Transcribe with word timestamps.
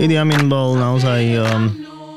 Idi 0.00 0.16
Amin 0.16 0.48
bol 0.48 0.80
naozaj 0.80 1.22
um, 1.36 1.70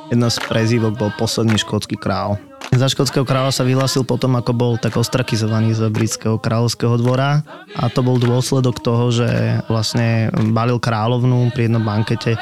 jedna 0.07 0.31
z 0.31 0.37
prezývok, 0.47 0.95
bol 0.95 1.11
posledný 1.19 1.59
škótsky 1.59 1.99
král. 1.99 2.39
Za 2.73 2.89
škótskeho 2.89 3.21
kráľa 3.21 3.53
sa 3.53 3.67
vyhlásil 3.67 4.01
potom, 4.01 4.33
ako 4.33 4.51
bol 4.55 4.73
tak 4.81 4.97
ostrakizovaný 4.97 5.77
z 5.77 5.93
britského 5.93 6.41
kráľovského 6.41 6.97
dvora 6.97 7.45
a 7.77 7.85
to 7.91 8.01
bol 8.01 8.17
dôsledok 8.17 8.81
toho, 8.81 9.13
že 9.13 9.29
vlastne 9.69 10.33
balil 10.55 10.81
kráľovnú 10.81 11.53
pri 11.53 11.69
jednom 11.69 11.85
bankete 11.85 12.33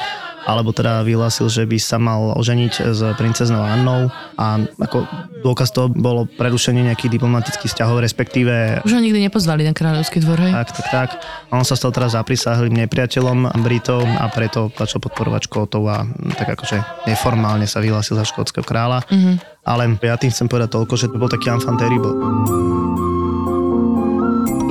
alebo 0.46 0.74
teda 0.74 1.06
vyhlásil, 1.06 1.46
že 1.46 1.62
by 1.66 1.78
sa 1.78 1.96
mal 1.98 2.34
oženiť 2.38 2.72
s 2.92 3.00
princeznou 3.14 3.62
Annou 3.62 4.10
a 4.38 4.58
ako 4.82 5.06
dôkaz 5.42 5.74
toho 5.74 5.90
bolo 5.90 6.26
prerušenie 6.26 6.86
nejakých 6.86 7.18
diplomatických 7.18 7.70
vzťahov, 7.70 8.02
respektíve... 8.02 8.82
Už 8.86 8.94
ho 8.94 9.02
nikdy 9.02 9.26
nepozvali 9.26 9.66
na 9.66 9.74
kráľovský 9.74 10.22
dvor, 10.22 10.38
hej? 10.38 10.52
Tak, 10.54 10.68
tak, 10.74 10.86
tak. 10.90 11.10
On 11.50 11.66
sa 11.66 11.74
stal 11.74 11.90
teraz 11.90 12.14
zaprisáhlým 12.14 12.74
nepriateľom 12.86 13.50
Britov 13.62 14.06
a 14.06 14.26
preto 14.30 14.70
začal 14.74 15.02
podporovať 15.02 15.50
Škótov 15.50 15.82
a 15.90 16.06
tak 16.38 16.54
akože 16.58 17.06
neformálne 17.10 17.66
sa 17.66 17.82
vyhlásil 17.82 18.14
za 18.14 18.26
škótskeho 18.26 18.62
kráľa. 18.66 19.02
Mm-hmm. 19.10 19.34
Ale 19.62 19.94
ja 20.02 20.18
tým 20.18 20.34
chcem 20.34 20.50
povedať 20.50 20.74
toľko, 20.74 20.94
že 20.98 21.06
to 21.10 21.18
bol 21.18 21.30
taký 21.30 21.50
enfant 21.50 21.78
terrible. 21.78 22.10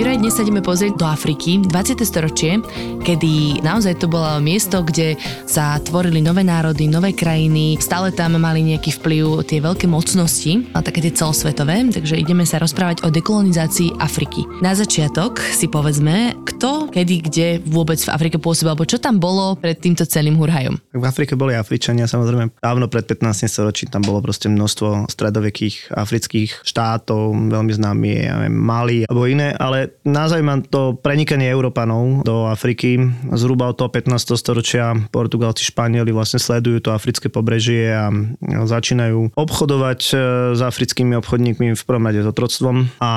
Juraj, 0.01 0.17
dnes 0.17 0.33
sa 0.33 0.41
ideme 0.41 0.65
pozrieť 0.65 0.97
do 0.97 1.05
Afriky, 1.05 1.61
20. 1.61 2.01
storočie, 2.01 2.57
kedy 3.05 3.61
naozaj 3.61 4.01
to 4.01 4.09
bolo 4.09 4.41
miesto, 4.41 4.81
kde 4.81 5.13
sa 5.45 5.77
tvorili 5.77 6.25
nové 6.25 6.41
národy, 6.41 6.89
nové 6.89 7.13
krajiny, 7.13 7.77
stále 7.77 8.09
tam 8.09 8.33
mali 8.41 8.65
nejaký 8.65 8.97
vplyv 8.97 9.45
tie 9.45 9.61
veľké 9.61 9.85
mocnosti, 9.85 10.65
a 10.73 10.81
také 10.81 11.05
tie 11.05 11.13
celosvetové, 11.13 11.85
takže 11.93 12.17
ideme 12.17 12.49
sa 12.49 12.57
rozprávať 12.57 13.05
o 13.05 13.13
dekolonizácii 13.13 14.01
Afriky. 14.01 14.41
Na 14.65 14.73
začiatok 14.73 15.37
si 15.37 15.69
povedzme, 15.69 16.33
kto, 16.49 16.89
kedy, 16.89 17.15
kde 17.21 17.47
vôbec 17.61 18.01
v 18.01 18.09
Afrike 18.09 18.41
pôsobil, 18.41 18.73
alebo 18.73 18.89
čo 18.89 18.97
tam 18.97 19.21
bolo 19.21 19.53
pred 19.53 19.77
týmto 19.77 20.09
celým 20.09 20.33
hurhajom. 20.33 20.81
V 20.97 21.05
Afrike 21.05 21.37
boli 21.37 21.53
Afričania, 21.53 22.09
samozrejme 22.09 22.57
dávno 22.57 22.89
pred 22.89 23.05
15. 23.05 23.45
storočím 23.45 23.93
tam 23.93 24.01
bolo 24.01 24.17
proste 24.25 24.49
množstvo 24.49 25.13
stredovekých 25.13 25.93
afrických 25.93 26.65
štátov, 26.65 27.37
veľmi 27.53 27.73
známy 27.77 28.09
je 28.09 28.49
Mali 28.49 29.05
alebo 29.05 29.29
iné, 29.29 29.53
ale 29.61 29.90
naozaj 30.03 30.41
má 30.41 30.59
to 30.61 30.97
prenikanie 30.97 31.49
Európanov 31.49 32.25
do 32.25 32.49
Afriky. 32.49 32.97
Zhruba 33.33 33.71
od 33.71 33.77
toho 33.77 33.89
15. 33.89 34.37
storočia 34.37 34.97
Portugalci, 35.13 35.61
Španieli 35.67 36.09
vlastne 36.09 36.41
sledujú 36.41 36.81
to 36.81 36.95
africké 36.95 37.29
pobrežie 37.29 37.91
a 37.91 38.09
začínajú 38.41 39.37
obchodovať 39.37 39.99
e, 40.11 40.13
s 40.57 40.61
africkými 40.61 41.13
obchodníkmi 41.19 41.77
v 41.77 41.83
prvom 41.85 42.07
rade 42.09 42.21
s 42.23 42.27
otroctvom 42.27 43.01
a 43.01 43.11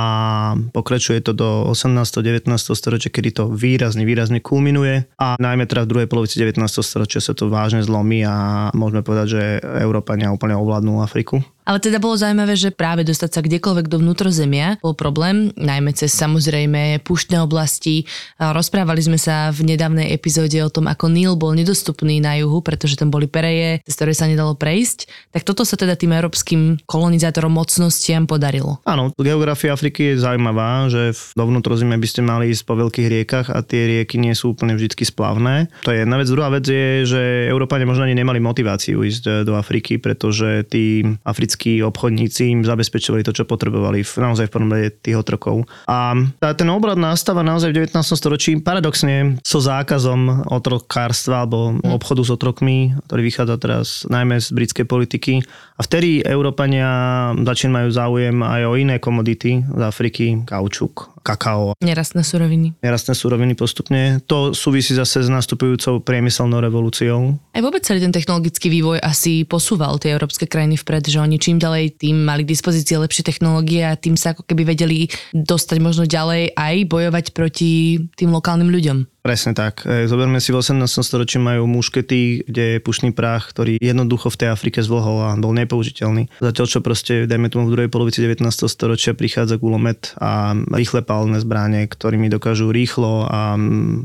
pokračuje 0.73 1.25
to 1.25 1.33
do 1.33 1.69
18. 1.73 1.95
19. 2.21 2.49
storočia, 2.55 3.13
kedy 3.13 3.31
to 3.33 3.45
výrazne, 3.51 4.05
výrazne 4.05 4.41
kulminuje 4.41 5.09
a 5.17 5.37
najmä 5.41 5.65
teda 5.69 5.85
v 5.85 5.91
druhej 5.91 6.09
polovici 6.09 6.41
19. 6.41 6.61
storočia 6.85 7.21
sa 7.21 7.33
to 7.33 7.49
vážne 7.49 7.81
zlomí 7.81 8.25
a 8.25 8.69
môžeme 8.77 9.01
povedať, 9.01 9.27
že 9.31 9.43
Európania 9.81 10.33
úplne 10.33 10.57
ovládnu 10.57 11.01
Afriku. 11.01 11.45
Ale 11.65 11.81
teda 11.81 11.97
bolo 11.97 12.21
zaujímavé, 12.21 12.61
že 12.61 12.69
práve 12.69 13.09
dostať 13.09 13.31
sa 13.33 13.41
kdekoľvek 13.41 13.89
do 13.89 13.97
vnútrozemia 13.97 14.77
bol 14.85 14.93
problém, 14.93 15.49
najmä 15.57 15.97
cez 15.97 16.13
samozrejme 16.13 17.01
púštne 17.01 17.41
oblasti. 17.41 18.05
Rozprávali 18.37 19.01
sme 19.01 19.17
sa 19.17 19.49
v 19.49 19.73
nedávnej 19.73 20.13
epizóde 20.13 20.61
o 20.61 20.69
tom, 20.69 20.93
ako 20.93 21.09
Níl 21.09 21.33
bol 21.41 21.57
nedostupný 21.57 22.21
na 22.21 22.37
juhu, 22.37 22.61
pretože 22.61 23.01
tam 23.01 23.09
boli 23.09 23.25
pereje, 23.25 23.81
cez 23.89 23.97
ktoré 23.97 24.13
sa 24.13 24.29
nedalo 24.29 24.53
prejsť. 24.53 25.33
Tak 25.33 25.49
toto 25.49 25.65
sa 25.65 25.81
teda 25.81 25.97
tým 25.97 26.13
európskym 26.13 26.85
kolonizátorom 26.85 27.57
mocnostiam 27.57 28.29
podarilo. 28.29 28.85
Áno, 28.85 29.17
geografia 29.17 29.73
Afriky 29.73 30.13
je 30.13 30.21
zaujímavá, 30.21 30.93
že 30.93 31.17
do 31.33 31.49
vnútrozemia 31.49 31.97
by 31.97 32.09
ste 32.13 32.21
mali 32.21 32.53
ísť 32.53 32.69
po 32.69 32.77
veľkých 32.77 33.09
riekach 33.09 33.49
a 33.49 33.65
tie 33.65 33.89
rieky 33.89 34.21
nie 34.21 34.37
sú 34.37 34.53
úplne 34.53 34.77
vždy 34.77 35.01
splavné. 35.01 35.73
To 35.89 35.97
je 35.97 36.05
jedna 36.05 36.21
vec. 36.21 36.29
Druhá 36.29 36.53
vec 36.53 36.69
je, 36.69 37.09
že 37.09 37.49
Európania 37.49 37.89
možno 37.89 38.05
ani 38.05 38.13
nemali 38.13 38.37
motiváciu 38.37 39.01
ísť 39.01 39.49
do 39.49 39.57
Afriky, 39.57 39.97
pretože 39.97 40.69
tí 40.69 41.09
africkí 41.25 41.54
americkí 41.55 41.87
obchodníci 41.87 42.51
im 42.51 42.61
zabezpečovali 42.67 43.23
to, 43.23 43.31
čo 43.31 43.47
potrebovali, 43.47 44.03
v, 44.03 44.13
naozaj 44.19 44.51
v 44.51 44.53
prvom 44.53 44.71
rade 44.75 44.91
tých 44.99 45.15
otrokov. 45.15 45.63
A 45.87 46.19
tá, 46.43 46.51
ten 46.51 46.67
obrad 46.67 46.99
nastáva 46.99 47.47
naozaj 47.47 47.71
v 47.71 47.87
19. 47.87 47.95
storočí 48.03 48.59
paradoxne 48.59 49.39
so 49.47 49.63
zákazom 49.63 50.51
otrokárstva 50.51 51.47
alebo 51.47 51.79
hm. 51.79 51.95
obchodu 51.95 52.27
s 52.27 52.31
otrokmi, 52.35 52.99
ktorý 53.07 53.23
vychádza 53.23 53.57
teraz 53.63 53.87
najmä 54.11 54.43
z 54.43 54.51
britskej 54.51 54.87
politiky. 54.91 55.47
A 55.75 55.83
vtedy 55.83 56.23
Európania 56.23 56.87
začínajú 57.35 57.89
záujem 57.91 58.37
aj 58.47 58.63
o 58.63 58.79
iné 58.79 59.03
komodity 59.03 59.59
z 59.67 59.83
Afriky, 59.83 60.47
kaučuk, 60.47 61.19
kakao. 61.27 61.75
Nerastné 61.83 62.23
suroviny. 62.23 62.79
Nerastné 62.79 63.19
suroviny 63.19 63.59
postupne. 63.59 64.23
To 64.31 64.55
súvisí 64.55 64.95
zase 64.95 65.27
s 65.27 65.31
nastupujúcou 65.33 65.99
priemyselnou 65.99 66.63
revolúciou. 66.63 67.43
Aj 67.51 67.59
vôbec 67.59 67.83
celý 67.83 67.99
ten 67.99 68.15
technologický 68.15 68.71
vývoj 68.71 69.03
asi 69.03 69.43
posúval 69.43 69.99
tie 69.99 70.15
európske 70.15 70.47
krajiny 70.47 70.79
vpred, 70.79 71.11
že 71.11 71.19
oni 71.19 71.43
čím 71.43 71.59
ďalej 71.59 71.99
tým 71.99 72.23
mali 72.23 72.47
k 72.47 72.55
dispozícii 72.55 72.95
lepšie 72.95 73.27
technológie 73.27 73.83
a 73.83 73.99
tým 73.99 74.15
sa 74.15 74.31
ako 74.31 74.47
keby 74.47 74.79
vedeli 74.79 75.11
dostať 75.35 75.83
možno 75.83 76.07
ďalej 76.07 76.55
aj 76.55 76.75
bojovať 76.87 77.35
proti 77.35 77.99
tým 78.15 78.31
lokálnym 78.31 78.71
ľuďom. 78.71 79.14
Presne 79.25 79.57
tak. 79.57 79.89
E, 79.89 80.05
zoberme 80.05 80.37
si 80.37 80.53
v 80.53 80.61
18. 80.61 80.85
storočí 81.01 81.41
majú 81.41 81.65
muškety, 81.65 82.45
kde 82.45 82.77
je 82.77 82.85
pušný 82.85 83.17
prach, 83.17 83.57
ktorý 83.57 83.81
jednoducho 83.81 84.29
v 84.29 84.37
tej 84.37 84.49
Afrike 84.53 84.85
zvlhol 84.85 85.19
a 85.25 85.31
bol 85.41 85.57
nepoužiteľný. 85.57 86.29
Zatiaľ 86.45 86.67
čo 86.69 86.85
proste, 86.85 87.25
dajme 87.25 87.49
tomu 87.49 87.73
v 87.73 87.73
druhej 87.73 87.89
polovici 87.89 88.21
19. 88.21 88.45
storočia 88.69 89.17
prichádza 89.17 89.57
gulomet 89.57 90.13
a 90.21 90.53
rýchle 90.53 91.01
palné 91.09 91.41
zbranie, 91.41 91.89
ktorými 91.89 92.29
dokážu 92.29 92.69
rýchlo 92.69 93.25
a 93.25 93.57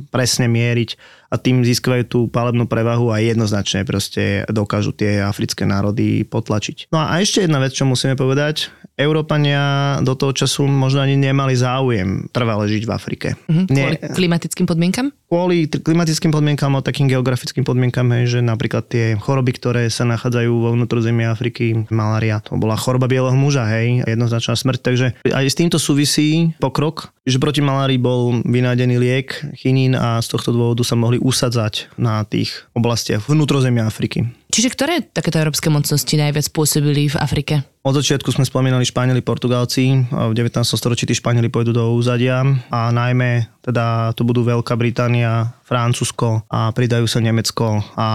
presne 0.08 0.48
mieriť 0.48 0.96
a 1.30 1.36
tým 1.38 1.62
získajú 1.62 2.04
tú 2.10 2.20
palebnú 2.32 2.66
prevahu 2.66 3.14
a 3.14 3.22
jednoznačne 3.22 3.86
proste 3.86 4.48
dokážu 4.50 4.96
tie 4.98 5.22
africké 5.22 5.68
národy 5.68 6.26
potlačiť. 6.26 6.90
No 6.90 7.04
a 7.04 7.22
ešte 7.22 7.46
jedna 7.46 7.62
vec, 7.62 7.76
čo 7.78 7.86
musíme 7.86 8.18
povedať. 8.18 8.74
Európania 9.00 9.96
do 10.04 10.12
toho 10.20 10.36
času 10.36 10.68
možno 10.68 11.00
ani 11.00 11.16
nemali 11.16 11.56
záujem 11.56 12.28
trvale 12.36 12.68
žiť 12.68 12.84
v 12.84 12.92
Afrike. 12.92 13.28
Mm-hmm, 13.48 13.66
kvôli 13.72 13.96
Nie, 13.96 14.12
klimatickým 14.12 14.68
podmienkam? 14.68 15.16
Kvôli 15.32 15.72
klimatickým 15.72 16.36
podmienkam 16.36 16.76
a 16.76 16.84
takým 16.84 17.08
geografickým 17.08 17.64
podmienkam, 17.64 18.12
že 18.28 18.44
napríklad 18.44 18.92
tie 18.92 19.16
choroby, 19.16 19.56
ktoré 19.56 19.88
sa 19.88 20.04
nachádzajú 20.04 20.52
vo 20.52 20.70
vnútrozemí 20.76 21.24
Afriky, 21.24 21.88
malária, 21.88 22.44
to 22.44 22.60
bola 22.60 22.76
choroba 22.76 23.08
bieleho 23.08 23.38
muža, 23.38 23.64
hej, 23.72 24.04
jednoznačná 24.04 24.60
smrť, 24.60 24.80
takže 24.84 25.08
aj 25.32 25.46
s 25.48 25.56
týmto 25.56 25.78
súvisí 25.80 26.52
pokrok, 26.60 27.16
že 27.24 27.38
proti 27.38 27.62
malárii 27.62 28.02
bol 28.02 28.42
vynájdený 28.42 28.96
liek, 28.98 29.38
chinín 29.54 29.94
a 29.94 30.18
z 30.20 30.28
tohto 30.34 30.50
dôvodu 30.50 30.82
sa 30.82 30.98
mohli 30.98 31.22
usadzať 31.22 31.94
na 31.96 32.26
tých 32.26 32.66
oblastiach 32.74 33.24
vnútrozemia 33.30 33.86
Afriky. 33.86 34.26
Čiže 34.50 34.74
ktoré 34.74 35.06
takéto 35.06 35.38
európske 35.38 35.70
mocnosti 35.70 36.10
najviac 36.18 36.50
pôsobili 36.50 37.06
v 37.06 37.16
Afrike? 37.22 37.62
Od 37.80 37.96
začiatku 37.96 38.36
sme 38.36 38.44
spomínali 38.44 38.84
Španieli, 38.84 39.24
Portugálci. 39.24 40.04
V 40.12 40.34
19. 40.36 40.52
storočí 40.68 41.08
tí 41.08 41.16
Španieli 41.16 41.48
pôjdu 41.48 41.72
do 41.72 41.96
úzadia 41.96 42.44
a 42.68 42.92
najmä 42.92 43.48
teda 43.70 44.16
to 44.18 44.26
budú 44.26 44.42
Veľká 44.42 44.74
Británia, 44.74 45.54
Francúzsko 45.62 46.42
a 46.50 46.74
pridajú 46.74 47.06
sa 47.06 47.22
Nemecko 47.22 47.86
a 47.94 48.08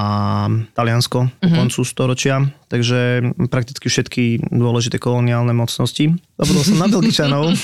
Taliansko 0.74 1.30
mm-hmm. 1.30 1.54
koncu 1.54 1.80
storočia. 1.86 2.42
Takže 2.66 3.30
prakticky 3.46 3.86
všetky 3.86 4.50
dôležité 4.50 4.98
koloniálne 4.98 5.54
mocnosti. 5.54 6.10
Zabudol 6.34 6.64
som 6.66 6.82
na 6.82 6.90
Belgičanov. 6.90 7.54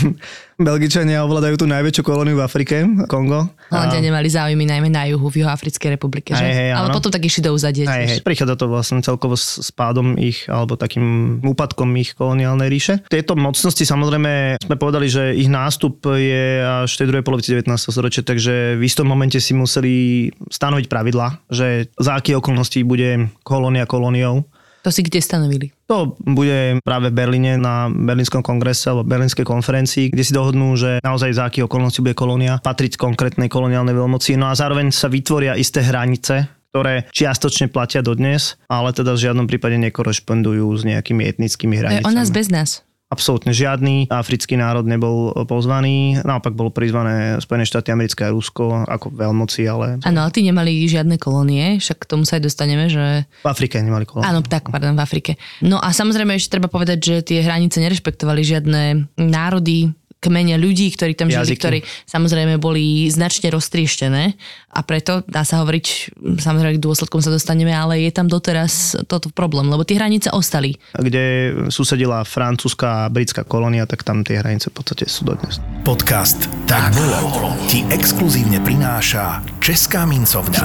Belgičania 0.70 1.26
ovládajú 1.26 1.58
tú 1.58 1.66
najväčšiu 1.66 2.02
kolóniu 2.06 2.38
v 2.38 2.44
Afrike, 2.46 2.86
Kongo. 3.10 3.50
Holandia 3.72 3.98
nemali 3.98 4.30
záujmy 4.30 4.68
najmä 4.70 4.86
na 4.92 5.10
juhu 5.10 5.26
v 5.26 5.42
Juhoafrickej 5.42 5.98
republike, 5.98 6.36
že? 6.36 6.44
Aj, 6.44 6.54
hej, 6.54 6.70
Ale 6.76 6.94
potom 6.94 7.10
tak 7.10 7.26
išli 7.26 7.42
do 7.42 7.50
úzadia. 7.50 7.90
Aj, 7.90 8.06
hej. 8.06 8.22
Prichádza 8.22 8.54
to 8.54 8.70
vlastne 8.70 9.02
celkovo 9.02 9.34
s 9.34 9.72
pádom 9.74 10.14
ich, 10.20 10.46
alebo 10.46 10.78
takým 10.78 11.40
úpadkom 11.50 11.90
ich 11.98 12.14
koloniálnej 12.14 12.70
ríše. 12.70 12.94
Tieto 13.10 13.34
mocnosti 13.34 13.82
samozrejme 13.82 14.62
sme 14.62 14.76
povedali, 14.78 15.10
že 15.10 15.34
ich 15.34 15.50
nástup 15.50 16.06
je 16.06 16.62
až 16.62 16.90
v 16.94 16.98
tej 17.02 17.08
druhej 17.10 17.24
polovici 17.26 17.48
19. 17.52 17.74
storočia, 17.76 18.22
takže 18.22 18.78
v 18.78 18.82
istom 18.86 19.10
momente 19.10 19.42
si 19.42 19.52
museli 19.52 20.28
stanoviť 20.48 20.86
pravidla, 20.86 21.42
že 21.50 21.90
za 21.98 22.22
aké 22.22 22.38
okolnosti 22.38 22.78
bude 22.86 23.28
kolónia 23.42 23.84
kolóniou. 23.84 24.46
To 24.80 24.88
si 24.88 25.04
kde 25.04 25.20
stanovili? 25.20 25.68
To 25.92 26.16
bude 26.16 26.80
práve 26.80 27.12
v 27.12 27.18
Berlíne 27.20 27.60
na 27.60 27.92
Berlínskom 27.92 28.40
kongrese 28.40 28.88
alebo 28.88 29.04
Berlínskej 29.04 29.44
konferencii, 29.44 30.08
kde 30.08 30.24
si 30.24 30.32
dohodnú, 30.32 30.72
že 30.72 31.04
naozaj 31.04 31.36
za 31.36 31.52
akých 31.52 31.68
okolností 31.68 32.00
bude 32.00 32.16
kolónia 32.16 32.56
patriť 32.64 32.96
konkrétnej 32.96 33.52
koloniálnej 33.52 33.92
veľmoci. 33.92 34.40
No 34.40 34.48
a 34.48 34.56
zároveň 34.56 34.88
sa 34.88 35.12
vytvoria 35.12 35.52
isté 35.60 35.84
hranice, 35.84 36.48
ktoré 36.70 37.10
čiastočne 37.10 37.66
platia 37.66 38.00
dodnes, 38.00 38.54
ale 38.70 38.94
teda 38.94 39.18
v 39.18 39.22
žiadnom 39.26 39.46
prípade 39.50 39.74
nekorešpondujú 39.90 40.70
s 40.78 40.82
nejakými 40.86 41.26
etnickými 41.26 41.74
hranicami. 41.74 42.06
O 42.06 42.14
nás 42.14 42.30
bez 42.30 42.46
nás. 42.46 42.86
Absolútne 43.10 43.50
žiadny 43.50 44.06
africký 44.06 44.54
národ 44.54 44.86
nebol 44.86 45.34
pozvaný, 45.42 46.22
naopak 46.22 46.54
bolo 46.54 46.70
prizvané 46.70 47.42
Spojené 47.42 47.66
štáty 47.66 47.90
americké 47.90 48.22
a 48.22 48.30
Rusko 48.30 48.86
ako 48.86 49.10
veľmoci, 49.10 49.66
ale... 49.66 49.98
Áno, 50.06 50.22
ale 50.22 50.30
tí 50.30 50.46
nemali 50.46 50.86
žiadne 50.86 51.18
kolónie, 51.18 51.82
však 51.82 52.06
k 52.06 52.10
tomu 52.10 52.22
sa 52.22 52.38
aj 52.38 52.46
dostaneme, 52.46 52.86
že... 52.86 53.26
V 53.42 53.50
Afrike 53.50 53.82
nemali 53.82 54.06
kolónie. 54.06 54.30
Áno, 54.30 54.46
tak, 54.46 54.70
pardon, 54.70 54.94
v 54.94 55.02
Afrike. 55.02 55.34
No 55.58 55.82
a 55.82 55.90
samozrejme 55.90 56.38
ešte 56.38 56.54
treba 56.54 56.70
povedať, 56.70 56.98
že 57.02 57.16
tie 57.26 57.42
hranice 57.42 57.82
nerešpektovali 57.82 58.46
žiadne 58.46 59.10
národy, 59.18 59.90
kmeňa 60.20 60.60
ľudí, 60.60 60.92
ktorí 60.92 61.16
tam 61.16 61.32
žili, 61.32 61.56
Jazyky. 61.56 61.60
ktorí 61.60 61.78
samozrejme 62.04 62.60
boli 62.60 63.08
značne 63.08 63.48
roztrieštené 63.48 64.36
a 64.70 64.80
preto 64.84 65.24
dá 65.26 65.42
sa 65.42 65.64
hovoriť, 65.64 66.14
samozrejme 66.38 66.76
k 66.76 66.84
dôsledkom 66.84 67.24
sa 67.24 67.32
dostaneme, 67.32 67.72
ale 67.72 68.04
je 68.04 68.12
tam 68.12 68.28
doteraz 68.28 69.00
toto 69.08 69.32
problém, 69.32 69.66
lebo 69.66 69.82
tie 69.82 69.96
hranice 69.96 70.28
ostali. 70.30 70.76
Kde 70.94 71.56
susedila 71.72 72.22
francúzska 72.22 73.08
a 73.08 73.10
britská 73.10 73.48
kolónia, 73.48 73.88
tak 73.88 74.04
tam 74.04 74.22
tie 74.22 74.38
hranice 74.38 74.68
v 74.68 74.74
podstate 74.76 75.08
sú 75.08 75.24
dodnes. 75.24 75.58
Podcast 75.82 76.46
Tak 76.68 76.92
bolo 76.94 77.56
ti 77.66 77.82
exkluzívne 77.88 78.60
prináša 78.60 79.40
Česká 79.64 80.04
mincovňa. 80.04 80.62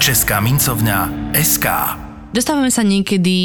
Česká 0.00 0.40
mincovňa 0.40 1.30
SK. 1.36 2.05
Dostávame 2.36 2.68
sa 2.68 2.84
niekedy 2.84 3.38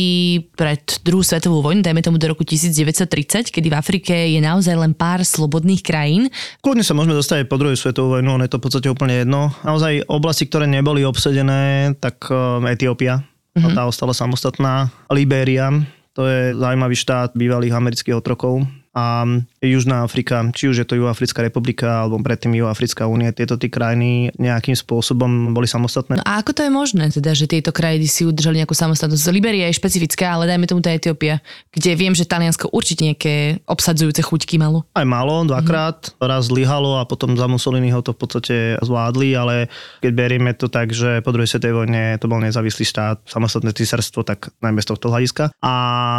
pred 0.51 0.83
druhú 1.07 1.23
svetovú 1.23 1.63
vojnu, 1.63 1.79
dajme 1.79 2.03
tomu 2.03 2.19
do 2.19 2.27
roku 2.27 2.43
1930, 2.43 3.47
kedy 3.47 3.71
v 3.71 3.79
Afrike 3.79 4.11
je 4.11 4.43
naozaj 4.43 4.75
len 4.75 4.91
pár 4.91 5.23
slobodných 5.23 5.79
krajín. 5.79 6.27
Kľudne 6.59 6.83
sa 6.83 6.91
môžeme 6.91 7.15
dostať 7.15 7.47
po 7.47 7.55
druhej 7.55 7.79
svetovú 7.79 8.19
vojnu, 8.19 8.35
ono 8.35 8.43
je 8.43 8.51
to 8.51 8.59
v 8.59 8.65
podstate 8.67 8.91
úplne 8.91 9.23
jedno. 9.23 9.55
Naozaj 9.63 10.11
oblasti, 10.11 10.43
ktoré 10.43 10.67
neboli 10.67 11.07
obsedené, 11.07 11.95
tak 12.03 12.19
um, 12.27 12.67
Etiópia, 12.67 13.23
mm-hmm. 13.55 13.79
tá 13.79 13.87
ostala 13.87 14.11
samostatná. 14.11 14.91
Libéria, 15.07 15.71
to 16.11 16.27
je 16.27 16.51
zaujímavý 16.59 16.99
štát 16.99 17.31
bývalých 17.31 17.71
amerických 17.71 18.19
otrokov. 18.19 18.67
A 18.91 19.23
Južná 19.61 20.01
Afrika, 20.01 20.41
či 20.57 20.73
už 20.73 20.81
je 20.81 20.87
to 20.89 20.97
Juhoafrická 20.97 21.45
republika 21.45 22.01
alebo 22.01 22.17
predtým 22.17 22.57
Juhoafrická 22.57 23.05
únia, 23.05 23.29
tieto 23.29 23.61
tí 23.61 23.69
krajiny 23.69 24.33
nejakým 24.41 24.73
spôsobom 24.73 25.53
boli 25.53 25.69
samostatné. 25.69 26.17
No 26.17 26.25
a 26.25 26.41
ako 26.41 26.57
to 26.57 26.61
je 26.65 26.71
možné, 26.73 27.13
teda, 27.13 27.37
že 27.37 27.45
tieto 27.45 27.69
krajiny 27.69 28.09
si 28.09 28.25
udržali 28.25 28.57
nejakú 28.57 28.73
samostatnosť? 28.73 29.29
Liberia 29.29 29.69
je 29.69 29.77
špecifická, 29.77 30.33
ale 30.33 30.49
dajme 30.49 30.65
tomu 30.65 30.81
tá 30.81 30.89
Etiópia, 30.89 31.45
kde 31.69 31.93
viem, 31.93 32.17
že 32.17 32.25
Taliansko 32.25 32.73
určite 32.73 33.05
nejaké 33.05 33.61
obsadzujúce 33.69 34.25
chuťky 34.25 34.57
malo. 34.57 34.81
Aj 34.97 35.05
malo, 35.05 35.45
dvakrát, 35.45 36.09
mm-hmm. 36.09 36.25
raz 36.25 36.49
zlyhalo 36.49 36.97
a 36.97 37.05
potom 37.05 37.37
za 37.37 37.45
Mussoliniho 37.45 38.01
to 38.01 38.17
v 38.17 38.19
podstate 38.19 38.55
zvládli, 38.81 39.37
ale 39.37 39.69
keď 40.01 40.11
berieme 40.17 40.57
to 40.57 40.73
tak, 40.73 40.89
že 40.89 41.21
po 41.21 41.29
druhej 41.29 41.53
svetovej 41.53 41.85
vojne 41.85 42.17
to 42.17 42.25
bol 42.25 42.41
nezávislý 42.41 42.81
štát, 42.81 43.29
samostatné 43.29 43.77
císarstvo, 43.77 44.25
tak 44.25 44.49
najmä 44.57 44.81
z 44.81 44.89
tohto 44.89 45.13
hľadiska. 45.13 45.53
A 45.61 45.73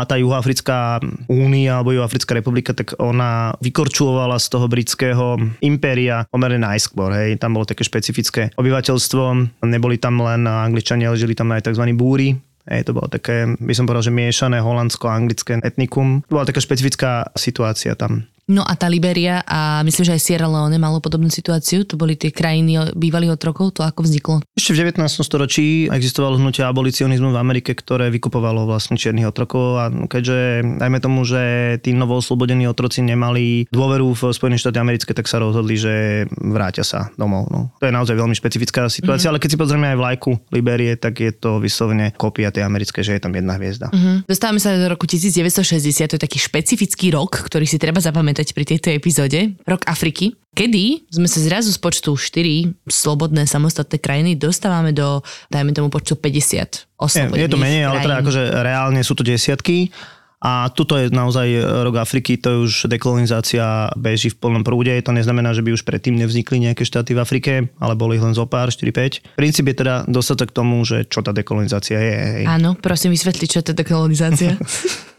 tá 0.06 0.14
Juhoafrická 0.14 1.02
únia 1.26 1.82
alebo 1.82 1.90
Juhoafrická 1.90 2.38
republika, 2.38 2.70
tak 2.70 2.94
ona 3.02 3.31
vykorčulovala 3.60 4.38
z 4.38 4.46
toho 4.48 4.66
britského 4.68 5.36
impéria 5.62 6.24
pomerne 6.30 6.62
najskôr. 6.62 7.12
Hej. 7.12 7.38
Tam 7.38 7.54
bolo 7.56 7.68
také 7.68 7.84
špecifické 7.84 8.54
obyvateľstvo, 8.56 9.24
neboli 9.66 9.98
tam 9.98 10.22
len 10.22 10.46
Angličania, 10.46 11.10
ale 11.10 11.20
žili 11.20 11.36
tam 11.36 11.52
aj 11.52 11.70
tzv. 11.70 11.84
búry, 11.92 12.36
Hej, 12.62 12.86
to 12.86 12.94
bolo 12.94 13.10
také, 13.10 13.58
by 13.58 13.74
som 13.74 13.90
povedal, 13.90 14.06
že 14.06 14.14
miešané 14.14 14.62
holandsko-anglické 14.62 15.58
etnikum. 15.66 16.22
To 16.30 16.38
bola 16.38 16.46
taká 16.46 16.62
špecifická 16.62 17.34
situácia 17.34 17.98
tam. 17.98 18.30
No 18.50 18.66
a 18.66 18.74
tá 18.74 18.90
Liberia 18.90 19.46
a 19.46 19.86
myslím, 19.86 20.02
že 20.02 20.14
aj 20.18 20.22
Sierra 20.22 20.50
Leone 20.50 20.74
malo 20.74 20.98
podobnú 20.98 21.30
situáciu. 21.30 21.86
To 21.86 21.94
boli 21.94 22.18
tie 22.18 22.34
krajiny 22.34 22.90
bývalých 22.98 23.38
otrokov. 23.38 23.78
To 23.78 23.86
ako 23.86 24.02
vzniklo? 24.02 24.42
Ešte 24.58 24.74
v 24.74 24.90
19. 24.90 24.98
storočí 25.22 25.86
existovalo 25.86 26.42
hnutie 26.42 26.66
abolicionizmu 26.66 27.30
v 27.30 27.38
Amerike, 27.38 27.70
ktoré 27.78 28.10
vykupovalo 28.10 28.66
vlastne 28.66 28.98
čiernych 28.98 29.30
otrokov 29.30 29.78
a 29.78 29.84
keďže, 29.88 30.66
dajme 30.82 30.98
tomu, 30.98 31.22
že 31.22 31.78
tí 31.86 31.94
novooslobodení 31.94 32.66
otroci 32.66 33.06
nemali 33.06 33.70
dôveru 33.70 34.10
v 34.10 34.22
Spojené 34.34 34.58
štáty 34.58 34.82
americké, 34.82 35.14
tak 35.14 35.30
sa 35.30 35.38
rozhodli, 35.38 35.78
že 35.78 36.26
vrátia 36.34 36.82
sa 36.82 37.14
domov. 37.14 37.46
No. 37.46 37.70
To 37.78 37.86
je 37.86 37.94
naozaj 37.94 38.18
veľmi 38.18 38.34
špecifická 38.34 38.90
situácia, 38.90 39.30
mm-hmm. 39.30 39.38
ale 39.38 39.42
keď 39.42 39.50
si 39.54 39.60
pozrieme 39.60 39.86
aj 39.94 39.98
vlajku 40.02 40.30
Liberie, 40.50 40.98
tak 40.98 41.22
je 41.22 41.30
to 41.30 41.62
vyslovene 41.62 42.10
kopia 42.18 42.50
tej 42.50 42.66
americkej, 42.66 43.06
že 43.06 43.12
je 43.16 43.22
tam 43.22 43.32
jedna 43.38 43.54
hviezda. 43.54 43.86
Mm-hmm. 43.94 44.26
Dostávame 44.26 44.58
sa 44.58 44.74
do 44.74 44.90
roku 44.90 45.06
1960, 45.06 46.10
to 46.10 46.14
je 46.18 46.22
taký 46.26 46.42
špecifický 46.42 47.14
rok, 47.14 47.46
ktorý 47.46 47.70
si 47.70 47.78
treba 47.78 48.02
zapamätať 48.02 48.31
pri 48.32 48.64
tejto 48.64 48.88
epizóde. 48.90 49.54
Rok 49.68 49.84
Afriky, 49.84 50.32
kedy 50.56 51.08
sme 51.12 51.28
sa 51.28 51.38
zrazu 51.40 51.68
z 51.72 51.78
počtu 51.80 52.16
4 52.16 52.88
slobodné 52.88 53.44
samostatné 53.44 54.00
krajiny 54.00 54.36
dostávame 54.36 54.96
do, 54.96 55.20
dajme 55.52 55.76
tomu 55.76 55.88
počtu 55.92 56.16
50 56.16 56.88
oslobodených 56.96 57.36
Je, 57.36 57.46
je 57.46 57.52
to 57.52 57.60
menej, 57.60 57.82
ale 57.88 58.00
teda 58.00 58.20
krajín. 58.20 58.24
akože 58.24 58.42
reálne 58.64 59.00
sú 59.04 59.12
to 59.12 59.22
desiatky. 59.24 59.92
A 60.42 60.66
tuto 60.74 60.98
je 60.98 61.06
naozaj 61.14 61.46
rok 61.86 62.02
Afriky, 62.02 62.34
to 62.34 62.50
je 62.50 62.58
už 62.66 62.74
dekolonizácia 62.90 63.94
beží 63.94 64.34
v 64.34 64.42
plnom 64.42 64.66
prúde. 64.66 64.90
To 65.06 65.14
neznamená, 65.14 65.54
že 65.54 65.62
by 65.62 65.70
už 65.70 65.86
predtým 65.86 66.18
nevznikli 66.18 66.58
nejaké 66.58 66.82
štáty 66.82 67.14
v 67.14 67.22
Afrike, 67.22 67.52
ale 67.78 67.94
boli 67.94 68.18
ich 68.18 68.24
len 68.26 68.34
zo 68.34 68.50
pár, 68.50 68.74
4-5. 68.74 69.38
Princíp 69.38 69.70
je 69.70 69.76
teda 69.86 70.02
dostať 70.10 70.36
sa 70.42 70.46
k 70.50 70.52
tomu, 70.52 70.82
že 70.82 71.06
čo 71.06 71.22
tá 71.22 71.30
dekolonizácia 71.30 71.94
je. 71.94 72.16
Hej. 72.42 72.44
Áno, 72.50 72.74
prosím 72.74 73.14
vysvetliť, 73.14 73.48
čo 73.48 73.58
je 73.62 73.66
to 73.70 73.74
dekolonizácia. 73.78 74.58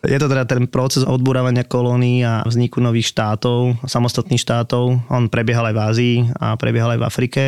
Je 0.03 0.19
to 0.19 0.27
teda 0.27 0.43
ten 0.43 0.67
proces 0.67 1.07
odburávania 1.07 1.63
kolónií 1.63 2.27
a 2.27 2.43
vzniku 2.43 2.83
nových 2.83 3.07
štátov, 3.15 3.87
samostatných 3.87 4.43
štátov. 4.43 4.99
On 5.07 5.31
prebiehal 5.31 5.71
aj 5.71 5.75
v 5.79 5.79
Ázii 5.79 6.15
a 6.43 6.59
prebiehal 6.59 6.99
aj 6.99 6.99
v 6.99 7.07
Afrike. 7.07 7.43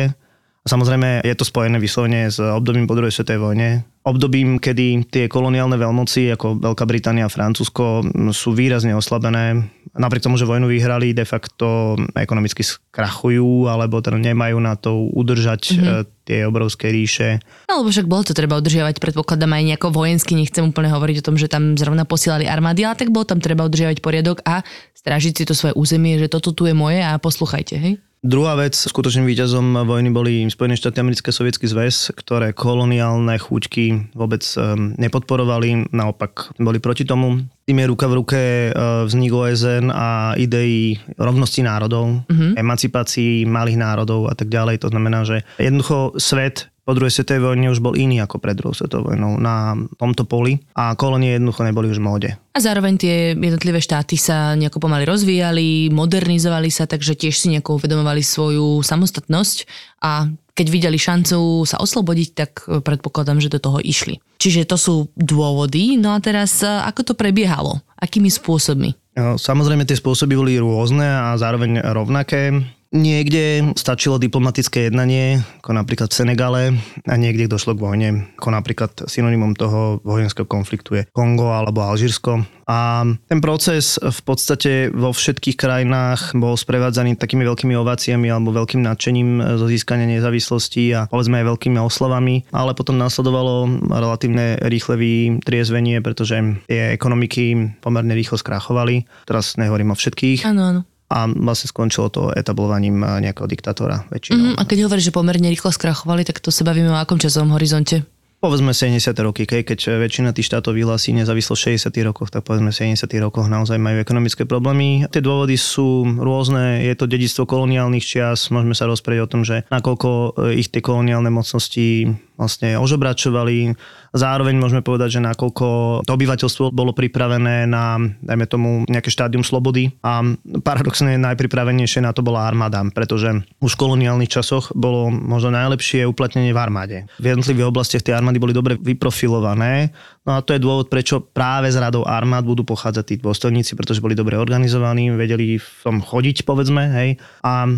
Samozrejme 0.64 1.20
je 1.20 1.34
to 1.36 1.44
spojené 1.44 1.76
vyslovene 1.76 2.32
s 2.32 2.40
obdobím 2.40 2.88
po 2.88 2.96
druhej 2.96 3.12
svetovej 3.12 3.44
vojne. 3.44 3.68
Obdobím, 4.06 4.62
kedy 4.62 5.10
tie 5.10 5.26
koloniálne 5.26 5.74
veľmoci 5.74 6.30
ako 6.38 6.62
Veľká 6.62 6.86
Británia 6.86 7.26
a 7.26 7.32
Francúzsko 7.32 8.06
sú 8.30 8.54
výrazne 8.54 8.94
oslabené. 8.94 9.66
Napriek 9.98 10.22
tomu, 10.22 10.38
že 10.38 10.46
vojnu 10.46 10.70
vyhrali, 10.70 11.10
de 11.10 11.26
facto 11.26 11.98
ekonomicky 12.14 12.62
skrachujú 12.62 13.66
alebo 13.66 13.98
teda 13.98 14.14
nemajú 14.14 14.62
na 14.62 14.78
to 14.78 15.10
udržať 15.10 15.62
mm-hmm. 15.74 16.02
tie 16.22 16.46
obrovské 16.46 16.94
ríše. 16.94 17.42
No, 17.66 17.82
lebo 17.82 17.90
však 17.90 18.06
bolo 18.06 18.22
to 18.22 18.30
treba 18.30 18.54
udržiavať, 18.62 19.02
predpokladám 19.02 19.50
aj 19.58 19.74
nejako 19.74 19.90
vojensky, 19.90 20.38
nechcem 20.38 20.62
úplne 20.62 20.86
hovoriť 20.94 21.26
o 21.26 21.26
tom, 21.26 21.34
že 21.34 21.50
tam 21.50 21.74
zrovna 21.74 22.06
posielali 22.06 22.46
armády, 22.46 22.86
ale 22.86 22.94
tak 22.94 23.10
bolo 23.10 23.26
tam 23.26 23.42
treba 23.42 23.66
udržiavať 23.66 23.98
poriadok 23.98 24.38
a 24.46 24.62
strážiť 24.94 25.34
si 25.34 25.44
to 25.50 25.58
svoje 25.58 25.74
územie, 25.74 26.14
že 26.14 26.30
toto 26.30 26.54
tu 26.54 26.70
je 26.70 26.78
moje 26.78 27.02
a 27.02 27.18
posluchajte, 27.18 27.74
hej? 27.74 27.98
Druhá 28.24 28.56
vec, 28.56 28.74
skutočným 28.74 29.28
víťazom 29.28 29.86
vojny 29.86 30.10
boli 30.10 30.48
Spojené 30.48 30.74
štáty 30.74 30.98
americké 30.98 31.30
a 31.30 31.36
sovietský 31.36 31.68
zväz, 31.68 32.16
ktoré 32.16 32.56
koloniálne 32.56 33.36
chúťky 33.36 34.16
vôbec 34.16 34.42
um, 34.56 34.96
nepodporovali, 34.96 35.92
naopak 35.92 36.56
boli 36.56 36.80
proti 36.80 37.04
tomu. 37.04 37.44
Tým 37.68 37.76
je 37.82 37.86
ruka 37.86 38.06
v 38.08 38.16
ruke 38.16 38.40
uh, 38.72 39.04
vznik 39.06 39.30
OSN 39.30 39.92
a 39.92 40.32
idei 40.40 40.96
rovnosti 41.20 41.60
národov, 41.60 42.24
mm-hmm. 42.26 42.56
emancipácii 42.56 43.44
malých 43.46 43.78
národov 43.78 44.32
a 44.32 44.34
tak 44.34 44.48
ďalej. 44.48 44.82
To 44.82 44.88
znamená, 44.90 45.22
že 45.22 45.44
jednoducho 45.60 46.16
svet 46.16 46.72
po 46.86 46.94
druhej 46.94 47.10
svetovej 47.10 47.42
vojne 47.42 47.66
už 47.74 47.82
bol 47.82 47.98
iný 47.98 48.22
ako 48.22 48.38
pred 48.38 48.54
druhou 48.54 48.70
svetovou 48.70 49.10
vojnou 49.10 49.42
na 49.42 49.74
tomto 49.98 50.22
poli 50.22 50.62
a 50.78 50.94
kolónie 50.94 51.34
jednoducho 51.34 51.66
neboli 51.66 51.90
už 51.90 51.98
v 51.98 52.06
móde. 52.06 52.30
A 52.54 52.62
zároveň 52.62 52.94
tie 52.94 53.34
jednotlivé 53.34 53.82
štáty 53.82 54.14
sa 54.14 54.54
nejako 54.54 54.78
pomaly 54.78 55.02
rozvíjali, 55.02 55.90
modernizovali 55.90 56.70
sa, 56.70 56.86
takže 56.86 57.18
tiež 57.18 57.34
si 57.34 57.50
nejako 57.50 57.82
uvedomovali 57.82 58.22
svoju 58.22 58.86
samostatnosť 58.86 59.66
a 60.06 60.30
keď 60.56 60.66
videli 60.72 60.96
šancu 60.96 61.68
sa 61.68 61.76
oslobodiť, 61.76 62.28
tak 62.32 62.64
predpokladám, 62.64 63.44
že 63.44 63.52
do 63.52 63.60
toho 63.60 63.76
išli. 63.76 64.24
Čiže 64.40 64.64
to 64.64 64.80
sú 64.80 64.94
dôvody. 65.12 66.00
No 66.00 66.16
a 66.16 66.18
teraz, 66.24 66.64
ako 66.64 67.12
to 67.12 67.12
prebiehalo? 67.12 67.84
Akými 68.00 68.32
spôsobmi? 68.32 68.96
No, 69.20 69.36
samozrejme 69.36 69.84
tie 69.84 70.00
spôsoby 70.00 70.32
boli 70.32 70.56
rôzne 70.56 71.04
a 71.04 71.36
zároveň 71.36 71.84
rovnaké. 71.84 72.56
Niekde 72.94 73.74
stačilo 73.74 74.22
diplomatické 74.22 74.86
jednanie, 74.86 75.42
ako 75.58 75.70
napríklad 75.74 76.08
v 76.10 76.18
Senegale, 76.22 76.62
a 77.02 77.14
niekde 77.18 77.50
došlo 77.50 77.74
k 77.74 77.82
vojne, 77.82 78.08
ako 78.38 78.48
napríklad 78.54 78.92
synonymom 79.10 79.58
toho 79.58 79.98
vojenského 80.06 80.46
konfliktu 80.46 81.02
je 81.02 81.02
Kongo 81.10 81.50
alebo 81.50 81.82
Alžírsko. 81.82 82.46
A 82.66 83.06
ten 83.30 83.38
proces 83.38 83.94
v 83.98 84.20
podstate 84.26 84.90
vo 84.90 85.14
všetkých 85.14 85.54
krajinách 85.54 86.34
bol 86.34 86.58
sprevádzaný 86.58 87.14
takými 87.14 87.46
veľkými 87.46 87.78
ováciami 87.78 88.26
alebo 88.26 88.50
veľkým 88.50 88.82
nadšením 88.82 89.54
zo 89.54 89.66
získania 89.70 90.10
nezávislosti 90.18 90.84
a 90.94 91.00
povedzme 91.06 91.42
aj 91.42 91.46
veľkými 91.54 91.78
oslavami, 91.78 92.50
ale 92.50 92.74
potom 92.74 92.98
následovalo 92.98 93.86
relatívne 93.86 94.58
rýchle 94.66 94.98
vytriezvenie, 94.98 96.02
pretože 96.02 96.38
tie 96.66 96.94
ekonomiky 96.94 97.78
pomerne 97.78 98.18
rýchlo 98.18 98.38
skrachovali. 98.38 99.06
Teraz 99.30 99.54
nehovorím 99.54 99.94
o 99.94 99.98
všetkých. 99.98 100.42
Áno, 100.46 100.62
áno 100.74 100.82
a 101.06 101.30
vlastne 101.30 101.70
skončilo 101.70 102.10
to 102.10 102.34
etablovaním 102.34 102.98
nejakého 102.98 103.46
diktátora 103.46 104.10
väčšinou. 104.10 104.54
Mm, 104.54 104.56
a 104.58 104.62
keď 104.66 104.90
hovoríš, 104.90 105.10
že 105.10 105.14
pomerne 105.14 105.46
rýchlo 105.46 105.70
skrachovali, 105.70 106.26
tak 106.26 106.42
to 106.42 106.50
sa 106.50 106.66
bavíme 106.66 106.90
o 106.90 106.98
akom 106.98 107.18
časovom 107.20 107.54
horizonte? 107.54 108.02
Povedzme 108.36 108.76
70. 108.76 109.16
roky, 109.24 109.48
keď, 109.48 109.64
keď 109.64 109.78
väčšina 109.96 110.36
tých 110.36 110.52
štátov 110.52 110.76
vyhlási 110.76 111.16
nezávislosť 111.16 111.56
v 111.56 111.66
60. 111.80 112.04
rokoch, 112.04 112.28
tak 112.28 112.44
povedzme 112.44 112.68
v 112.68 112.92
70. 112.92 113.08
rokoch 113.24 113.48
naozaj 113.48 113.80
majú 113.80 113.96
ekonomické 113.96 114.44
problémy. 114.44 115.08
Tie 115.08 115.24
dôvody 115.24 115.56
sú 115.56 116.04
rôzne, 116.04 116.84
je 116.84 116.94
to 117.00 117.08
dedictvo 117.08 117.48
koloniálnych 117.48 118.04
čias, 118.04 118.52
môžeme 118.52 118.76
sa 118.76 118.84
rozprieť 118.84 119.24
o 119.24 119.30
tom, 119.30 119.40
že 119.40 119.64
nakoľko 119.72 120.36
ich 120.52 120.68
tie 120.68 120.84
koloniálne 120.84 121.32
mocnosti 121.32 122.12
vlastne 122.36 122.76
ožobračovali. 122.76 123.76
Zároveň 124.16 124.56
môžeme 124.56 124.80
povedať, 124.80 125.18
že 125.18 125.24
nakoľko 125.24 125.66
to 126.04 126.12
obyvateľstvo 126.12 126.72
bolo 126.72 126.92
pripravené 126.96 127.68
na, 127.68 128.00
dajme 128.00 128.46
tomu, 128.48 128.68
nejaké 128.88 129.12
štádium 129.12 129.44
slobody 129.44 129.92
a 130.00 130.24
paradoxne 130.64 131.16
najpripravenejšie 131.20 132.04
na 132.04 132.16
to 132.16 132.24
bola 132.24 132.48
armáda, 132.48 132.84
pretože 132.92 133.44
už 133.60 133.72
v 133.76 133.80
koloniálnych 133.80 134.32
časoch 134.32 134.72
bolo 134.72 135.08
možno 135.12 135.52
najlepšie 135.52 136.08
uplatnenie 136.08 136.52
v 136.52 136.60
armáde. 136.60 136.98
V 137.20 137.32
jednotlivých 137.32 137.68
oblastiach 137.68 138.04
tie 138.04 138.16
armády 138.16 138.40
boli 138.40 138.56
dobre 138.56 138.76
vyprofilované, 138.80 139.92
no 140.26 140.36
a 140.36 140.42
to 140.42 140.52
je 140.52 140.60
dôvod, 140.60 140.90
prečo 140.90 141.22
práve 141.22 141.70
z 141.70 141.78
radou 141.78 142.02
armád 142.02 142.42
budú 142.42 142.66
pochádzať 142.66 143.04
tí 143.06 143.14
dôstojníci, 143.22 143.78
pretože 143.78 144.02
boli 144.02 144.18
dobre 144.18 144.34
organizovaní, 144.34 145.14
vedeli 145.14 145.62
v 145.62 145.68
tom 145.86 146.02
chodiť, 146.02 146.42
povedzme, 146.42 146.82
hej. 146.90 147.08
A 147.46 147.70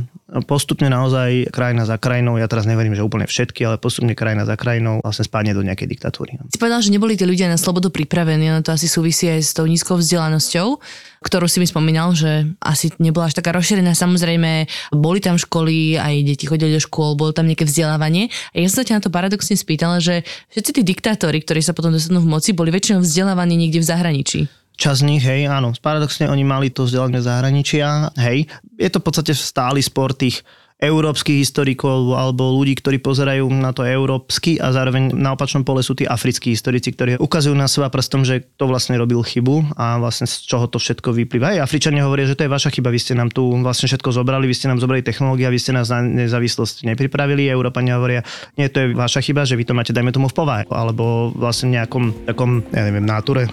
postupne 0.49 0.89
naozaj 0.89 1.53
krajina 1.53 1.85
za 1.85 2.01
krajinou, 2.01 2.41
ja 2.41 2.49
teraz 2.49 2.65
neverím, 2.65 2.97
že 2.97 3.05
úplne 3.05 3.29
všetky, 3.29 3.69
ale 3.69 3.77
postupne 3.77 4.17
krajina 4.17 4.49
za 4.49 4.57
krajinou 4.57 5.05
vlastne 5.05 5.29
spadne 5.29 5.53
do 5.53 5.61
nejakej 5.61 5.89
diktatúry. 5.89 6.41
Si 6.49 6.57
povedal, 6.57 6.81
že 6.81 6.89
neboli 6.89 7.15
tí 7.15 7.29
ľudia 7.29 7.53
na 7.53 7.61
slobodu 7.61 7.93
pripravení, 7.93 8.49
no 8.49 8.65
to 8.65 8.73
asi 8.73 8.89
súvisí 8.89 9.29
aj 9.29 9.41
s 9.45 9.53
tou 9.53 9.69
nízkou 9.69 10.01
vzdelanosťou, 10.01 10.81
ktorú 11.29 11.45
si 11.45 11.61
mi 11.61 11.69
spomínal, 11.69 12.17
že 12.17 12.49
asi 12.65 12.89
nebola 12.97 13.29
až 13.29 13.37
taká 13.37 13.53
rozšírená. 13.53 13.93
Samozrejme, 13.93 14.65
boli 14.97 15.21
tam 15.21 15.37
školy, 15.37 16.01
aj 16.01 16.25
deti 16.25 16.49
chodili 16.49 16.73
do 16.73 16.81
škôl, 16.81 17.15
bolo 17.21 17.37
tam 17.37 17.45
nejaké 17.45 17.69
vzdelávanie. 17.69 18.33
A 18.57 18.65
ja 18.65 18.67
som 18.73 18.81
sa 18.81 18.89
ťa 18.89 18.97
na 18.97 19.03
to 19.05 19.13
paradoxne 19.13 19.53
spýtala, 19.53 20.01
že 20.01 20.25
všetci 20.57 20.81
tí 20.81 20.83
diktátori, 20.83 21.45
ktorí 21.45 21.61
sa 21.61 21.77
potom 21.77 21.93
dostanú 21.93 22.25
v 22.25 22.33
moci, 22.33 22.57
boli 22.57 22.73
väčšinou 22.73 23.05
vzdelávaní 23.05 23.61
niekde 23.61 23.85
v 23.85 23.89
zahraničí. 23.93 24.41
Čas 24.79 25.03
z 25.03 25.11
nich, 25.11 25.27
hej, 25.27 25.51
áno. 25.51 25.75
Paradoxne 25.83 26.31
oni 26.31 26.47
mali 26.47 26.71
to 26.71 26.87
vzdelanie 26.87 27.19
zahraničia, 27.19 28.15
hej. 28.15 28.47
Je 28.79 28.89
to 28.89 29.03
v 29.03 29.07
podstate 29.11 29.35
stály 29.35 29.83
sport 29.83 30.23
tých 30.23 30.47
európskych 30.79 31.43
historikov 31.43 32.15
alebo 32.15 32.55
ľudí, 32.55 32.79
ktorí 32.79 33.03
pozerajú 33.03 33.51
na 33.51 33.75
to 33.75 33.83
európsky 33.83 34.63
a 34.63 34.71
zároveň 34.71 35.11
na 35.11 35.35
opačnom 35.35 35.67
pole 35.67 35.83
sú 35.83 35.99
tí 35.99 36.07
africkí 36.07 36.55
historici, 36.55 36.95
ktorí 36.95 37.19
ukazujú 37.19 37.55
na 37.59 37.67
seba 37.67 37.91
prstom, 37.91 38.23
že 38.23 38.47
to 38.55 38.71
vlastne 38.71 38.95
robil 38.95 39.19
chybu 39.27 39.75
a 39.75 39.99
vlastne 39.99 40.31
z 40.31 40.47
čoho 40.47 40.71
to 40.71 40.79
všetko 40.79 41.11
vyplýva. 41.11 41.59
Aj 41.59 41.67
Afričania 41.67 42.07
hovoria, 42.07 42.31
že 42.31 42.39
to 42.39 42.47
je 42.47 42.55
vaša 42.55 42.71
chyba, 42.71 42.95
vy 42.95 43.01
ste 43.03 43.19
nám 43.19 43.35
tu 43.35 43.43
vlastne 43.59 43.91
všetko 43.91 44.15
zobrali, 44.15 44.47
vy 44.47 44.55
ste 44.55 44.71
nám 44.71 44.79
zobrali 44.79 45.03
technológie 45.03 45.51
a 45.51 45.53
vy 45.53 45.59
ste 45.59 45.75
nás 45.75 45.91
na 45.91 45.99
nezávislosť 45.99 46.87
nepripravili. 46.87 47.51
Európania 47.51 47.99
hovoria, 47.99 48.23
nie, 48.55 48.71
to 48.71 48.87
je 48.87 48.95
vaša 48.95 49.19
chyba, 49.19 49.43
že 49.43 49.59
vy 49.59 49.67
to 49.67 49.75
máte, 49.75 49.91
dajme 49.91 50.15
tomu 50.15 50.31
v 50.31 50.39
povahe, 50.39 50.63
alebo 50.71 51.35
vlastne 51.35 51.75
nejakom 51.75 52.31
takom, 52.31 52.63
ja 52.71 52.87
neviem, 52.87 53.03
náture. 53.03 53.51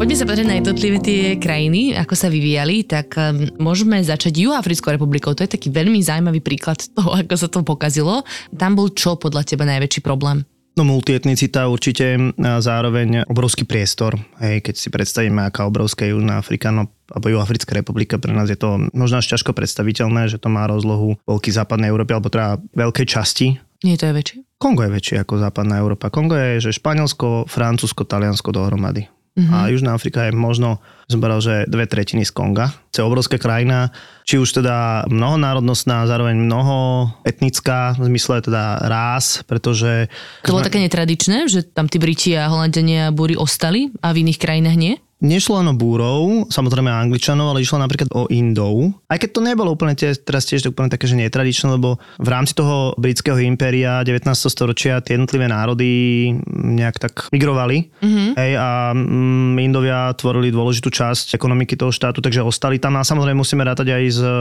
Poďme 0.00 0.16
sa 0.16 0.24
pozrieť 0.24 0.48
na 0.48 0.56
jednotlivé 0.56 0.96
tie 0.96 1.36
krajiny, 1.36 1.92
ako 1.92 2.16
sa 2.16 2.32
vyvíjali, 2.32 2.88
tak 2.88 3.12
um, 3.20 3.52
môžeme 3.60 4.00
začať 4.00 4.32
Juhoafrickou 4.32 4.96
republikou. 4.96 5.36
To 5.36 5.44
je 5.44 5.52
taký 5.52 5.68
veľmi 5.68 6.00
zaujímavý 6.00 6.40
príklad 6.40 6.80
toho, 6.96 7.20
ako 7.20 7.36
sa 7.36 7.52
to 7.52 7.60
pokazilo. 7.60 8.24
Tam 8.48 8.80
bol 8.80 8.88
čo 8.96 9.20
podľa 9.20 9.44
teba 9.44 9.68
najväčší 9.68 10.00
problém? 10.00 10.48
No 10.80 10.88
multietnicita 10.88 11.68
určite 11.68 12.16
a 12.16 12.64
zároveň 12.64 13.28
obrovský 13.28 13.68
priestor. 13.68 14.16
Hej, 14.40 14.64
keď 14.64 14.74
si 14.80 14.88
predstavíme, 14.88 15.44
aká 15.44 15.68
obrovská 15.68 16.08
je 16.08 16.16
Južná 16.16 16.40
Afrika, 16.40 16.72
no 16.72 16.88
alebo 17.12 17.36
Juhoafrická 17.36 17.76
republika, 17.76 18.16
pre 18.16 18.32
nás 18.32 18.48
je 18.48 18.56
to 18.56 18.80
možno 18.96 19.20
až 19.20 19.36
ťažko 19.36 19.52
predstaviteľné, 19.52 20.32
že 20.32 20.40
to 20.40 20.48
má 20.48 20.64
rozlohu 20.64 21.20
veľký 21.28 21.52
západnej 21.52 21.92
Európy, 21.92 22.16
alebo 22.16 22.32
teda 22.32 22.56
veľkej 22.72 23.04
časti. 23.04 23.60
Nie, 23.84 24.00
to 24.00 24.08
je 24.08 24.16
väčšie. 24.16 24.38
Kongo 24.56 24.80
je 24.80 24.96
väčšie 24.96 25.20
ako 25.20 25.44
západná 25.44 25.76
Európa. 25.76 26.08
Kongo 26.08 26.40
je, 26.40 26.72
že 26.72 26.80
Španielsko, 26.80 27.44
Francúzsko, 27.52 28.08
Taliansko 28.08 28.48
dohromady. 28.48 29.19
Mm-hmm. 29.38 29.54
A 29.54 29.70
Južná 29.70 29.90
Afrika 29.94 30.26
je 30.26 30.34
možno, 30.34 30.82
som 31.06 31.22
povedal, 31.22 31.40
že 31.40 31.54
dve 31.70 31.86
tretiny 31.86 32.26
z 32.26 32.34
Konga. 32.34 32.74
To 32.90 32.96
je 32.98 33.06
obrovská 33.06 33.38
krajina, 33.38 33.94
či 34.26 34.42
už 34.42 34.58
teda 34.58 35.06
mnohonárodnostná, 35.06 36.04
zároveň 36.10 36.34
mnoho 36.34 37.08
etnická, 37.22 37.94
v 37.94 38.10
zmysle 38.10 38.42
teda 38.42 38.82
rás, 38.82 39.46
pretože... 39.46 40.10
To 40.42 40.58
bolo 40.58 40.66
také 40.66 40.82
netradičné, 40.82 41.46
že 41.46 41.62
tam 41.62 41.86
tí 41.86 42.02
Briti 42.02 42.34
a 42.34 42.50
Holandiania 42.50 43.08
a 43.08 43.14
Búry 43.14 43.38
ostali 43.38 43.94
a 44.02 44.10
v 44.10 44.26
iných 44.26 44.38
krajinách 44.42 44.76
nie? 44.76 44.94
Nešlo 45.20 45.60
len 45.60 45.68
o 45.68 45.76
búrov, 45.76 46.48
samozrejme 46.48 46.88
Angličanov, 46.88 47.52
ale 47.52 47.60
išlo 47.60 47.76
napríklad 47.76 48.08
o 48.16 48.24
Indov. 48.32 48.96
Aj 49.04 49.20
keď 49.20 49.30
to 49.36 49.40
nebolo 49.44 49.76
úplne 49.76 49.92
tie, 49.92 50.16
teraz 50.16 50.48
tiež 50.48 50.72
úplne 50.72 50.88
také, 50.88 51.04
že 51.04 51.12
netradičné, 51.12 51.76
lebo 51.76 52.00
v 52.16 52.28
rámci 52.32 52.56
toho 52.56 52.96
britského 52.96 53.36
impéria 53.44 54.00
19. 54.00 54.24
storočia 54.48 55.04
tie 55.04 55.20
jednotlivé 55.20 55.44
národy 55.44 56.32
nejak 56.48 56.96
tak 56.96 57.28
migrovali. 57.36 57.92
Mm-hmm. 58.00 58.28
Hej, 58.32 58.52
a 58.56 58.96
mm, 58.96 59.60
Indovia 59.60 60.08
tvorili 60.16 60.48
dôležitú 60.48 60.88
časť 60.88 61.36
ekonomiky 61.36 61.76
toho 61.76 61.92
štátu, 61.92 62.24
takže 62.24 62.40
ostali 62.40 62.80
tam 62.80 62.96
a 62.96 63.04
samozrejme 63.04 63.36
musíme 63.36 63.60
rátať 63.60 63.92
aj 63.92 64.04
s 64.08 64.20
e, 64.24 64.32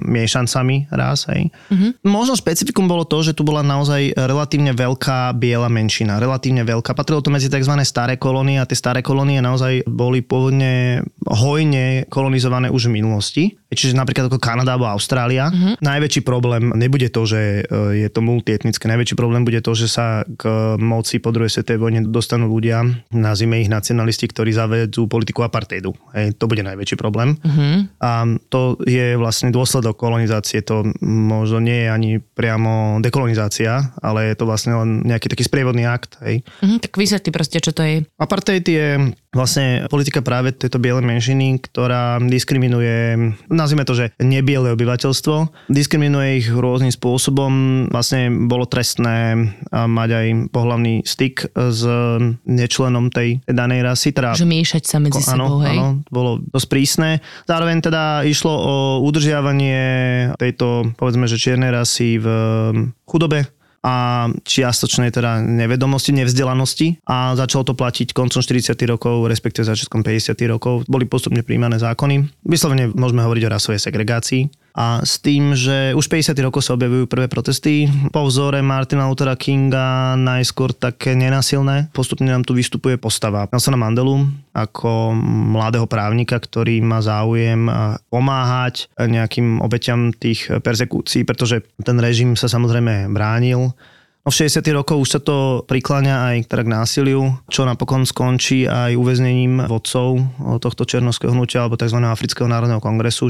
miešancami 0.00 0.88
raz. 0.96 1.28
Hej. 1.28 1.52
Mm-hmm. 1.68 2.08
Možno 2.08 2.40
špecifikum 2.40 2.88
bolo 2.88 3.04
to, 3.04 3.20
že 3.20 3.36
tu 3.36 3.44
bola 3.44 3.60
naozaj 3.60 4.16
relatívne 4.16 4.72
veľká 4.72 5.36
biela 5.36 5.68
menšina, 5.68 6.16
relatívne 6.16 6.64
veľká. 6.64 6.96
Patrilo 6.96 7.20
to 7.20 7.28
medzi 7.28 7.52
tzv. 7.52 7.76
staré 7.84 8.16
kolónie 8.16 8.56
a 8.56 8.64
tie 8.64 8.80
staré 8.80 9.04
kolónie 9.04 9.44
naozaj 9.44 9.84
boli 9.84 10.21
pôvodne 10.24 11.02
hojne 11.26 12.06
kolonizované 12.08 12.70
už 12.70 12.88
v 12.88 13.02
minulosti, 13.02 13.44
čiže 13.72 13.96
napríklad 13.96 14.28
ako 14.28 14.38
Kanada 14.38 14.76
alebo 14.76 14.90
Austrália. 14.90 15.48
Uh-huh. 15.48 15.74
Najväčší 15.80 16.22
problém 16.22 16.72
nebude 16.76 17.08
to, 17.08 17.24
že 17.24 17.64
e, 17.66 18.04
je 18.04 18.08
to 18.12 18.20
multietnické, 18.20 18.86
najväčší 18.86 19.16
problém 19.16 19.42
bude 19.42 19.60
to, 19.64 19.72
že 19.72 19.88
sa 19.88 20.26
k 20.26 20.76
moci 20.78 21.18
po 21.18 21.32
druhej 21.32 21.50
svetovej 21.50 21.80
vojne 21.80 22.00
dostanú 22.08 22.50
ľudia, 22.50 22.84
nazvime 23.12 23.64
ich 23.64 23.72
nacionalisti, 23.72 24.28
ktorí 24.28 24.52
zavedú 24.52 25.08
politiku 25.08 25.42
apartheidu. 25.46 25.96
Hej, 26.12 26.36
to 26.36 26.46
bude 26.46 26.62
najväčší 26.62 26.96
problém. 27.00 27.38
Uh-huh. 27.40 27.88
A 28.02 28.26
to 28.52 28.76
je 28.84 29.16
vlastne 29.16 29.48
dôsledok 29.54 29.96
kolonizácie, 29.96 30.60
to 30.62 30.84
možno 31.04 31.58
nie 31.62 31.86
je 31.86 31.88
ani 31.88 32.10
priamo 32.20 33.00
dekolonizácia, 33.00 33.94
ale 34.00 34.32
je 34.32 34.36
to 34.36 34.44
vlastne 34.44 34.72
len 34.76 34.90
nejaký 35.06 35.32
taký 35.32 35.44
sprievodný 35.46 35.88
akt. 35.88 36.20
Hej. 36.20 36.44
Uh-huh, 36.60 36.78
tak 36.78 36.92
vysvetli 36.94 37.30
proste, 37.32 37.58
čo 37.62 37.72
to 37.72 37.82
je. 37.82 38.04
Apartheid 38.20 38.64
je 38.66 39.16
vlastne 39.32 39.88
politika 39.88 40.20
práve 40.20 40.52
tejto 40.52 40.76
bielej 40.76 41.08
menšiny, 41.08 41.58
ktorá 41.64 42.20
diskriminuje, 42.20 43.16
nazvime 43.48 43.88
to, 43.88 43.96
že 43.96 44.12
nebiele 44.20 44.76
obyvateľstvo, 44.76 45.68
diskriminuje 45.72 46.44
ich 46.44 46.48
rôznym 46.52 46.92
spôsobom. 46.92 47.52
Vlastne 47.88 48.28
bolo 48.46 48.68
trestné 48.68 49.34
mať 49.72 50.10
aj 50.12 50.26
pohlavný 50.52 51.00
styk 51.02 51.48
s 51.56 51.82
nečlenom 52.44 53.08
tej 53.08 53.40
danej 53.48 53.80
rasy. 53.82 54.12
Teda, 54.12 54.36
že 54.36 54.44
miešať 54.44 54.84
sa 54.84 55.00
medzi 55.00 55.24
áno, 55.32 55.48
sebou, 55.48 55.58
hej? 55.64 55.76
Áno, 55.80 55.88
bolo 56.12 56.44
dosť 56.52 56.68
prísne. 56.68 57.10
Zároveň 57.48 57.80
teda 57.80 58.28
išlo 58.28 58.52
o 58.52 58.74
udržiavanie 59.08 59.80
tejto, 60.36 60.92
povedzme, 61.00 61.24
že 61.24 61.40
čiernej 61.40 61.72
rasy 61.72 62.20
v 62.20 62.26
chudobe, 63.08 63.48
a 63.82 64.26
čiastočnej 64.46 65.10
teda 65.10 65.42
nevedomosti, 65.42 66.14
nevzdelanosti 66.14 67.02
a 67.02 67.34
začalo 67.34 67.66
to 67.66 67.74
platiť 67.74 68.14
koncom 68.14 68.38
40. 68.38 68.78
rokov, 68.86 69.26
respektíve 69.26 69.66
začiatkom 69.66 70.06
50. 70.06 70.38
rokov. 70.46 70.86
Boli 70.86 71.10
postupne 71.10 71.42
príjmané 71.42 71.82
zákony. 71.82 72.46
Vyslovene 72.46 72.94
môžeme 72.94 73.26
hovoriť 73.26 73.42
o 73.42 73.52
rasovej 73.52 73.82
segregácii 73.82 74.61
a 74.72 75.04
s 75.04 75.20
tým, 75.20 75.52
že 75.52 75.92
už 75.92 76.08
50. 76.08 76.32
rokov 76.40 76.64
sa 76.64 76.72
objavujú 76.72 77.04
prvé 77.04 77.28
protesty. 77.28 77.84
Po 78.08 78.24
vzore 78.24 78.64
Martina 78.64 79.04
Luthera 79.04 79.36
Kinga 79.36 80.16
najskôr 80.16 80.72
také 80.72 81.12
nenasilné. 81.12 81.92
Postupne 81.92 82.32
nám 82.32 82.48
tu 82.48 82.56
vystupuje 82.56 82.96
postava 82.96 83.44
Nelsona 83.52 83.76
Mandelu 83.76 84.24
ako 84.56 85.16
mladého 85.52 85.84
právnika, 85.84 86.40
ktorý 86.40 86.80
má 86.80 87.04
záujem 87.04 87.68
pomáhať 88.08 88.88
nejakým 88.96 89.60
obeťam 89.60 90.16
tých 90.16 90.48
persekúcií, 90.48 91.28
pretože 91.28 91.64
ten 91.84 92.00
režim 92.00 92.32
sa 92.36 92.48
samozrejme 92.48 93.12
bránil. 93.12 93.76
No 94.22 94.30
v 94.30 94.38
60. 94.46 94.62
rokoch 94.78 95.02
už 95.02 95.10
sa 95.18 95.20
to 95.20 95.66
prikláňa 95.66 96.30
aj 96.30 96.36
teda 96.46 96.62
k 96.62 96.72
násiliu, 96.78 97.42
čo 97.50 97.66
napokon 97.66 98.06
skončí 98.06 98.70
aj 98.70 98.94
uväznením 98.94 99.66
vodcov 99.66 100.22
tohto 100.62 100.86
černovského 100.86 101.34
hnutia 101.34 101.66
alebo 101.66 101.74
tzv. 101.74 101.98
Afrického 101.98 102.46
národného 102.46 102.78
kongresu. 102.78 103.26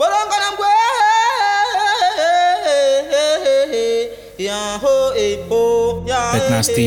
15. 4.41 4.49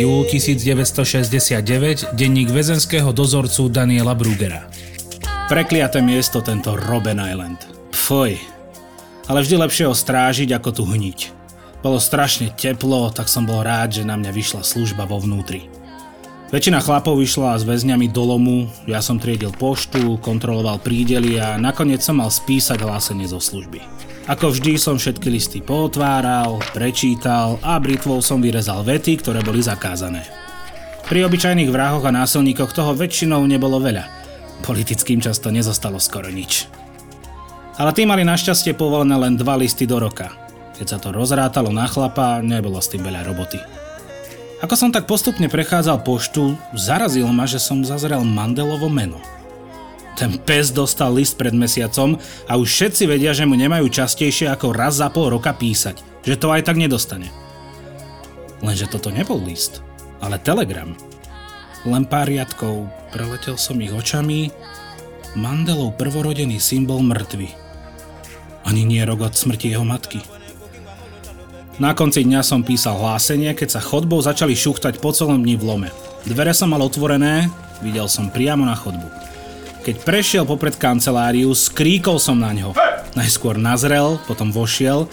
júl 0.01 0.25
1969, 0.25 2.17
denník 2.17 2.49
väzenského 2.49 3.13
dozorcu 3.13 3.69
Daniela 3.69 4.17
Brugera. 4.17 4.65
Prekliaté 5.45 6.01
miesto 6.01 6.41
tento 6.41 6.73
Robben 6.73 7.21
Island. 7.21 7.61
Foj. 7.93 8.33
Ale 9.29 9.45
vždy 9.45 9.61
lepšie 9.61 9.85
ho 9.85 9.93
strážiť, 9.93 10.57
ako 10.57 10.69
tu 10.73 10.83
hniť. 10.89 11.19
Bolo 11.85 12.01
strašne 12.01 12.49
teplo, 12.49 13.13
tak 13.13 13.29
som 13.29 13.45
bol 13.45 13.61
rád, 13.61 14.01
že 14.01 14.09
na 14.09 14.17
mňa 14.17 14.33
vyšla 14.33 14.65
služba 14.65 15.05
vo 15.05 15.21
vnútri. 15.21 15.69
Väčšina 16.49 16.81
chlapov 16.81 17.21
išla 17.21 17.61
s 17.61 17.65
väzňami 17.65 18.09
do 18.09 18.25
lomu, 18.25 18.73
ja 18.89 19.05
som 19.05 19.21
triedil 19.21 19.53
poštu, 19.53 20.17
kontroloval 20.17 20.81
prídely 20.81 21.37
a 21.37 21.61
nakoniec 21.61 22.01
som 22.01 22.17
mal 22.17 22.33
spísať 22.33 22.81
hlásenie 22.81 23.29
zo 23.29 23.37
služby. 23.37 23.85
Ako 24.25 24.49
vždy 24.49 24.81
som 24.81 24.97
všetky 24.97 25.29
listy 25.29 25.61
potváral, 25.61 26.57
prečítal 26.73 27.61
a 27.61 27.77
britvou 27.77 28.25
som 28.25 28.41
vyrezal 28.41 28.81
vety, 28.81 29.21
ktoré 29.21 29.45
boli 29.45 29.61
zakázané. 29.61 30.25
Pri 31.05 31.21
obyčajných 31.29 31.69
vrahoch 31.69 32.01
a 32.01 32.09
násilníkoch 32.09 32.73
toho 32.73 32.97
väčšinou 32.97 33.45
nebolo 33.45 33.77
veľa. 33.77 34.09
Politickým 34.65 35.21
často 35.21 35.53
nezostalo 35.53 36.01
skoro 36.01 36.33
nič. 36.33 36.65
Ale 37.77 37.93
tí 37.93 38.09
mali 38.09 38.25
našťastie 38.25 38.73
povolené 38.73 39.13
len 39.13 39.37
dva 39.37 39.61
listy 39.61 39.85
do 39.85 40.01
roka. 40.01 40.33
Keď 40.81 40.87
sa 40.89 40.97
to 40.97 41.13
rozrátalo 41.13 41.69
na 41.69 41.85
chlapa, 41.85 42.41
nebolo 42.41 42.81
s 42.81 42.89
tým 42.89 43.05
veľa 43.05 43.29
roboty. 43.29 43.61
Ako 44.65 44.73
som 44.73 44.89
tak 44.89 45.05
postupne 45.05 45.45
prechádzal 45.45 46.01
poštu, 46.01 46.57
zarazilo 46.73 47.29
ma, 47.29 47.45
že 47.45 47.61
som 47.61 47.85
zazrel 47.85 48.25
Mandelovo 48.25 48.89
meno. 48.89 49.21
Ten 50.15 50.39
pes 50.39 50.71
dostal 50.71 51.11
list 51.11 51.35
pred 51.35 51.51
mesiacom 51.51 52.15
a 52.47 52.55
už 52.55 52.71
všetci 52.71 53.03
vedia, 53.03 53.35
že 53.35 53.43
mu 53.43 53.59
nemajú 53.59 53.91
častejšie 53.91 54.47
ako 54.47 54.71
raz 54.71 55.03
za 55.03 55.11
pol 55.11 55.27
roka 55.27 55.51
písať, 55.51 55.99
že 56.23 56.39
to 56.39 56.55
aj 56.55 56.63
tak 56.63 56.79
nedostane. 56.79 57.27
Lenže 58.63 58.87
toto 58.87 59.11
nebol 59.11 59.43
list, 59.43 59.83
ale 60.23 60.39
telegram. 60.39 60.95
Len 61.83 62.07
pár 62.07 62.31
riadkov, 62.31 62.87
preletel 63.11 63.59
som 63.59 63.77
ich 63.83 63.91
očami, 63.91 64.49
Mandelov 65.35 65.99
prvorodený 65.99 66.63
symbol 66.63 67.03
mŕtvy. 67.03 67.51
Ani 68.63 68.87
nie 68.87 69.03
rok 69.03 69.27
od 69.27 69.35
smrti 69.35 69.75
jeho 69.75 69.83
matky. 69.83 70.23
Na 71.75 71.91
konci 71.91 72.23
dňa 72.23 72.39
som 72.39 72.63
písal 72.63 72.95
hlásenie, 72.95 73.51
keď 73.51 73.75
sa 73.75 73.83
chodbou 73.83 74.23
začali 74.23 74.55
šuchtať 74.55 75.03
po 75.03 75.11
celom 75.11 75.43
dni 75.43 75.59
v 75.59 75.67
lome. 75.67 75.89
Dvere 76.23 76.55
som 76.55 76.71
mal 76.71 76.79
otvorené, 76.79 77.51
videl 77.83 78.07
som 78.07 78.31
priamo 78.31 78.63
na 78.63 78.79
chodbu. 78.79 79.34
Keď 79.85 80.01
prešiel 80.01 80.49
popred 80.49 80.73
kanceláriu, 80.81 81.53
skríkol 81.53 82.17
som 82.17 82.41
na 82.41 82.49
ňo. 82.57 82.73
Najskôr 83.13 83.53
nazrel, 83.53 84.17
potom 84.25 84.49
vošiel. 84.49 85.05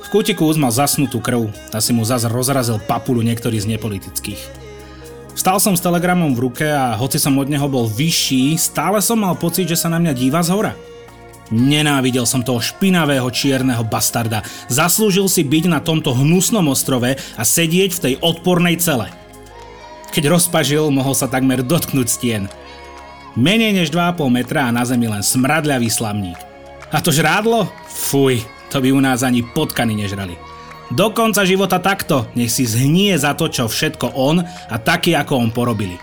V 0.00 0.08
kútiku 0.08 0.48
už 0.48 0.56
mal 0.56 0.72
zasnutú 0.72 1.20
krv, 1.20 1.52
si 1.84 1.92
mu 1.92 2.00
zase 2.00 2.24
rozrazil 2.32 2.80
papulu 2.80 3.20
niektorý 3.20 3.60
z 3.60 3.76
nepolitických. 3.76 4.40
Vstal 5.36 5.60
som 5.60 5.76
s 5.76 5.84
telegramom 5.84 6.32
v 6.32 6.48
ruke 6.48 6.64
a 6.64 6.96
hoci 6.96 7.20
som 7.20 7.36
od 7.36 7.44
neho 7.44 7.68
bol 7.68 7.84
vyšší, 7.92 8.56
stále 8.56 9.04
som 9.04 9.20
mal 9.20 9.36
pocit, 9.36 9.68
že 9.68 9.76
sa 9.76 9.92
na 9.92 10.00
mňa 10.00 10.16
díva 10.16 10.40
z 10.40 10.48
hora. 10.48 10.72
Nenávidel 11.52 12.24
som 12.24 12.40
toho 12.40 12.56
špinavého 12.56 13.28
čierneho 13.28 13.84
bastarda. 13.84 14.40
Zaslúžil 14.72 15.28
si 15.28 15.44
byť 15.44 15.68
na 15.68 15.84
tomto 15.84 16.16
hnusnom 16.16 16.64
ostrove 16.72 17.20
a 17.20 17.42
sedieť 17.44 17.92
v 17.92 18.02
tej 18.02 18.14
odpornej 18.24 18.80
cele. 18.80 19.12
Keď 20.16 20.24
rozpažil, 20.32 20.88
mohol 20.88 21.12
sa 21.12 21.28
takmer 21.28 21.60
dotknúť 21.60 22.08
stien. 22.08 22.48
Menej 23.36 23.76
než 23.76 23.92
2,5 23.92 24.32
metra 24.32 24.64
a 24.64 24.72
na 24.72 24.80
zemi 24.88 25.12
len 25.12 25.20
smradľavý 25.20 25.92
slamník. 25.92 26.40
A 26.88 27.04
to 27.04 27.12
žrádlo? 27.12 27.68
Fuj, 27.84 28.40
to 28.72 28.80
by 28.80 28.88
u 28.96 29.00
nás 29.04 29.20
ani 29.20 29.44
potkany 29.44 29.92
nežrali. 29.92 30.40
Do 30.88 31.12
konca 31.12 31.44
života 31.44 31.76
takto, 31.76 32.24
nech 32.32 32.48
si 32.48 32.64
zhnie 32.64 33.12
za 33.20 33.36
to, 33.36 33.52
čo 33.52 33.68
všetko 33.68 34.16
on 34.16 34.40
a 34.40 34.76
taký 34.80 35.12
ako 35.12 35.36
on 35.36 35.50
porobili. 35.52 36.00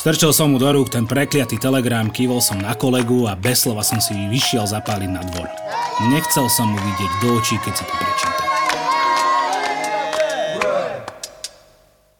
Strčil 0.00 0.32
som 0.32 0.48
mu 0.48 0.56
do 0.56 0.72
rúk 0.72 0.88
ten 0.88 1.04
prekliatý 1.04 1.60
telegram, 1.60 2.08
kývol 2.08 2.40
som 2.40 2.56
na 2.56 2.72
kolegu 2.72 3.28
a 3.28 3.36
bez 3.36 3.68
slova 3.68 3.84
som 3.84 4.00
si 4.00 4.16
vyšiel 4.16 4.64
zapáliť 4.64 5.10
na 5.12 5.20
dvor. 5.20 5.52
Nechcel 6.08 6.48
som 6.48 6.72
mu 6.72 6.80
vidieť 6.80 7.12
do 7.20 7.28
očí, 7.36 7.60
keď 7.60 7.72
si 7.76 7.84
to 7.84 7.94
prečítal. 8.00 8.48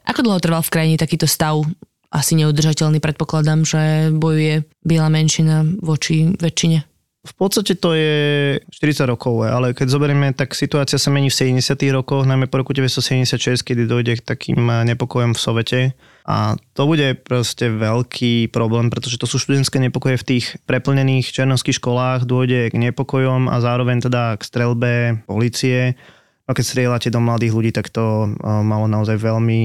Ako 0.05 0.21
dlho 0.21 0.37
trval 0.45 0.61
v 0.61 0.69
krajine 0.69 0.97
takýto 1.01 1.25
stav 1.25 1.65
asi 2.11 2.35
neudržateľný, 2.35 2.99
predpokladám, 2.99 3.63
že 3.63 4.11
bojuje 4.11 4.67
biela 4.83 5.09
menšina 5.09 5.63
voči 5.79 6.35
väčšine. 6.35 6.91
V 7.21 7.37
podstate 7.37 7.77
to 7.77 7.93
je 7.93 8.17
40 8.65 9.05
rokov, 9.05 9.45
ale 9.45 9.77
keď 9.77 9.93
zoberieme, 9.93 10.33
tak 10.33 10.57
situácia 10.57 10.97
sa 10.97 11.13
mení 11.13 11.29
v 11.29 11.61
70. 11.61 11.77
rokoch, 11.93 12.25
najmä 12.25 12.49
po 12.49 12.65
roku 12.65 12.73
1976, 12.73 13.61
kedy 13.61 13.85
dojde 13.85 14.13
k 14.17 14.25
takým 14.25 14.57
nepokojom 14.65 15.37
v 15.37 15.41
Sovete. 15.41 15.81
A 16.25 16.57
to 16.73 16.89
bude 16.89 17.21
proste 17.21 17.69
veľký 17.69 18.49
problém, 18.49 18.89
pretože 18.89 19.21
to 19.21 19.29
sú 19.29 19.37
študentské 19.37 19.77
nepokoje 19.85 20.17
v 20.17 20.27
tých 20.33 20.57
preplnených 20.65 21.29
černovských 21.29 21.77
školách, 21.77 22.25
dôjde 22.25 22.73
k 22.73 22.81
nepokojom 22.89 23.53
a 23.53 23.57
zároveň 23.61 24.01
teda 24.01 24.41
k 24.41 24.43
strelbe 24.43 24.93
policie 25.29 26.01
a 26.51 26.57
keď 26.59 26.65
strieľate 26.67 27.09
do 27.15 27.23
mladých 27.23 27.55
ľudí, 27.55 27.71
tak 27.71 27.95
to 27.95 28.27
eh, 28.27 28.35
malo 28.43 28.91
naozaj 28.91 29.23
veľmi 29.23 29.61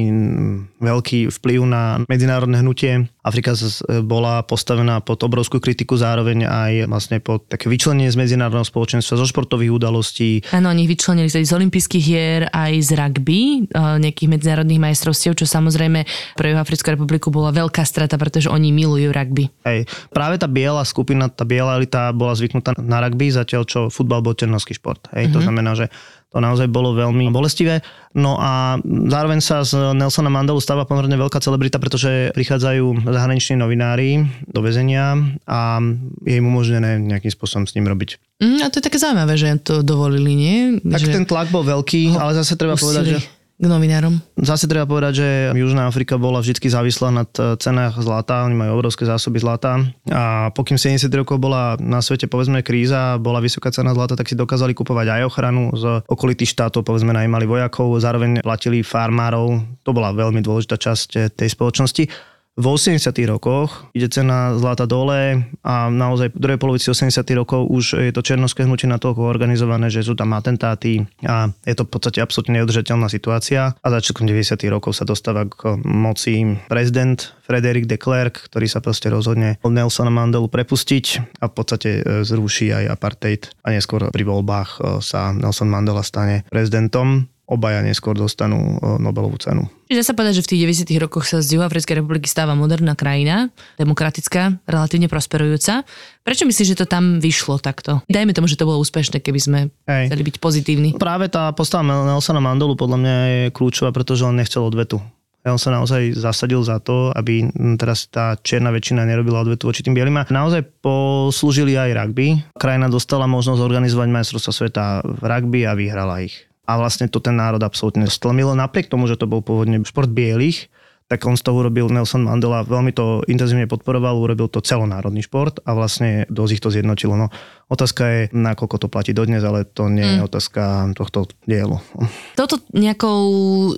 veľký 0.78 1.34
vplyv 1.34 1.60
na 1.66 2.06
medzinárodné 2.06 2.62
hnutie. 2.62 3.10
Afrika 3.26 3.58
bola 4.06 4.46
postavená 4.46 5.02
pod 5.02 5.18
obrovskú 5.26 5.58
kritiku, 5.58 5.98
zároveň 5.98 6.46
aj 6.46 6.72
vlastne 6.86 7.18
pod 7.18 7.50
také 7.50 7.66
vyčlenie 7.74 8.06
z 8.06 8.14
medzinárodného 8.22 8.62
spoločenstva, 8.62 9.18
zo 9.18 9.26
športových 9.26 9.74
udalostí. 9.74 10.46
Áno, 10.54 10.70
oni 10.70 10.86
vyčlenili 10.86 11.26
z 11.34 11.50
olympijských 11.50 12.06
hier, 12.06 12.46
aj 12.54 12.74
z 12.86 12.90
rugby, 12.94 13.66
eh, 13.66 13.98
nejakých 13.98 14.30
medzinárodných 14.30 14.94
majstrovstiev, 14.94 15.34
čo 15.34 15.50
samozrejme 15.50 16.06
pre 16.38 16.54
Africkú 16.54 16.94
republiku 16.94 17.34
bola 17.34 17.50
veľká 17.50 17.82
strata, 17.82 18.14
pretože 18.22 18.46
oni 18.46 18.70
milujú 18.70 19.10
rugby. 19.10 19.50
Hej, 19.66 19.90
práve 20.14 20.38
tá 20.38 20.46
biela 20.46 20.86
skupina, 20.86 21.26
tá 21.34 21.50
biela 21.50 21.82
elita 21.82 22.14
bola 22.14 22.38
zvyknutá 22.38 22.78
na 22.78 23.02
rugby, 23.02 23.34
zatiaľ 23.34 23.66
čo 23.66 23.80
futbal 23.90 24.22
bol 24.22 24.38
černovský 24.38 24.78
šport. 24.78 25.10
Hej, 25.18 25.30
mm-hmm. 25.30 25.34
to 25.34 25.40
mhm. 25.42 25.46
znamená, 25.50 25.72
že 25.74 25.88
to 26.32 26.44
naozaj 26.44 26.68
bolo 26.68 26.92
veľmi 26.92 27.32
bolestivé. 27.32 27.80
No 28.16 28.36
a 28.40 28.80
zároveň 28.84 29.40
sa 29.40 29.64
z 29.64 29.96
Nelsona 29.96 30.28
Mandelu 30.28 30.60
stáva 30.60 30.88
pomerne 30.88 31.16
veľká 31.16 31.40
celebrita, 31.40 31.80
pretože 31.80 32.32
prichádzajú 32.36 33.08
zahraniční 33.08 33.60
novinári 33.60 34.24
do 34.48 34.60
väzenia 34.60 35.16
a 35.48 35.80
je 36.28 36.36
im 36.40 36.46
umožnené 36.48 37.00
nejakým 37.00 37.32
spôsobom 37.32 37.64
s 37.68 37.76
ním 37.76 37.88
robiť. 37.88 38.20
Mm, 38.44 38.60
a 38.64 38.72
to 38.72 38.80
je 38.80 38.88
také 38.88 39.00
zaujímavé, 39.00 39.40
že 39.40 39.48
to 39.64 39.80
dovolili, 39.80 40.36
nie? 40.36 40.60
Tak 40.84 41.00
že 41.00 41.08
ten 41.12 41.24
tlak 41.28 41.52
bol 41.52 41.64
veľký, 41.64 42.20
ale 42.20 42.36
zase 42.36 42.60
treba 42.60 42.76
usili. 42.76 42.84
povedať, 42.84 43.06
že 43.16 43.20
k 43.56 43.66
novinárom? 43.72 44.20
Zase 44.36 44.68
treba 44.68 44.84
povedať, 44.84 45.14
že 45.24 45.28
Južná 45.56 45.88
Afrika 45.88 46.20
bola 46.20 46.44
vždy 46.44 46.60
závislá 46.60 47.10
nad 47.12 47.30
cenách 47.36 47.96
zlata, 48.04 48.44
oni 48.44 48.56
majú 48.56 48.76
obrovské 48.76 49.08
zásoby 49.08 49.40
zlata. 49.40 49.80
A 50.12 50.52
pokým 50.52 50.76
70 50.76 51.08
rokov 51.16 51.40
bola 51.40 51.80
na 51.80 52.04
svete 52.04 52.28
povedzme 52.28 52.60
kríza, 52.62 53.16
bola 53.16 53.40
vysoká 53.40 53.72
cena 53.72 53.96
zlata, 53.96 54.20
tak 54.20 54.28
si 54.28 54.36
dokázali 54.36 54.76
kupovať 54.76 55.08
aj 55.08 55.22
ochranu 55.24 55.72
z 55.72 56.04
okolitých 56.04 56.52
štátov, 56.52 56.84
povedzme 56.84 57.16
najímali 57.16 57.48
vojakov, 57.48 57.96
zároveň 58.04 58.44
platili 58.44 58.84
farmárov, 58.84 59.64
to 59.88 59.96
bola 59.96 60.12
veľmi 60.12 60.44
dôležitá 60.44 60.76
časť 60.76 61.10
eh, 61.16 61.22
tej 61.32 61.50
spoločnosti 61.56 62.35
v 62.56 62.66
80 62.72 63.12
rokoch 63.28 63.92
ide 63.92 64.08
cena 64.08 64.56
zlata 64.56 64.88
dole 64.88 65.44
a 65.60 65.92
naozaj 65.92 66.32
v 66.32 66.40
druhej 66.40 66.60
polovici 66.60 66.88
80 66.88 67.12
rokov 67.36 67.68
už 67.68 68.00
je 68.00 68.12
to 68.16 68.24
černovské 68.24 68.64
hnutie 68.64 68.88
na 68.88 68.96
toľko 68.96 69.28
organizované, 69.28 69.92
že 69.92 70.08
sú 70.08 70.16
tam 70.16 70.32
atentáty 70.32 71.04
a 71.28 71.52
je 71.68 71.76
to 71.76 71.84
v 71.84 71.92
podstate 71.92 72.24
absolútne 72.24 72.64
neudržateľná 72.64 73.12
situácia. 73.12 73.76
A 73.76 73.88
začiatkom 73.92 74.24
90 74.24 74.56
rokov 74.72 74.96
sa 74.96 75.04
dostáva 75.04 75.44
k 75.44 75.76
moci 75.84 76.56
prezident 76.72 77.20
Frederick 77.44 77.92
de 77.92 78.00
Klerk, 78.00 78.48
ktorý 78.48 78.72
sa 78.72 78.80
proste 78.80 79.12
rozhodne 79.12 79.60
od 79.60 79.76
Nelsona 79.76 80.10
Mandelu 80.10 80.48
prepustiť 80.48 81.06
a 81.44 81.52
v 81.52 81.54
podstate 81.54 81.90
e, 82.02 82.02
zruší 82.24 82.72
aj 82.72 82.86
apartheid. 82.88 83.42
A 83.68 83.76
neskôr 83.76 84.08
pri 84.10 84.24
voľbách 84.24 84.70
e, 84.80 85.04
sa 85.04 85.36
Nelson 85.36 85.68
Mandela 85.68 86.02
stane 86.02 86.48
prezidentom 86.48 87.28
obaja 87.46 87.86
neskôr 87.86 88.18
dostanú 88.18 88.78
e, 88.82 88.98
Nobelovú 88.98 89.38
cenu. 89.38 89.70
Čiže 89.86 90.02
sa 90.02 90.14
povedať, 90.18 90.42
že 90.42 90.44
v 90.46 90.50
tých 90.50 90.62
90. 90.90 91.06
rokoch 91.06 91.30
sa 91.30 91.46
z 91.46 91.58
Juhoafrickej 91.58 92.02
republiky 92.02 92.26
stáva 92.26 92.58
moderná 92.58 92.98
krajina, 92.98 93.54
demokratická, 93.78 94.58
relatívne 94.66 95.06
prosperujúca. 95.06 95.86
Prečo 96.26 96.50
myslíš, 96.50 96.74
že 96.74 96.80
to 96.82 96.90
tam 96.90 97.22
vyšlo 97.22 97.62
takto? 97.62 98.02
Dajme 98.10 98.34
tomu, 98.34 98.50
že 98.50 98.58
to 98.58 98.66
bolo 98.66 98.82
úspešné, 98.82 99.22
keby 99.22 99.40
sme 99.40 99.60
Hej. 99.86 100.10
chceli 100.10 100.24
byť 100.26 100.36
pozitívni. 100.42 100.90
Práve 100.98 101.30
tá 101.30 101.54
postava 101.54 101.86
Nelsona 101.86 102.42
Mandelu 102.42 102.74
podľa 102.74 102.98
mňa 102.98 103.16
je 103.30 103.42
kľúčová, 103.54 103.94
pretože 103.94 104.26
on 104.26 104.34
nechcel 104.34 104.66
odvetu. 104.66 104.98
On 105.46 105.62
sa 105.62 105.70
naozaj 105.70 106.18
zasadil 106.18 106.66
za 106.66 106.82
to, 106.82 107.14
aby 107.14 107.46
teraz 107.78 108.10
tá 108.10 108.34
čierna 108.42 108.74
väčšina 108.74 109.06
nerobila 109.06 109.46
odvetu 109.46 109.70
voči 109.70 109.86
tým 109.86 109.94
bielým. 109.94 110.18
A 110.18 110.26
naozaj 110.26 110.66
poslúžili 110.82 111.78
aj 111.78 111.94
rugby. 111.94 112.42
Krajina 112.58 112.90
dostala 112.90 113.30
možnosť 113.30 113.62
organizovať 113.62 114.10
majstrovstvo 114.10 114.50
sveta 114.50 115.06
v 115.06 115.22
rugby 115.22 115.70
a 115.70 115.78
vyhrala 115.78 116.26
ich 116.26 116.50
a 116.66 116.72
vlastne 116.78 117.06
to 117.06 117.22
ten 117.22 117.38
národ 117.38 117.62
absolútne 117.62 118.10
stlmilo. 118.10 118.58
Napriek 118.58 118.90
tomu, 118.90 119.06
že 119.06 119.18
to 119.18 119.30
bol 119.30 119.46
pôvodne 119.46 119.82
šport 119.86 120.10
bielých, 120.10 120.68
tak 121.06 121.22
on 121.30 121.38
z 121.38 121.46
toho 121.46 121.62
urobil 121.62 121.86
Nelson 121.94 122.26
Mandela, 122.26 122.66
veľmi 122.66 122.90
to 122.90 123.22
intenzívne 123.30 123.70
podporoval, 123.70 124.18
urobil 124.18 124.50
to 124.50 124.58
celonárodný 124.66 125.22
šport 125.22 125.62
a 125.62 125.78
vlastne 125.78 126.26
dosť 126.34 126.52
ich 126.58 126.64
to 126.66 126.74
zjednotilo. 126.74 127.14
No, 127.14 127.30
otázka 127.70 128.04
je, 128.10 128.22
nakoľko 128.34 128.76
to 128.82 128.88
platí 128.90 129.14
dodnes, 129.14 129.46
ale 129.46 129.70
to 129.70 129.86
nie 129.86 130.02
je 130.02 130.18
mm. 130.22 130.26
otázka 130.26 130.62
tohto 130.98 131.30
dielu. 131.46 131.78
Toto 132.40 132.58
nejakou 132.74 133.22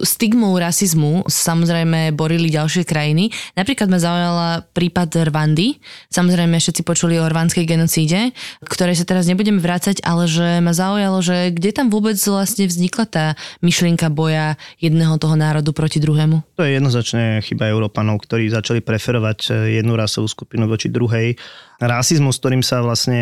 stigmou 0.07 0.55
rasizmu 0.55 1.27
samozrejme 1.27 2.15
borili 2.15 2.47
ďalšie 2.47 2.87
krajiny. 2.87 3.27
Napríklad 3.59 3.91
ma 3.91 3.99
zaujala 3.99 4.49
prípad 4.71 5.27
Rwandy. 5.27 5.83
Samozrejme 6.07 6.55
všetci 6.63 6.87
počuli 6.87 7.19
o 7.19 7.27
rwandskej 7.27 7.67
genocíde, 7.67 8.31
ktorej 8.63 8.95
sa 8.95 9.03
teraz 9.03 9.27
nebudeme 9.27 9.59
vrácať, 9.59 9.99
ale 10.07 10.31
že 10.31 10.63
ma 10.63 10.71
zaujalo, 10.71 11.19
že 11.19 11.51
kde 11.51 11.75
tam 11.75 11.91
vôbec 11.91 12.15
vlastne 12.23 12.71
vznikla 12.71 13.05
tá 13.07 13.25
myšlienka 13.59 14.07
boja 14.07 14.55
jedného 14.79 15.19
toho 15.19 15.35
národu 15.35 15.75
proti 15.75 15.99
druhému? 15.99 16.55
To 16.55 16.63
je 16.63 16.79
jednoznačne 17.17 17.41
chyba 17.43 17.69
Európanov, 17.69 18.21
ktorí 18.23 18.49
začali 18.49 18.81
preferovať 18.85 19.39
eh, 19.49 19.53
jednu 19.81 19.93
rasovú 19.97 20.27
skupinu 20.29 20.69
voči 20.69 20.89
druhej 20.93 21.35
rasizmus, 21.81 22.41
ktorým 22.41 22.65
sa 22.65 22.81
vlastne 22.81 23.21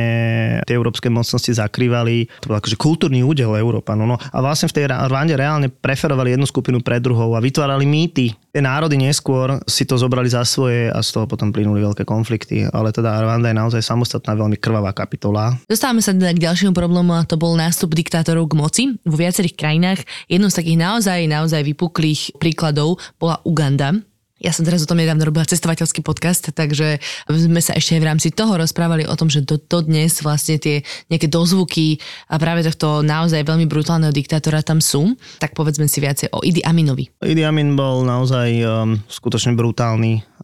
tie 0.63 0.76
európske 0.76 1.12
mocnosti 1.12 1.52
zakrývali. 1.52 2.28
To 2.44 2.52
bol 2.52 2.58
akože 2.60 2.80
kultúrny 2.80 3.22
údel 3.22 3.52
Európanov. 3.56 4.06
No 4.06 4.18
a 4.18 4.38
vlastne 4.39 4.72
v 4.72 4.76
tej 4.82 4.86
Rwande 4.88 5.36
reálne 5.36 5.68
preferovali 5.68 6.36
jednu 6.36 6.48
skupinu 6.48 6.80
pred 6.80 7.04
druhou 7.04 7.36
a 7.36 7.44
vytvárali 7.44 7.84
mýty. 7.84 8.32
Tie 8.56 8.63
národy 8.63 8.96
neskôr 8.96 9.60
si 9.68 9.84
to 9.84 10.00
zobrali 10.00 10.32
za 10.32 10.48
svoje 10.48 10.88
a 10.88 11.04
z 11.04 11.10
toho 11.12 11.28
potom 11.28 11.52
plynuli 11.52 11.84
veľké 11.84 12.08
konflikty. 12.08 12.63
Ale 12.72 12.96
teda 12.96 13.20
Rwanda 13.20 13.52
je 13.52 13.60
naozaj 13.60 13.82
samostatná, 13.84 14.32
veľmi 14.32 14.56
krvavá 14.56 14.96
kapitola. 14.96 15.60
Dostávame 15.68 16.00
sa 16.00 16.15
teda 16.15 16.32
k 16.32 16.44
ďalšiemu 16.48 16.72
problému 16.72 17.12
a 17.20 17.28
to 17.28 17.36
bol 17.36 17.60
nástup 17.60 17.91
diktátorov 17.91 18.48
k 18.48 18.56
moci 18.56 18.84
vo 19.04 19.15
viacerých 19.20 19.60
krajinách. 19.60 20.08
Jednou 20.32 20.48
z 20.48 20.63
takých 20.63 20.80
naozaj, 20.80 21.20
naozaj 21.28 21.62
vypuklých 21.76 22.39
príkladov 22.39 23.04
bola 23.20 23.44
Uganda 23.44 24.00
ja 24.36 24.52
som 24.52 24.67
teraz 24.67 24.84
o 24.84 24.89
tom 24.89 25.00
nedávno 25.00 25.24
robila 25.24 25.48
cestovateľský 25.48 26.04
podcast, 26.04 26.52
takže 26.52 27.00
sme 27.32 27.62
sa 27.63 27.71
ešte 27.71 27.95
aj 27.95 28.02
v 28.04 28.10
rámci 28.12 28.30
toho 28.36 28.60
rozprávali 28.60 29.08
o 29.08 29.15
tom, 29.15 29.32
že 29.32 29.48
do, 29.48 29.56
do 29.56 29.80
dnes 29.80 30.19
vlastne 30.19 30.60
tie 30.60 30.84
nejaké 31.08 31.32
dozvuky 31.32 32.04
a 32.28 32.36
práve 32.36 32.67
tohto 32.67 33.00
naozaj 33.00 33.48
veľmi 33.48 33.63
brutálneho 33.63 34.12
diktátora 34.12 34.60
tam 34.60 34.84
sú. 34.84 35.15
Tak 35.39 35.56
povedzme 35.56 35.88
si 35.88 36.04
viacej 36.04 36.36
o 36.36 36.43
Idi 36.43 36.60
Aminovi. 36.67 37.08
Idi 37.24 37.48
Amin 37.48 37.80
bol 37.80 38.04
naozaj 38.04 38.50
um, 38.67 39.00
skutočne 39.08 39.56
brutálny 39.56 40.35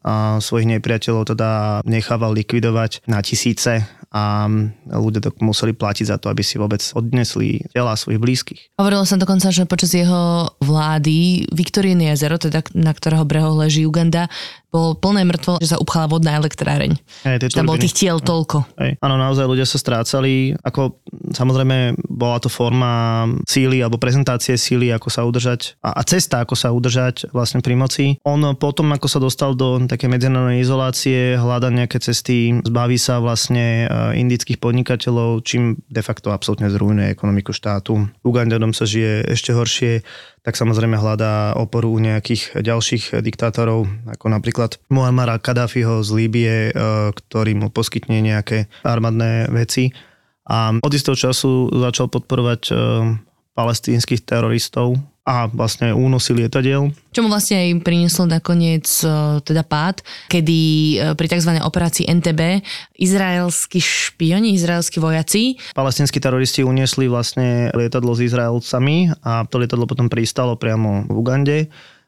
svojich 0.42 0.68
nepriateľov 0.78 1.34
teda 1.34 1.82
nechával 1.86 2.34
likvidovať 2.34 3.06
na 3.06 3.22
tisíce 3.22 3.86
a 4.12 4.44
ľudia 4.92 5.24
to 5.24 5.32
museli 5.40 5.72
platiť 5.72 6.06
za 6.12 6.20
to, 6.20 6.28
aby 6.28 6.44
si 6.44 6.60
vôbec 6.60 6.84
odnesli 6.92 7.64
tela 7.72 7.96
svojich 7.96 8.20
blízkych. 8.20 8.62
Hovorilo 8.76 9.08
sa 9.08 9.16
dokonca, 9.16 9.56
že 9.56 9.64
počas 9.64 9.96
jeho 9.96 10.52
vlády 10.60 11.48
Viktoríne 11.48 12.12
jazero, 12.12 12.36
teda 12.36 12.60
na 12.76 12.92
ktorého 12.92 13.24
brehoch 13.24 13.56
leží 13.56 13.88
Uganda, 13.88 14.28
bolo 14.72 14.96
plné 14.96 15.28
mŕtvo, 15.28 15.60
že 15.60 15.76
sa 15.76 15.78
upchala 15.78 16.08
vodná 16.08 16.40
elektráreň. 16.40 16.96
Hej, 17.28 17.52
tam 17.52 17.68
bolo 17.68 17.84
tých 17.84 17.92
tiel 17.92 18.24
toľko. 18.24 18.64
Hej. 18.80 18.96
Áno, 19.04 19.20
naozaj 19.20 19.44
ľudia 19.44 19.68
sa 19.68 19.76
strácali. 19.76 20.56
Ako 20.64 21.04
samozrejme 21.36 22.00
bola 22.08 22.40
to 22.40 22.48
forma 22.48 23.28
síly 23.44 23.84
alebo 23.84 24.00
prezentácie 24.00 24.56
síly, 24.56 24.88
ako 24.96 25.12
sa 25.12 25.28
udržať 25.28 25.76
a, 25.84 26.00
a 26.00 26.02
cesta, 26.08 26.40
ako 26.40 26.56
sa 26.56 26.72
udržať 26.72 27.36
vlastne 27.36 27.60
pri 27.60 27.76
moci. 27.76 28.06
On 28.24 28.40
potom, 28.56 28.96
ako 28.96 29.08
sa 29.12 29.20
dostal 29.20 29.60
do 29.60 29.84
také 29.92 30.08
medzinárodnej 30.08 30.64
izolácie, 30.64 31.36
hľada 31.36 31.68
nejaké 31.68 32.00
cesty, 32.00 32.64
zbaví 32.64 32.96
sa 32.96 33.20
vlastne 33.20 33.86
e, 33.92 34.18
indických 34.24 34.58
podnikateľov, 34.64 35.44
čím 35.44 35.84
de 35.92 36.00
facto 36.00 36.32
absolútne 36.32 36.72
zrujnuje 36.72 37.12
ekonomiku 37.12 37.52
štátu. 37.52 38.08
Ugandadom 38.24 38.72
sa 38.72 38.88
žije 38.88 39.36
ešte 39.36 39.52
horšie 39.52 40.08
tak 40.42 40.58
samozrejme 40.58 40.98
hľadá 40.98 41.54
oporu 41.54 41.94
u 41.94 42.00
nejakých 42.02 42.58
ďalších 42.66 43.22
diktátorov, 43.22 43.86
ako 44.10 44.26
napríklad 44.26 44.82
Muammara 44.90 45.38
Kadáfiho 45.38 46.02
z 46.02 46.10
Líbie, 46.18 46.54
e, 46.70 46.72
ktorý 47.14 47.54
mu 47.54 47.68
poskytne 47.70 48.18
nejaké 48.26 48.66
armádne 48.82 49.54
veci. 49.54 49.94
A 50.50 50.74
od 50.82 50.94
istého 50.94 51.14
času 51.14 51.70
začal 51.70 52.10
podporovať 52.10 52.62
e, 52.70 52.74
palestínskych 53.54 54.26
teroristov, 54.26 54.98
a 55.22 55.46
vlastne 55.54 55.94
únosy 55.94 56.34
lietadiel. 56.34 56.90
Čo 57.14 57.22
mu 57.22 57.30
vlastne 57.30 57.62
aj 57.62 57.86
prinieslo 57.86 58.26
nakoniec 58.26 58.90
e, 59.06 59.38
teda 59.46 59.62
pád, 59.62 60.02
kedy 60.34 60.60
e, 60.60 60.96
pri 61.14 61.28
tzv. 61.30 61.62
operácii 61.62 62.10
NTB 62.10 62.66
izraelskí 62.98 63.78
špioni, 63.78 64.58
izraelskí 64.58 64.98
vojaci. 64.98 65.62
Palestinskí 65.78 66.18
teroristi 66.18 66.66
uniesli 66.66 67.06
vlastne 67.06 67.70
lietadlo 67.78 68.18
s 68.18 68.26
Izraelcami 68.26 69.14
a 69.22 69.46
to 69.46 69.62
lietadlo 69.62 69.86
potom 69.86 70.10
pristalo 70.10 70.58
priamo 70.58 71.06
v 71.06 71.14
Ugande 71.14 71.58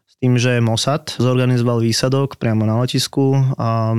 s 0.10 0.14
tým, 0.18 0.34
že 0.42 0.58
Mossad 0.58 1.14
zorganizoval 1.14 1.86
výsadok 1.86 2.42
priamo 2.42 2.66
na 2.66 2.82
letisku 2.82 3.38
a 3.62 3.94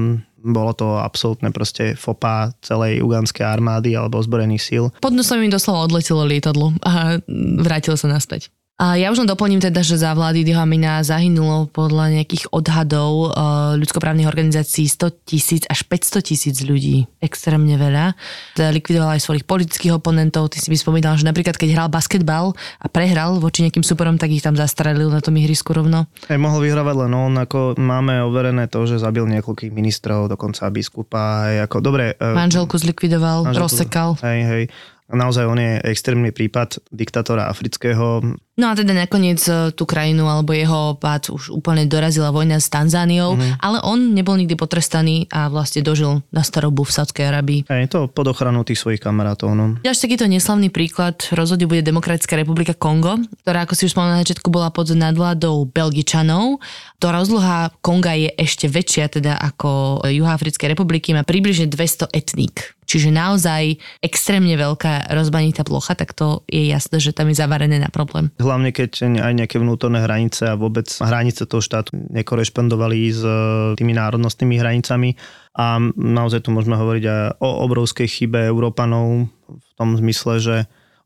bolo 0.44 0.76
to 0.76 1.00
absolútne 1.00 1.48
proste 1.54 1.96
fopa 1.96 2.52
celej 2.60 3.00
uganskej 3.00 3.46
armády 3.48 3.96
alebo 3.96 4.20
ozbrojených 4.20 4.60
síl. 4.60 4.84
Pod 5.00 5.16
nosom 5.16 5.40
im 5.40 5.48
doslova 5.48 5.88
odletelo 5.88 6.26
lietadlo 6.28 6.76
a 6.84 7.16
vrátilo 7.62 7.96
sa 7.96 8.12
naspäť. 8.12 8.52
A 8.74 8.98
ja 8.98 9.14
už 9.14 9.22
len 9.22 9.30
doplním 9.30 9.62
teda, 9.62 9.86
že 9.86 10.02
za 10.02 10.10
vlády 10.18 10.42
Dihamina 10.42 10.98
zahynulo 11.06 11.70
podľa 11.70 12.10
nejakých 12.18 12.50
odhadov 12.50 13.30
uh, 13.30 13.78
ľudskoprávnych 13.78 14.26
organizácií 14.26 14.90
100 14.90 15.14
tisíc 15.22 15.62
až 15.70 15.86
500 15.86 16.26
tisíc 16.26 16.58
ľudí. 16.58 17.06
Extrémne 17.22 17.78
veľa. 17.78 18.18
Teda 18.58 18.74
likvidoval 18.74 19.14
aj 19.14 19.22
svojich 19.22 19.46
politických 19.46 19.94
oponentov. 19.94 20.50
Ty 20.50 20.58
si 20.58 20.74
by 20.74 20.76
spomínal, 20.82 21.14
že 21.14 21.22
napríklad 21.22 21.54
keď 21.54 21.70
hral 21.70 21.86
basketbal 21.86 22.58
a 22.82 22.86
prehral 22.90 23.38
voči 23.38 23.62
nejakým 23.62 23.86
superom, 23.86 24.18
tak 24.18 24.34
ich 24.34 24.42
tam 24.42 24.58
zastrelil 24.58 25.06
na 25.06 25.22
tom 25.22 25.38
ihrisku 25.38 25.70
rovno. 25.70 26.10
Aj 26.26 26.34
mohol 26.34 26.66
vyhrávať 26.66 27.06
len 27.06 27.14
on, 27.14 27.38
ako 27.38 27.78
máme 27.78 28.26
overené 28.26 28.66
to, 28.66 28.90
že 28.90 28.98
zabil 28.98 29.22
niekoľkých 29.38 29.70
ministrov, 29.70 30.26
dokonca 30.26 30.66
biskupa. 30.74 31.46
Aj 31.46 31.70
ako, 31.70 31.78
dobre, 31.78 32.18
uh, 32.18 32.34
manželku 32.34 32.74
zlikvidoval, 32.74 33.46
manželku, 33.46 33.70
rozsekal. 33.70 34.18
Hej, 34.18 34.40
hej. 34.50 34.64
Naozaj 35.04 35.44
on 35.44 35.60
je 35.60 35.72
extrémny 35.84 36.32
prípad 36.32 36.80
diktátora 36.88 37.52
afrického. 37.52 38.24
No 38.54 38.64
a 38.70 38.72
teda 38.72 38.96
nakoniec 38.96 39.42
e, 39.44 39.68
tú 39.76 39.84
krajinu 39.84 40.24
alebo 40.30 40.56
jeho 40.56 40.96
pád 40.96 41.28
už 41.28 41.52
úplne 41.52 41.84
dorazila 41.84 42.32
vojna 42.32 42.56
s 42.56 42.72
Tanzániou, 42.72 43.36
mm-hmm. 43.36 43.60
ale 43.60 43.84
on 43.84 44.16
nebol 44.16 44.38
nikdy 44.38 44.56
potrestaný 44.56 45.28
a 45.28 45.52
vlastne 45.52 45.84
dožil 45.84 46.24
na 46.32 46.40
starobu 46.40 46.88
v 46.88 46.94
Sádskej 46.94 47.24
Arabii. 47.28 47.60
Aj 47.68 47.84
to 47.90 48.08
pod 48.08 48.32
ochranou 48.32 48.64
tých 48.64 48.80
svojich 48.80 49.02
kamarátov. 49.02 49.52
No. 49.52 49.76
Ďalší 49.84 50.08
takýto 50.08 50.24
neslavný 50.24 50.72
príklad 50.72 51.20
rozhodne 51.36 51.68
bude 51.68 51.84
Demokratická 51.84 52.40
republika 52.40 52.72
Kongo, 52.72 53.20
ktorá 53.44 53.68
ako 53.68 53.76
si 53.76 53.84
už 53.84 53.92
spomenul 53.92 54.16
na 54.16 54.22
začiatku 54.24 54.48
bola 54.48 54.72
pod 54.72 54.88
nadvládou 54.88 55.68
Belgičanov. 55.68 56.64
To 57.02 57.06
rozloha 57.12 57.76
Konga 57.84 58.16
je 58.16 58.32
ešte 58.38 58.72
väčšia 58.72 59.12
teda 59.12 59.36
ako 59.36 60.00
Juhoafrickej 60.08 60.72
republiky, 60.72 61.12
má 61.12 61.26
približne 61.26 61.68
200 61.68 62.08
etník. 62.14 62.72
Čiže 62.94 63.10
naozaj 63.10 63.82
extrémne 63.98 64.54
veľká 64.54 65.10
rozmanitá 65.10 65.66
plocha, 65.66 65.98
tak 65.98 66.14
to 66.14 66.46
je 66.46 66.70
jasné, 66.70 67.02
že 67.02 67.10
tam 67.10 67.26
je 67.26 67.42
zavarené 67.42 67.82
na 67.82 67.90
problém. 67.90 68.30
Hlavne 68.38 68.70
keď 68.70 69.18
aj 69.18 69.34
nejaké 69.34 69.58
vnútorné 69.58 69.98
hranice 70.06 70.46
a 70.46 70.54
vôbec 70.54 70.86
hranice 71.02 71.42
toho 71.42 71.58
štátu 71.58 71.90
nekorešpondovali 72.14 72.98
s 73.10 73.26
e, 73.26 73.34
tými 73.74 73.98
národnostnými 73.98 74.62
hranicami. 74.62 75.18
A 75.58 75.82
naozaj 75.98 76.46
tu 76.46 76.54
môžeme 76.54 76.78
hovoriť 76.78 77.02
aj 77.02 77.20
o 77.42 77.66
obrovskej 77.66 78.06
chybe 78.06 78.46
Európanov 78.46 79.26
v 79.50 79.70
tom 79.74 79.98
zmysle, 79.98 80.38
že 80.38 80.56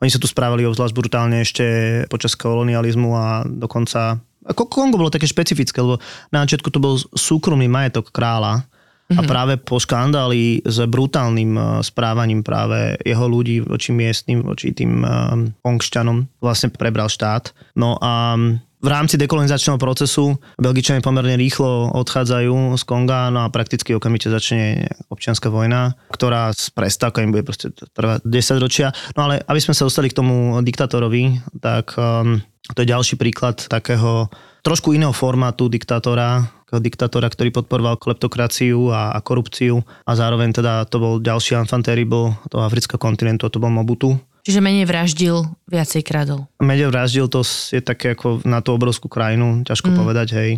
oni 0.05 0.13
sa 0.13 0.21
tu 0.21 0.29
správali 0.29 0.69
obzvlášť 0.69 0.93
brutálne 0.93 1.41
ešte 1.41 1.65
počas 2.13 2.37
kolonializmu 2.37 3.11
a 3.17 3.49
dokonca 3.49 4.21
Kongo 4.53 5.01
bolo 5.01 5.13
také 5.13 5.25
špecifické, 5.25 5.81
lebo 5.81 6.01
na 6.33 6.45
začiatku 6.45 6.69
to 6.69 6.81
bol 6.81 7.01
súkromný 7.01 7.69
majetok 7.69 8.13
kráľa, 8.13 8.69
a 9.09 9.25
mhm. 9.25 9.29
práve 9.29 9.55
po 9.57 9.81
škandáli 9.81 10.61
s 10.69 10.79
brutálnym 10.85 11.53
eh, 11.57 11.65
správaním 11.81 12.45
práve 12.45 13.01
jeho 13.01 13.25
ľudí 13.25 13.65
voči 13.65 13.97
miestnym, 13.97 14.45
voči 14.45 14.77
tým 14.77 15.01
eh, 15.01 16.21
vlastne 16.45 16.69
prebral 16.69 17.09
štát. 17.09 17.57
No 17.73 17.97
a 17.99 18.37
v 18.79 18.87
rámci 18.87 19.19
dekolonizačného 19.19 19.75
procesu 19.75 20.39
Belgičania 20.55 21.03
pomerne 21.03 21.35
rýchlo 21.35 21.91
odchádzajú 21.99 22.79
z 22.79 22.83
Konga, 22.87 23.27
no 23.35 23.43
a 23.43 23.51
prakticky 23.51 23.91
okamžite 23.91 24.31
začne 24.31 24.87
občianská 25.11 25.51
vojna, 25.51 25.99
ktorá 26.15 26.55
s 26.55 26.71
prestávkami 26.71 27.35
bude 27.35 27.43
proste 27.43 27.75
trvať 27.75 28.23
10 28.23 28.63
ročia. 28.63 28.95
No 29.19 29.27
ale 29.27 29.43
aby 29.43 29.59
sme 29.59 29.75
sa 29.75 29.83
dostali 29.83 30.07
k 30.15 30.23
tomu 30.23 30.55
diktatorovi, 30.63 31.43
tak 31.59 31.99
um, 31.99 32.39
to 32.71 32.79
je 32.87 32.93
ďalší 32.95 33.19
príklad 33.19 33.67
takého 33.67 34.31
trošku 34.69 34.93
iného 34.93 35.17
formátu 35.17 35.73
diktátora, 35.73 36.45
diktátora, 36.69 37.33
ktorý 37.33 37.49
podporoval 37.57 37.97
kleptokraciu 37.97 38.93
a, 38.93 39.17
a 39.17 39.19
korupciu 39.25 39.81
a 40.05 40.13
zároveň 40.13 40.53
teda 40.53 40.85
to 40.85 41.01
bol 41.01 41.15
ďalší 41.17 41.57
enfant 41.57 41.81
terrible 41.81 42.37
toho 42.53 42.69
afrického 42.69 43.01
kontinentu, 43.01 43.49
to 43.49 43.57
bol 43.57 43.73
Mobutu. 43.73 44.21
Čiže 44.45 44.61
menej 44.61 44.85
vraždil, 44.85 45.49
viacej 45.73 46.05
kradol. 46.05 46.45
Menej 46.61 46.93
vraždil, 46.93 47.33
to 47.33 47.41
je 47.45 47.81
také 47.81 48.13
ako 48.13 48.45
na 48.45 48.61
tú 48.61 48.77
obrovskú 48.77 49.09
krajinu, 49.09 49.65
ťažko 49.65 49.89
mm. 49.89 49.97
povedať, 49.97 50.29
hej 50.37 50.51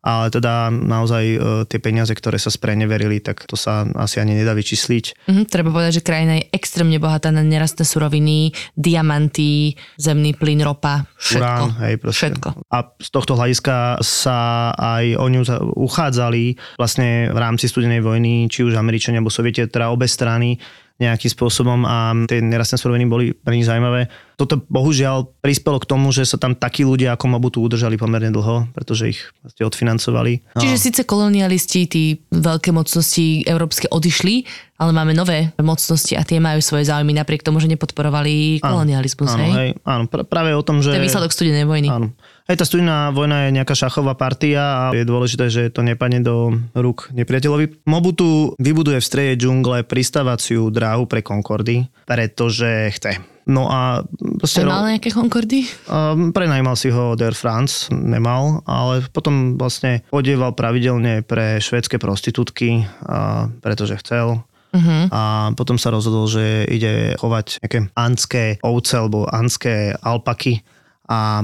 ale 0.00 0.32
teda 0.32 0.72
naozaj 0.72 1.24
e, 1.24 1.38
tie 1.68 1.76
peniaze, 1.76 2.12
ktoré 2.16 2.40
sa 2.40 2.48
spreneverili, 2.48 3.20
tak 3.20 3.44
to 3.44 3.52
sa 3.52 3.84
asi 4.00 4.16
ani 4.16 4.32
nedá 4.32 4.56
vyčísliť. 4.56 5.28
Mm, 5.28 5.44
treba 5.44 5.68
povedať, 5.68 6.00
že 6.00 6.06
krajina 6.06 6.40
je 6.40 6.48
extrémne 6.56 6.96
bohatá 6.96 7.28
na 7.28 7.44
nerastné 7.44 7.84
suroviny, 7.84 8.56
diamanty, 8.72 9.76
zemný 10.00 10.32
plyn, 10.32 10.64
ropa, 10.64 11.04
všetko. 11.20 11.44
Urán, 11.44 11.76
hej, 11.84 11.94
všetko. 12.00 12.48
A 12.72 12.76
z 12.96 13.08
tohto 13.12 13.36
hľadiska 13.36 14.00
sa 14.00 14.72
aj 14.72 15.20
o 15.20 15.26
ňu 15.28 15.42
uchádzali 15.76 16.56
vlastne 16.80 17.28
v 17.28 17.38
rámci 17.38 17.68
studenej 17.68 18.00
vojny, 18.00 18.48
či 18.48 18.64
už 18.64 18.80
Američania 18.80 19.20
alebo 19.20 19.28
Sovieti, 19.28 19.60
teda 19.68 19.92
obe 19.92 20.08
strany 20.08 20.56
nejakým 21.00 21.32
spôsobom 21.32 21.88
a 21.88 22.12
tie 22.28 22.44
nerastné 22.44 22.76
suroviny 22.76 23.08
boli 23.08 23.32
pre 23.32 23.56
nich 23.56 23.64
zaujímavé. 23.64 24.12
Toto 24.36 24.60
bohužiaľ 24.68 25.32
prispelo 25.40 25.80
k 25.80 25.88
tomu, 25.88 26.12
že 26.12 26.28
sa 26.28 26.36
tam 26.36 26.52
takí 26.52 26.84
ľudia 26.84 27.16
ako 27.16 27.24
Mobutu 27.32 27.58
udržali 27.64 27.96
pomerne 27.96 28.28
dlho, 28.28 28.68
pretože 28.76 29.16
ich 29.16 29.20
vlastne 29.40 29.64
odfinancovali. 29.64 30.32
Čiže 30.60 30.76
no. 30.76 30.84
síce 30.84 31.00
kolonialisti, 31.08 31.80
tí 31.88 32.20
veľké 32.28 32.72
mocnosti 32.76 33.48
európske 33.48 33.88
odišli, 33.88 34.44
Ale 34.80 34.96
máme 34.96 35.12
nové 35.12 35.52
mocnosti 35.60 36.16
a 36.16 36.24
tie 36.24 36.40
majú 36.40 36.64
svoje 36.64 36.88
záujmy 36.88 37.12
napriek 37.12 37.44
tomu, 37.44 37.60
že 37.60 37.68
nepodporovali 37.68 38.64
kolonializmus. 38.64 39.36
Áno, 39.36 39.44
hej? 39.44 39.52
hej, 39.52 39.70
áno 39.84 40.08
pr- 40.08 40.24
práve 40.24 40.56
o 40.56 40.64
tom, 40.64 40.80
že... 40.80 40.96
To 40.96 40.96
je 40.96 41.04
výsledok 41.04 41.36
studenej 41.36 41.68
vojny. 41.68 41.92
Áno. 41.92 42.16
Hej, 42.50 42.58
tá 42.58 42.66
studená 42.66 43.14
vojna 43.14 43.46
je 43.46 43.62
nejaká 43.62 43.78
šachová 43.78 44.18
partia 44.18 44.58
a 44.58 44.84
je 44.90 45.06
dôležité, 45.06 45.46
že 45.46 45.62
to 45.70 45.86
nepadne 45.86 46.18
do 46.18 46.50
rúk 46.74 47.06
nepriateľovi. 47.14 47.86
Mobutu 47.86 48.58
vybuduje 48.58 48.98
v 48.98 49.06
strede 49.06 49.38
džungle 49.38 49.86
pristávaciu 49.86 50.66
dráhu 50.66 51.06
pre 51.06 51.22
Concordy, 51.22 51.86
pretože 52.10 52.90
chce. 52.90 53.22
No 53.46 53.70
a... 53.70 54.02
Proste, 54.42 54.66
mal 54.66 54.82
nejaké 54.82 55.14
Concordy? 55.14 55.62
Um, 55.86 56.34
prenajímal 56.34 56.74
si 56.74 56.90
ho 56.90 57.14
od 57.14 57.22
Air 57.22 57.38
France, 57.38 57.86
nemal, 57.94 58.66
ale 58.66 59.06
potom 59.14 59.54
vlastne 59.54 60.02
odieval 60.10 60.50
pravidelne 60.50 61.22
pre 61.22 61.62
švedské 61.62 62.02
prostitútky, 62.02 62.82
uh, 63.06 63.46
pretože 63.62 63.94
chcel. 64.02 64.42
Uh-huh. 64.70 65.06
A 65.10 65.50
potom 65.58 65.78
sa 65.78 65.90
rozhodol, 65.90 66.30
že 66.30 66.66
ide 66.70 67.14
chovať 67.18 67.62
nejaké 67.62 67.78
anské 67.94 68.44
ovce 68.62 68.98
alebo 68.98 69.26
anské 69.26 69.94
alpaky 69.98 70.62
a 71.10 71.42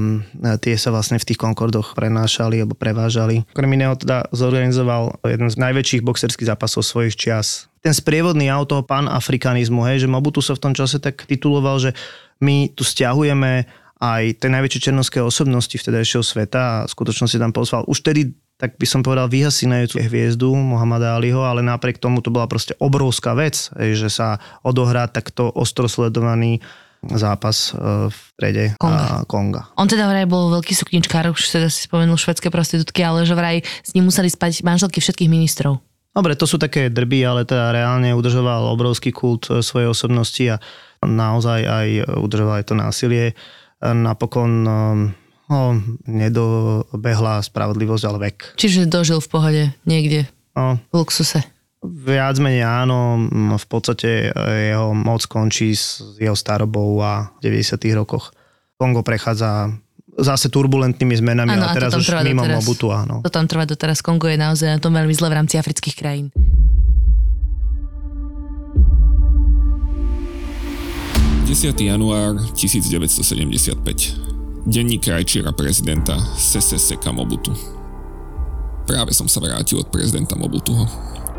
tie 0.63 0.79
sa 0.79 0.95
vlastne 0.95 1.19
v 1.19 1.27
tých 1.27 1.43
Concordoch 1.43 1.99
prenášali 1.99 2.63
alebo 2.63 2.79
prevážali. 2.79 3.43
Okrem 3.51 3.75
iného 3.75 3.99
teda 3.99 4.31
zorganizoval 4.31 5.19
jeden 5.27 5.51
z 5.51 5.59
najväčších 5.59 6.07
boxerských 6.07 6.55
zápasov 6.55 6.87
svojich 6.87 7.19
čias. 7.19 7.67
Ten 7.83 7.91
sprievodný 7.91 8.47
auto 8.47 8.79
panafrikanizmu, 8.87 9.83
hej, 9.91 10.07
že 10.07 10.13
Mobutu 10.13 10.39
sa 10.39 10.55
v 10.55 10.63
tom 10.63 10.71
čase 10.71 11.03
tak 11.03 11.27
tituloval, 11.27 11.83
že 11.83 11.99
my 12.39 12.71
tu 12.79 12.87
stiahujeme 12.87 13.67
aj 13.99 14.39
tie 14.39 14.49
najväčšie 14.55 14.81
černovské 14.87 15.19
osobnosti 15.19 15.75
vtedajšieho 15.75 16.23
sveta 16.23 16.63
a 16.63 16.87
skutočne 16.87 17.27
si 17.27 17.43
tam 17.43 17.51
pozval. 17.51 17.83
Už 17.91 18.07
tedy 18.07 18.39
tak 18.57 18.81
by 18.81 18.89
som 18.89 19.05
povedal, 19.05 19.29
vyhasínajúcu 19.29 20.01
hviezdu 20.01 20.49
Mohamada 20.57 21.13
Aliho, 21.13 21.45
ale 21.45 21.61
napriek 21.61 22.01
tomu 22.01 22.25
to 22.25 22.33
bola 22.33 22.49
proste 22.49 22.73
obrovská 22.81 23.37
vec, 23.37 23.69
že 23.77 24.09
sa 24.09 24.41
odohrá 24.65 25.13
takto 25.13 25.53
ostro 25.53 25.93
sledovaný 25.93 26.65
zápas 27.15 27.71
e, 27.71 28.11
v 28.11 28.17
strede 28.35 28.65
Konga. 28.83 29.23
Konga. 29.31 29.63
On 29.79 29.87
teda 29.87 30.11
vraj 30.11 30.27
bol 30.27 30.51
veľký 30.51 30.75
sukničkár, 30.75 31.31
už 31.31 31.43
teda 31.47 31.69
si 31.71 31.87
spomenul 31.87 32.19
švedské 32.19 32.51
prostitútky, 32.51 33.07
ale 33.07 33.23
že 33.23 33.39
vraj 33.39 33.63
s 33.63 33.95
ním 33.95 34.11
museli 34.11 34.27
spať 34.27 34.67
manželky 34.67 34.99
všetkých 34.99 35.31
ministrov. 35.31 35.79
Dobre, 36.17 36.33
to 36.33 36.49
sú 36.49 36.57
také 36.57 36.89
drby, 36.89 37.29
ale 37.29 37.45
teda 37.45 37.77
reálne 37.77 38.17
udržoval 38.17 38.73
obrovský 38.73 39.13
kult 39.13 39.47
e, 39.53 39.63
svojej 39.63 39.89
osobnosti 39.91 40.45
a 40.51 40.57
naozaj 41.05 41.61
aj 41.63 41.89
udržoval 42.19 42.59
aj 42.61 42.67
to 42.67 42.75
násilie. 42.75 43.25
Napokon 43.77 44.65
no, 45.47 45.61
nedobehla 46.09 47.45
spravodlivosť, 47.45 48.05
ale 48.09 48.19
vek. 48.19 48.37
Čiže 48.57 48.89
dožil 48.89 49.21
v 49.21 49.29
pohode 49.29 49.63
niekde 49.85 50.27
no. 50.57 50.81
v 50.91 50.95
luxuse. 50.97 51.45
Viac 52.07 52.39
menej 52.39 52.63
áno, 52.63 53.27
v 53.59 53.67
podstate 53.67 54.31
e, 54.31 54.71
jeho 54.71 54.95
moc 54.95 55.27
končí 55.27 55.75
s 55.75 56.15
jeho 56.23 56.39
starobou 56.39 57.03
a 57.03 57.35
v 57.43 57.51
90. 57.51 57.83
rokoch. 57.99 58.31
Kongo 58.79 59.03
prechádza 59.03 59.75
zase 60.15 60.47
turbulentnými 60.47 61.19
zmenami, 61.19 61.59
ano, 61.59 61.67
ale 61.67 61.75
teraz 61.75 61.99
už 61.99 62.07
mimo 62.23 62.47
doteraz, 62.47 62.63
Mobutu, 62.63 62.87
áno. 62.95 63.27
To 63.27 63.31
tam 63.33 63.51
trvá 63.51 63.67
doteraz. 63.67 64.07
Kongo 64.07 64.31
je 64.31 64.39
naozaj 64.39 64.79
na 64.79 64.81
tom 64.81 64.95
veľmi 64.95 65.11
zle 65.19 65.29
v 65.29 65.35
rámci 65.35 65.59
afrických 65.59 65.97
krajín. 65.99 66.31
január 71.77 72.37
1975 72.55 74.27
denník 74.67 75.03
krajčiera 75.07 75.55
prezidenta 75.55 76.19
Seseseka 76.35 77.15
Mobutu. 77.15 77.55
Práve 78.87 79.11
som 79.15 79.27
sa 79.27 79.43
vrátil 79.43 79.79
od 79.83 79.89
prezidenta 79.91 80.35
Mobutuho. 80.39 80.87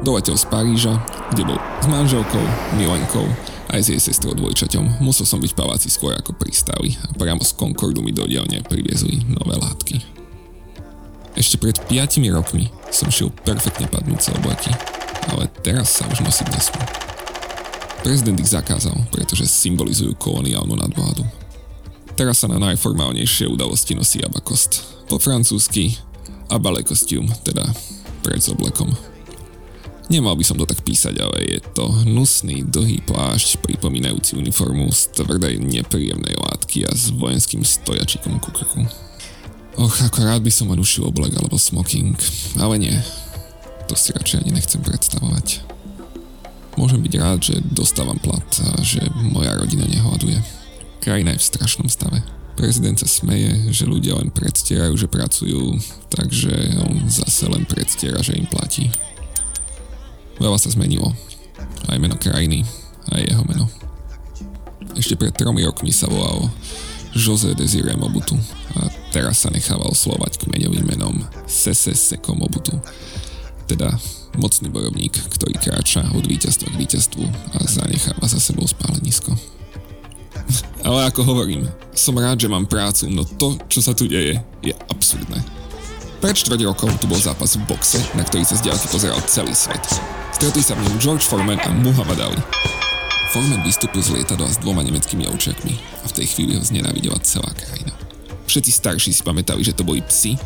Doletel 0.06 0.38
z 0.38 0.46
Paríža, 0.46 0.94
kde 1.34 1.44
bol 1.50 1.58
s 1.58 1.86
manželkou, 1.90 2.44
milenkou 2.78 3.26
aj 3.74 3.82
s 3.84 3.88
jej 3.92 4.02
sestrou 4.02 4.32
dvojčaťom. 4.38 5.02
Musel 5.04 5.26
som 5.28 5.42
byť 5.42 5.52
v 5.52 5.60
paláci 5.60 5.90
skôr 5.90 6.16
ako 6.16 6.38
pristáli 6.38 6.96
a 7.04 7.12
priamo 7.18 7.44
z 7.44 7.58
Concordu 7.58 8.00
mi 8.06 8.14
do 8.14 8.24
dielne 8.24 8.64
priviezli 8.64 9.26
nové 9.28 9.58
látky. 9.58 10.00
Ešte 11.38 11.62
pred 11.62 11.78
5 11.78 12.18
rokmi 12.34 12.70
som 12.90 13.10
šiel 13.14 13.30
perfektne 13.46 13.86
padnúce 13.90 14.34
obleky, 14.34 14.74
ale 15.30 15.50
teraz 15.62 15.98
sa 15.98 16.10
už 16.10 16.26
nosiť 16.26 16.48
nesmú. 16.50 16.82
Prezident 18.02 18.40
ich 18.40 18.54
zakázal, 18.54 18.96
pretože 19.12 19.50
symbolizujú 19.50 20.16
koloniálnu 20.18 20.78
nadvládu. 20.78 21.26
Teraz 22.18 22.42
sa 22.42 22.50
na 22.50 22.58
najformálnejšie 22.58 23.46
udalosti 23.46 23.94
nosí 23.94 24.18
abakost. 24.26 24.82
Po 25.06 25.22
francúzsky 25.22 25.94
abale 26.50 26.82
kostium, 26.82 27.30
teda 27.46 27.66
pred 28.26 28.42
oblekom. 28.50 28.90
Nemal 30.08 30.39
by 30.39 30.43
som 30.48 30.56
to 30.56 30.63
tak 30.63 30.88
písať, 30.88 31.20
ale 31.20 31.38
je 31.43 31.60
to 31.76 31.84
hnusný, 31.84 32.63
dlhý 32.63 33.04
plášť 33.04 33.60
pripomínajúci 33.60 34.39
uniformu 34.39 34.88
z 34.88 35.12
tvrdej 35.20 35.60
nepríjemnej 35.60 36.32
látky 36.39 36.88
a 36.88 36.96
s 36.96 37.12
vojenským 37.12 37.67
stojačikom 37.67 38.39
ku 38.39 38.56
krku. 38.56 38.88
Och, 39.78 39.93
ako 40.08 40.24
rád 40.24 40.41
by 40.48 40.50
som 40.50 40.72
rušil 40.72 41.12
oblek 41.12 41.36
alebo 41.36 41.60
smoking, 41.60 42.15
ale 42.56 42.80
nie. 42.80 42.96
To 43.91 44.00
si 44.00 44.15
radšej 44.15 44.48
ani 44.48 44.56
nechcem 44.56 44.80
predstavovať. 44.80 45.62
Môžem 46.80 47.04
byť 47.04 47.13
rád, 47.20 47.39
že 47.43 47.56
dostávam 47.76 48.15
plat 48.15 48.48
a 48.63 48.80
že 48.80 49.04
moja 49.12 49.60
rodina 49.60 49.84
nehľaduje. 49.91 50.39
Krajina 51.04 51.36
je 51.36 51.41
v 51.43 51.50
strašnom 51.52 51.91
stave. 51.91 52.24
Prezident 52.56 52.96
sa 52.98 53.12
smeje, 53.12 53.70
že 53.76 53.86
ľudia 53.86 54.17
len 54.17 54.32
predstierajú, 54.32 54.96
že 54.98 55.12
pracujú, 55.12 55.78
takže 56.10 56.80
on 56.82 57.06
zase 57.12 57.46
len 57.52 57.67
predstiera, 57.67 58.24
že 58.24 58.39
im 58.39 58.50
platí. 58.50 58.89
Veľa 60.38 60.58
sa 60.62 60.69
zmenilo. 60.69 61.13
Aj 61.89 61.97
meno 61.97 62.17
krajiny, 62.17 62.62
aj 63.10 63.21
jeho 63.26 63.43
meno. 63.45 63.65
Ešte 64.97 65.17
pred 65.17 65.34
tromi 65.34 65.65
rokmi 65.65 65.93
sa 65.93 66.10
volal 66.10 66.50
José 67.17 67.58
Desiré 67.58 67.97
Mobutu 67.97 68.38
a 68.78 68.89
teraz 69.10 69.45
sa 69.45 69.50
nechával 69.50 69.89
slovať 69.93 70.45
kmeňovým 70.45 70.86
menom 70.86 71.17
Sese 71.50 71.97
Seko 71.97 72.38
Mobutu. 72.38 72.78
Teda 73.65 73.93
mocný 74.38 74.69
bojovník, 74.69 75.17
ktorý 75.34 75.58
kráča 75.58 76.06
od 76.13 76.23
víťazstva 76.30 76.69
k 76.69 76.80
víťazstvu 76.80 77.26
a 77.58 77.65
zanecháva 77.65 78.26
za 78.30 78.38
sebou 78.38 78.69
spálenisko. 78.69 79.34
Ale 80.88 81.10
ako 81.10 81.26
hovorím, 81.26 81.65
som 81.97 82.13
rád, 82.13 82.45
že 82.45 82.52
mám 82.52 82.69
prácu, 82.69 83.10
no 83.10 83.26
to, 83.26 83.58
čo 83.67 83.82
sa 83.82 83.97
tu 83.97 84.06
deje, 84.06 84.38
je 84.62 84.73
absurdné. 84.93 85.41
Pred 86.21 86.34
4 86.34 86.58
rokov 86.65 86.97
tu 86.97 87.06
bol 87.06 87.17
zápas 87.17 87.54
v 87.58 87.65
boxe, 87.69 88.02
na 88.17 88.26
ktorý 88.26 88.41
sa 88.45 88.58
z 88.58 88.89
pozeral 88.89 89.21
celý 89.30 89.54
svet. 89.54 89.86
Stretli 90.38 90.62
sa 90.62 90.78
v 90.78 90.86
ňom 90.86 91.02
George 91.02 91.26
Foreman 91.26 91.58
a 91.65 91.73
Muhammad 91.82 92.21
Ali. 92.21 92.38
Foreman 93.34 93.65
vystúpil 93.65 94.06
z 94.06 94.13
lietadla 94.13 94.45
s 94.45 94.62
dvoma 94.62 94.86
nemeckými 94.86 95.26
ovčiakmi 95.26 95.73
a 95.73 96.13
v 96.13 96.13
tej 96.13 96.30
chvíli 96.30 96.54
ho 96.54 96.62
znenávidela 96.62 97.17
celá 97.26 97.50
krajina. 97.58 97.89
Všetci 98.45 98.69
starší 98.69 99.10
si 99.17 99.26
pamätali, 99.26 99.65
že 99.65 99.73
to 99.73 99.82
boli 99.82 100.06
psi, 100.06 100.38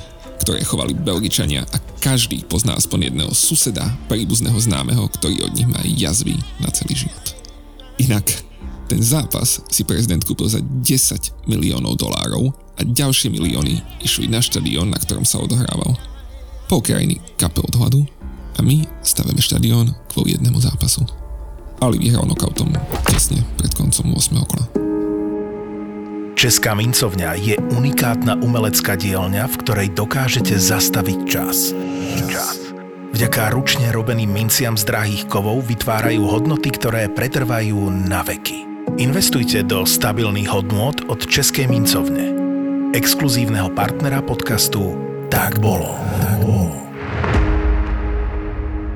ktoré 0.47 0.63
chovali 0.63 0.95
Belgičania 0.95 1.67
a 1.75 1.77
každý 1.99 2.39
pozná 2.47 2.79
aspoň 2.79 3.11
jedného 3.11 3.35
suseda, 3.35 3.83
príbuzného 4.07 4.55
známeho, 4.63 5.11
ktorý 5.11 5.43
od 5.43 5.59
nich 5.59 5.67
má 5.67 5.83
jazvy 5.83 6.39
na 6.63 6.71
celý 6.71 6.95
život. 6.95 7.35
Inak, 7.99 8.31
ten 8.87 9.03
zápas 9.03 9.59
si 9.67 9.83
prezident 9.83 10.23
kúpil 10.23 10.47
za 10.47 10.63
10 10.63 11.51
miliónov 11.51 11.99
dolárov 11.99 12.55
a 12.79 12.87
ďalšie 12.87 13.27
milióny 13.27 14.07
išli 14.07 14.31
na 14.31 14.39
štadión, 14.39 14.87
na 14.87 14.99
ktorom 15.03 15.27
sa 15.27 15.43
odohrával. 15.43 15.99
Pol 16.71 16.79
krajiny 16.79 17.19
kape 17.35 17.59
od 17.59 17.75
hladu 17.75 18.07
a 18.55 18.59
my 18.63 18.83
staveme 19.05 19.39
štadión 19.39 19.95
kvôli 20.11 20.35
jednému 20.35 20.59
zápasu. 20.59 21.07
Ali 21.81 21.97
vyhral 21.97 22.29
nokautom 22.29 22.69
tesne 23.09 23.41
pred 23.57 23.73
koncom 23.73 24.13
8. 24.13 24.37
kola. 24.45 24.65
Česká 26.37 26.73
mincovňa 26.73 27.37
je 27.37 27.55
unikátna 27.77 28.33
umelecká 28.41 28.97
dielňa, 28.97 29.45
v 29.45 29.55
ktorej 29.61 29.87
dokážete 29.93 30.57
zastaviť 30.57 31.19
čas. 31.29 31.69
Čas. 32.25 32.57
Vďaka 33.11 33.53
ručne 33.53 33.91
robeným 33.93 34.31
minciam 34.31 34.73
z 34.73 34.87
drahých 34.87 35.29
kovov 35.29 35.67
vytvárajú 35.67 36.25
hodnoty, 36.25 36.73
ktoré 36.73 37.11
pretrvajú 37.11 37.93
na 38.09 38.25
veky. 38.25 38.65
Investujte 38.97 39.61
do 39.61 39.85
stabilných 39.85 40.49
hodnôt 40.49 40.97
od 41.11 41.21
Českej 41.21 41.69
mincovne. 41.69 42.33
Exkluzívneho 42.97 43.69
partnera 43.77 44.25
podcastu 44.25 44.97
Tak 45.29 45.61
bolo. 45.61 45.93
Tak 46.17 46.41
bolo. 46.41 46.80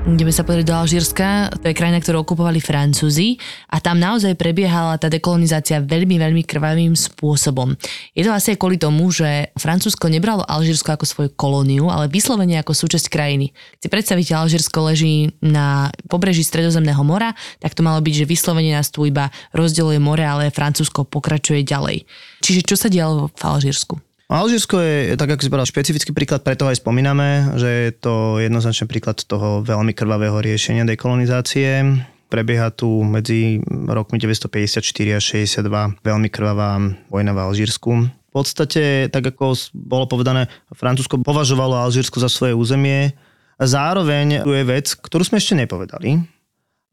Ideme 0.06 0.30
sa 0.30 0.46
pozrieť 0.46 0.70
do 0.70 0.78
Alžírska, 0.78 1.50
to 1.58 1.66
je 1.66 1.74
krajina, 1.74 1.98
ktorú 1.98 2.22
okupovali 2.22 2.62
Francúzi 2.62 3.42
a 3.66 3.82
tam 3.82 3.98
naozaj 3.98 4.38
prebiehala 4.38 5.02
tá 5.02 5.10
dekolonizácia 5.10 5.82
veľmi, 5.82 6.22
veľmi 6.22 6.46
krvavým 6.46 6.94
spôsobom. 6.94 7.74
Je 8.14 8.22
to 8.22 8.30
asi 8.30 8.54
aj 8.54 8.58
kvôli 8.62 8.78
tomu, 8.78 9.10
že 9.10 9.50
Francúzsko 9.58 10.06
nebralo 10.06 10.46
Alžírsko 10.46 10.94
ako 10.94 11.10
svoju 11.10 11.30
kolóniu, 11.34 11.90
ale 11.90 12.06
vyslovene 12.06 12.54
ako 12.62 12.70
súčasť 12.70 13.10
krajiny. 13.10 13.50
Si 13.82 13.90
predstavíte, 13.90 14.30
Alžírsko 14.30 14.94
leží 14.94 15.34
na 15.42 15.90
pobreží 16.06 16.46
Stredozemného 16.46 17.02
mora, 17.02 17.34
tak 17.58 17.74
to 17.74 17.82
malo 17.82 17.98
byť, 17.98 18.22
že 18.22 18.30
vyslovene 18.30 18.78
nás 18.78 18.94
tu 18.94 19.02
iba 19.10 19.34
rozdeluje 19.58 19.98
more, 19.98 20.22
ale 20.22 20.54
Francúzsko 20.54 21.02
pokračuje 21.02 21.66
ďalej. 21.66 22.06
Čiže 22.46 22.62
čo 22.62 22.78
sa 22.78 22.86
dialo 22.86 23.26
v 23.34 23.42
Alžírsku? 23.42 24.05
Alžírsko 24.26 24.82
je, 24.82 25.14
tak 25.14 25.38
ako 25.38 25.42
si 25.46 25.50
povedal, 25.50 25.70
špecifický 25.70 26.10
príklad, 26.10 26.42
preto 26.42 26.66
aj 26.66 26.82
spomíname, 26.82 27.54
že 27.54 27.70
je 27.70 27.90
to 27.94 28.42
jednoznačný 28.42 28.90
príklad 28.90 29.22
toho 29.22 29.62
veľmi 29.62 29.94
krvavého 29.94 30.42
riešenia 30.42 30.82
dekolonizácie. 30.82 31.86
Prebieha 32.26 32.74
tu 32.74 33.06
medzi 33.06 33.62
rokmi 33.70 34.18
954 34.18 34.82
a 35.14 35.20
62 35.22 35.62
veľmi 36.02 36.26
krvavá 36.26 36.74
vojna 37.06 37.38
v 37.38 37.38
Alžírsku. 37.38 37.90
V 38.10 38.32
podstate, 38.34 39.06
tak 39.14 39.30
ako 39.30 39.54
bolo 39.70 40.10
povedané, 40.10 40.50
Francúzsko 40.74 41.22
považovalo 41.22 41.78
Alžírsko 41.78 42.18
za 42.18 42.26
svoje 42.26 42.50
územie. 42.50 43.14
Zároveň 43.62 44.42
tu 44.42 44.50
je 44.50 44.66
vec, 44.66 44.90
ktorú 44.90 45.22
sme 45.22 45.38
ešte 45.38 45.54
nepovedali. 45.54 46.18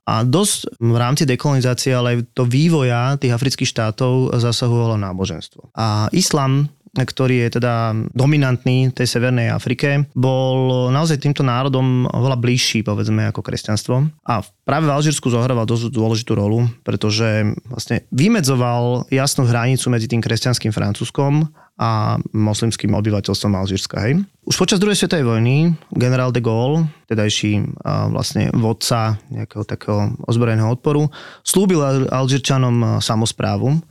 A 0.06 0.22
dosť 0.22 0.78
v 0.78 0.96
rámci 1.02 1.26
dekolonizácie, 1.26 1.98
ale 1.98 2.14
aj 2.14 2.38
to 2.38 2.46
vývoja 2.46 3.18
tých 3.18 3.34
afrických 3.34 3.74
štátov 3.74 4.38
zasahovalo 4.38 5.02
náboženstvo. 5.02 5.74
A 5.74 6.14
islam 6.14 6.70
ktorý 6.94 7.50
je 7.50 7.58
teda 7.58 7.98
dominantný 8.14 8.94
tej 8.94 9.10
Severnej 9.10 9.50
Afrike, 9.50 10.06
bol 10.14 10.90
naozaj 10.94 11.26
týmto 11.26 11.42
národom 11.42 12.06
oveľa 12.06 12.38
bližší, 12.38 12.86
povedzme, 12.86 13.34
ako 13.34 13.42
kresťanstvo. 13.42 14.14
A 14.30 14.46
práve 14.62 14.86
v 14.86 14.94
Alžírsku 14.94 15.34
zohrával 15.34 15.66
dosť 15.66 15.90
dôležitú 15.90 16.38
rolu, 16.38 16.70
pretože 16.86 17.58
vlastne 17.66 18.06
vymedzoval 18.14 19.10
jasnú 19.10 19.50
hranicu 19.50 19.90
medzi 19.90 20.06
tým 20.06 20.22
kresťanským 20.22 20.70
Francúzskom 20.70 21.50
a 21.74 22.22
moslimským 22.38 22.94
obyvateľstvom 22.94 23.58
Alžírska. 23.58 23.98
Hej. 24.06 24.22
Už 24.46 24.62
počas 24.62 24.78
druhej 24.78 24.94
svetovej 24.94 25.26
vojny 25.26 25.74
generál 25.90 26.30
de 26.30 26.46
Gaulle, 26.46 26.86
tedajší 27.10 27.82
vlastne 28.14 28.54
vodca 28.54 29.18
nejakého 29.34 29.66
takého 29.66 30.14
ozbrojeného 30.30 30.70
odporu, 30.70 31.10
slúbil 31.42 31.82
Alžírčanom 32.14 33.02
samozprávu 33.02 33.82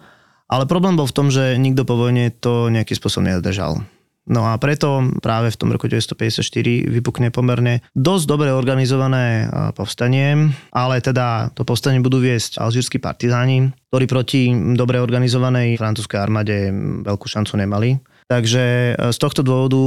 ale 0.52 0.68
problém 0.68 1.00
bol 1.00 1.08
v 1.08 1.16
tom, 1.16 1.32
že 1.32 1.56
nikto 1.56 1.88
po 1.88 1.96
vojne 1.96 2.28
to 2.28 2.68
nejakým 2.68 2.92
spôsobom 3.00 3.24
nedržal. 3.24 3.80
No 4.22 4.46
a 4.46 4.54
preto 4.54 5.02
práve 5.18 5.50
v 5.50 5.58
tom 5.58 5.74
roku 5.74 5.90
1954 5.90 6.86
vypukne 6.86 7.34
pomerne 7.34 7.82
dosť 7.98 8.24
dobre 8.30 8.54
organizované 8.54 9.50
povstanie, 9.74 10.54
ale 10.70 11.02
teda 11.02 11.50
to 11.58 11.66
povstanie 11.66 11.98
budú 11.98 12.22
viesť 12.22 12.62
alžírsky 12.62 13.02
partizáni, 13.02 13.74
ktorí 13.90 14.06
proti 14.06 14.54
dobre 14.78 15.02
organizovanej 15.02 15.74
francúzskej 15.74 16.22
armáde 16.22 16.70
veľkú 17.02 17.26
šancu 17.26 17.58
nemali. 17.58 17.98
Takže 18.30 18.94
z 19.10 19.18
tohto 19.18 19.42
dôvodu 19.42 19.82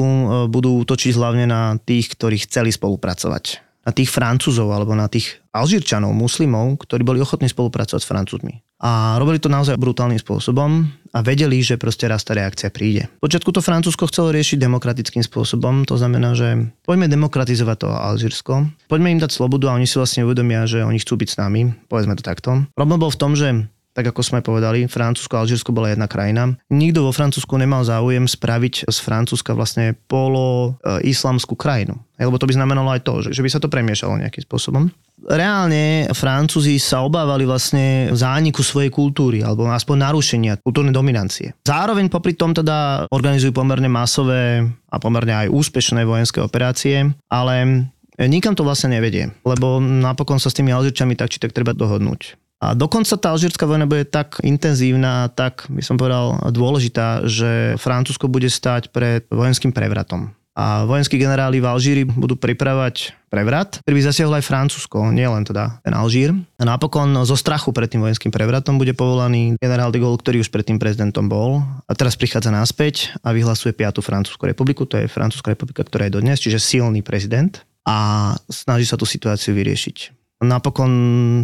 budú 0.51 0.83
útočiť 0.83 1.15
hlavne 1.15 1.47
na 1.47 1.79
tých, 1.79 2.11
ktorí 2.19 2.43
chceli 2.43 2.75
spolupracovať 2.75 3.63
na 3.85 3.91
tých 3.93 4.09
Francúzov 4.09 4.73
alebo 4.73 4.97
na 4.97 5.05
tých 5.05 5.39
Alžírčanov, 5.53 6.11
muslimov, 6.11 6.81
ktorí 6.83 7.05
boli 7.05 7.21
ochotní 7.21 7.47
spolupracovať 7.47 8.01
s 8.01 8.09
Francúzmi. 8.09 8.65
A 8.83 9.15
robili 9.21 9.39
to 9.39 9.47
naozaj 9.47 9.79
brutálnym 9.79 10.19
spôsobom 10.19 10.83
a 11.15 11.19
vedeli, 11.23 11.63
že 11.63 11.79
proste 11.79 12.11
raz 12.11 12.27
tá 12.27 12.35
reakcia 12.35 12.67
príde. 12.67 13.07
Počiatku 13.23 13.55
to 13.55 13.63
Francúzsko 13.63 14.11
chcelo 14.11 14.35
riešiť 14.35 14.59
demokratickým 14.59 15.23
spôsobom, 15.23 15.87
to 15.87 15.95
znamená, 15.95 16.35
že 16.35 16.75
poďme 16.83 17.07
demokratizovať 17.07 17.77
to 17.87 17.89
Alžírsko, 17.89 18.53
poďme 18.91 19.15
im 19.15 19.21
dať 19.23 19.31
slobodu 19.31 19.71
a 19.71 19.79
oni 19.79 19.87
si 19.87 19.95
vlastne 19.95 20.27
uvedomia, 20.27 20.67
že 20.67 20.83
oni 20.83 20.99
chcú 20.99 21.15
byť 21.15 21.29
s 21.31 21.39
nami, 21.39 21.71
povedzme 21.87 22.19
to 22.19 22.23
takto. 22.25 22.67
Problém 22.75 22.99
bol 22.99 23.13
v 23.15 23.21
tom, 23.21 23.31
že 23.39 23.71
tak 23.95 24.11
ako 24.11 24.21
sme 24.21 24.43
povedali, 24.43 24.91
Francúzsko 24.91 25.39
a 25.39 25.47
Alžírsko 25.47 25.71
bola 25.71 25.95
jedna 25.95 26.11
krajina. 26.11 26.51
Nikto 26.67 27.07
vo 27.07 27.15
Francúzsku 27.15 27.55
nemal 27.55 27.87
záujem 27.87 28.27
spraviť 28.27 28.91
z 28.91 28.97
Francúzska 28.99 29.55
vlastne 29.55 29.95
polo 30.11 30.75
e, 30.83 31.07
islamskú 31.07 31.55
krajinu. 31.55 31.95
Lebo 32.19 32.35
to 32.35 32.43
by 32.43 32.59
znamenalo 32.59 32.91
aj 32.91 33.07
to, 33.07 33.23
že, 33.23 33.39
že 33.39 33.43
by 33.43 33.49
sa 33.55 33.63
to 33.63 33.71
premiešalo 33.71 34.19
nejakým 34.19 34.43
spôsobom. 34.43 34.91
Reálne 35.25 36.11
Francúzi 36.11 36.75
sa 36.75 37.07
obávali 37.07 37.47
vlastne 37.47 38.11
zániku 38.11 38.59
svojej 38.59 38.91
kultúry, 38.91 39.39
alebo 39.39 39.63
aspoň 39.71 40.11
narušenia 40.11 40.59
kultúrnej 40.59 40.91
dominancie. 40.91 41.55
Zároveň 41.63 42.11
popri 42.11 42.35
tom 42.35 42.51
teda 42.51 43.07
organizujú 43.07 43.55
pomerne 43.55 43.87
masové 43.87 44.67
a 44.91 44.95
pomerne 44.99 45.47
aj 45.47 45.55
úspešné 45.55 46.03
vojenské 46.03 46.43
operácie, 46.43 47.15
ale 47.31 47.87
nikam 48.19 48.59
to 48.59 48.67
vlastne 48.67 48.95
nevedie, 48.95 49.31
lebo 49.47 49.79
napokon 49.79 50.39
sa 50.39 50.51
s 50.51 50.57
tými 50.59 50.75
Alžírčami 50.75 51.15
tak 51.15 51.31
či 51.31 51.39
tak 51.39 51.55
treba 51.55 51.71
dohodnúť. 51.71 52.44
A 52.65 52.73
dokonca 52.73 53.13
tá 53.13 53.29
alžírska 53.29 53.69
vojna 53.69 53.85
bude 53.85 54.09
tak 54.09 54.41
intenzívna, 54.41 55.29
tak 55.29 55.69
by 55.69 55.85
som 55.85 56.01
povedal 56.01 56.49
dôležitá, 56.49 57.29
že 57.29 57.77
Francúzsko 57.77 58.25
bude 58.25 58.49
stať 58.49 58.89
pred 58.89 59.21
vojenským 59.29 59.69
prevratom. 59.69 60.33
A 60.55 60.87
vojenskí 60.87 61.19
generáli 61.19 61.59
v 61.59 61.67
Alžíri 61.67 62.07
budú 62.07 62.39
pripravať 62.39 63.11
prevrat, 63.27 63.83
ktorý 63.83 63.95
by 63.99 64.07
zasiahol 64.07 64.39
aj 64.39 64.47
Francúzsko, 64.47 65.11
nielen 65.11 65.43
teda 65.43 65.83
ten 65.83 65.91
Alžír. 65.91 66.31
A 66.31 66.63
napokon 66.63 67.11
zo 67.27 67.35
strachu 67.35 67.75
pred 67.75 67.91
tým 67.91 67.99
vojenským 67.99 68.31
prevratom 68.31 68.79
bude 68.79 68.95
povolaný 68.95 69.59
generál 69.59 69.91
de 69.91 69.99
Gaulle, 69.99 70.15
ktorý 70.15 70.47
už 70.47 70.49
predtým 70.55 70.79
prezidentom 70.79 71.27
bol. 71.27 71.59
A 71.59 71.91
teraz 71.91 72.15
prichádza 72.15 72.55
naspäť 72.55 73.11
a 73.19 73.35
vyhlasuje 73.35 73.75
5. 73.75 73.99
Francúzsku 73.99 74.47
republiku, 74.47 74.87
to 74.87 74.95
je 74.95 75.11
Francúzska 75.11 75.51
republika, 75.51 75.83
ktorá 75.83 76.07
je 76.07 76.15
dodnes, 76.15 76.39
čiže 76.39 76.63
silný 76.63 77.03
prezident 77.03 77.59
a 77.83 78.31
snaží 78.47 78.87
sa 78.87 78.95
tú 78.95 79.03
situáciu 79.03 79.51
vyriešiť 79.51 80.24
napokon 80.43 80.91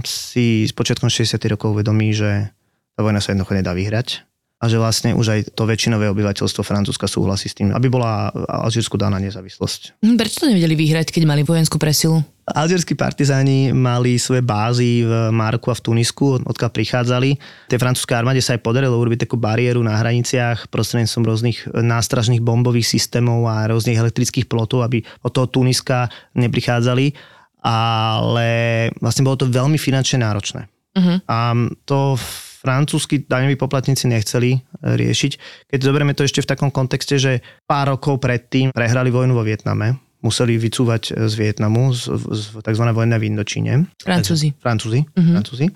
si 0.04 0.68
s 0.68 0.74
počiatkom 0.76 1.08
60. 1.08 1.38
rokov 1.52 1.76
uvedomí, 1.76 2.12
že 2.12 2.52
tá 2.96 3.06
vojna 3.06 3.24
sa 3.24 3.32
jednoducho 3.32 3.56
nedá 3.56 3.72
vyhrať 3.72 4.28
a 4.62 4.70
že 4.70 4.78
vlastne 4.78 5.18
už 5.18 5.28
aj 5.34 5.40
to 5.58 5.66
väčšinové 5.66 6.06
obyvateľstvo 6.14 6.62
Francúzska 6.62 7.10
súhlasí 7.10 7.50
s 7.50 7.58
tým, 7.58 7.74
aby 7.74 7.90
bola 7.90 8.30
Alžírsku 8.46 8.94
daná 8.94 9.18
nezávislosť. 9.18 10.06
Hm, 10.06 10.16
prečo 10.22 10.46
to 10.46 10.54
nevedeli 10.54 10.78
vyhrať, 10.78 11.10
keď 11.10 11.24
mali 11.26 11.42
vojenskú 11.42 11.82
presilu? 11.82 12.22
Alžírsky 12.46 12.94
partizáni 12.94 13.74
mali 13.74 14.22
svoje 14.22 14.46
bázy 14.46 15.02
v 15.02 15.34
Marku 15.34 15.74
a 15.74 15.76
v 15.78 15.82
Tunisku, 15.82 16.46
odkiaľ 16.46 16.70
prichádzali. 16.70 17.30
Tej 17.74 17.80
francúzskej 17.82 18.18
armáde 18.22 18.44
sa 18.44 18.54
aj 18.54 18.62
podarilo 18.62 19.02
urobiť 19.02 19.26
takú 19.26 19.40
bariéru 19.42 19.82
na 19.82 19.98
hraniciach 19.98 20.70
prostredníctvom 20.70 21.26
rôznych 21.26 21.58
nástražných 21.74 22.44
bombových 22.44 22.86
systémov 22.86 23.50
a 23.50 23.66
rôznych 23.66 23.98
elektrických 23.98 24.46
plotov, 24.46 24.86
aby 24.86 25.02
od 25.26 25.32
toho 25.34 25.50
Tuniska 25.50 26.12
neprichádzali 26.38 27.41
ale 27.62 28.50
vlastne 28.98 29.26
bolo 29.26 29.38
to 29.38 29.48
veľmi 29.48 29.78
finančne 29.78 30.22
náročné. 30.22 30.66
Uh-huh. 30.98 31.18
A 31.30 31.54
to 31.88 32.18
francúzski 32.62 33.26
daňoví 33.26 33.58
poplatníci 33.58 34.06
nechceli 34.06 34.58
e, 34.58 34.60
riešiť. 34.98 35.32
Keď 35.72 35.80
zoberieme 35.82 36.14
to 36.14 36.26
ešte 36.26 36.46
v 36.46 36.50
takom 36.50 36.70
kontexte, 36.70 37.18
že 37.18 37.42
pár 37.66 37.96
rokov 37.98 38.22
predtým 38.22 38.70
prehrali 38.70 39.10
vojnu 39.10 39.34
vo 39.34 39.42
Vietname, 39.42 39.98
museli 40.22 40.58
vycúvať 40.62 41.18
z 41.26 41.34
Vietnamu, 41.34 41.90
z, 41.94 42.14
z 42.14 42.62
tzv. 42.62 42.86
vojny 42.94 43.18
v 43.18 43.28
Indočíne. 43.34 43.74
Francúzi. 44.02 44.54
Francúzi. 44.62 45.02
Uh-huh. 45.06 45.34
Francúzi. 45.38 45.68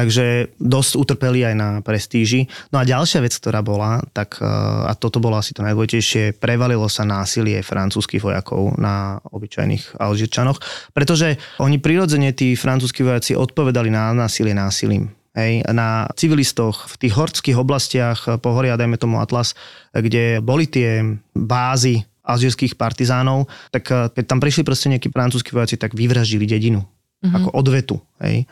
Takže 0.00 0.56
dosť 0.56 0.92
utrpeli 0.96 1.44
aj 1.44 1.54
na 1.60 1.68
prestíži. 1.84 2.48
No 2.72 2.80
a 2.80 2.88
ďalšia 2.88 3.20
vec, 3.20 3.36
ktorá 3.36 3.60
bola, 3.60 4.00
tak, 4.16 4.40
e, 4.40 4.48
a 4.88 4.96
toto 4.96 5.20
bolo 5.20 5.36
asi 5.36 5.52
to 5.52 5.60
najdôležitejšie, 5.60 6.40
prevalilo 6.40 6.88
sa 6.88 7.04
násilie 7.04 7.60
francúzskych 7.60 8.24
vojakov 8.24 8.80
na 8.80 9.20
obyčajných 9.28 10.00
Alžírčanoch, 10.00 10.56
pretože 10.96 11.36
oni 11.60 11.76
prirodzene, 11.76 12.32
tí 12.32 12.56
francúzskí 12.56 13.04
vojaci, 13.04 13.36
odpovedali 13.36 13.92
na 13.92 14.16
násilie 14.16 14.56
násilím. 14.56 15.12
Hej, 15.36 15.68
na 15.68 16.08
civilistoch 16.18 16.90
v 16.90 17.06
tých 17.06 17.14
horských 17.14 17.54
oblastiach 17.60 18.40
pohoria, 18.42 18.80
dajme 18.80 18.98
tomu 18.98 19.22
Atlas, 19.22 19.54
kde 19.94 20.42
boli 20.42 20.66
tie 20.66 21.06
bázy 21.36 22.02
alžírskych 22.24 22.80
partizánov, 22.80 23.52
tak 23.68 23.84
e, 23.92 24.08
keď 24.16 24.24
tam 24.24 24.40
prišli 24.40 24.64
proste 24.64 24.88
nejakí 24.88 25.12
francúzskí 25.12 25.52
vojaci, 25.52 25.76
tak 25.76 25.92
vyvraždili 25.92 26.48
dedinu. 26.48 26.80
Mm-hmm. 27.20 27.36
Ako 27.36 27.48
odvetu. 27.52 27.96
Hej. 28.24 28.48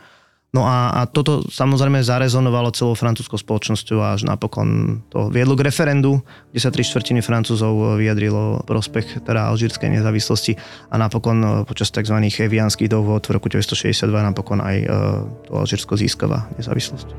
No 0.49 0.65
a, 0.65 0.89
a 0.89 1.01
toto 1.05 1.45
samozrejme 1.45 2.01
zarezonovalo 2.01 2.73
celou 2.73 2.97
francúzskou 2.97 3.37
spoločnosťou 3.37 4.01
a 4.01 4.17
až 4.17 4.25
napokon 4.25 4.97
to 5.13 5.29
viedlo 5.29 5.53
k 5.53 5.69
referendu, 5.69 6.25
kde 6.49 6.57
sa 6.57 6.73
tri 6.73 6.81
štvrtiny 6.81 7.21
Francúzov 7.21 8.01
vyjadrilo 8.01 8.65
prospech 8.65 9.21
teda 9.29 9.45
alžírskej 9.53 9.93
nezávislosti 9.93 10.57
a 10.89 10.97
napokon 10.97 11.37
e, 11.37 11.47
počas 11.69 11.93
tzv. 11.93 12.17
evianských 12.17 12.89
dohod 12.89 13.29
v 13.29 13.37
roku 13.37 13.45
1962 13.45 14.09
napokon 14.09 14.57
aj 14.65 14.77
e, 14.81 14.85
to 15.45 15.51
Alžírsko 15.53 15.93
získava 15.93 16.49
nezávislosť. 16.57 17.13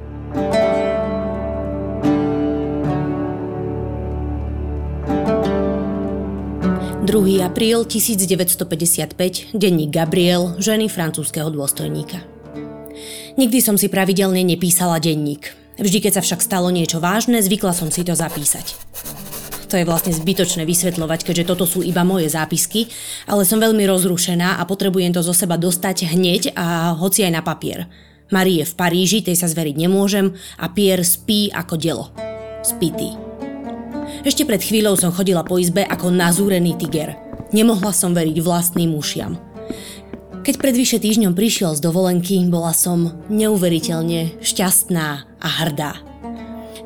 2. 7.06 7.46
apríl 7.46 7.86
1955, 7.86 9.54
denník 9.54 9.90
Gabriel, 9.94 10.58
ženy 10.58 10.90
francúzského 10.90 11.50
dôstojníka. 11.50 12.39
Nikdy 13.40 13.64
som 13.64 13.80
si 13.80 13.88
pravidelne 13.88 14.44
nepísala 14.44 15.00
denník. 15.00 15.56
Vždy, 15.80 16.04
keď 16.04 16.20
sa 16.20 16.22
však 16.22 16.44
stalo 16.44 16.68
niečo 16.68 17.00
vážne, 17.00 17.40
zvykla 17.40 17.72
som 17.72 17.88
si 17.88 18.04
to 18.04 18.12
zapísať. 18.12 18.76
To 19.72 19.80
je 19.80 19.88
vlastne 19.88 20.12
zbytočné 20.12 20.68
vysvetľovať, 20.68 21.24
keďže 21.24 21.48
toto 21.48 21.64
sú 21.64 21.80
iba 21.80 22.04
moje 22.04 22.28
zápisky, 22.28 22.92
ale 23.24 23.48
som 23.48 23.56
veľmi 23.56 23.88
rozrušená 23.88 24.60
a 24.60 24.62
potrebujem 24.68 25.16
to 25.16 25.24
zo 25.24 25.32
seba 25.32 25.56
dostať 25.56 26.12
hneď 26.12 26.52
a 26.52 26.92
hoci 26.92 27.24
aj 27.24 27.32
na 27.32 27.40
papier. 27.40 27.88
Marie 28.28 28.60
je 28.60 28.68
v 28.68 28.76
Paríži, 28.76 29.24
tej 29.24 29.40
sa 29.40 29.48
zveriť 29.48 29.88
nemôžem 29.88 30.36
a 30.60 30.68
Pierre 30.68 31.08
spí 31.08 31.48
ako 31.48 31.80
delo. 31.80 32.12
Spitý. 32.60 33.16
Ešte 34.20 34.44
pred 34.44 34.60
chvíľou 34.60 35.00
som 35.00 35.16
chodila 35.16 35.40
po 35.48 35.56
izbe 35.56 35.80
ako 35.88 36.12
nazúrený 36.12 36.76
tiger. 36.76 37.16
Nemohla 37.56 37.96
som 37.96 38.12
veriť 38.12 38.36
vlastným 38.44 38.92
ušiam. 38.92 39.49
Keď 40.40 40.54
pred 40.56 40.72
vyše 40.72 40.96
týždňom 40.96 41.36
prišiel 41.36 41.76
z 41.76 41.84
dovolenky, 41.84 42.40
bola 42.48 42.72
som 42.72 43.12
neuveriteľne 43.28 44.40
šťastná 44.40 45.06
a 45.36 45.48
hrdá. 45.60 46.00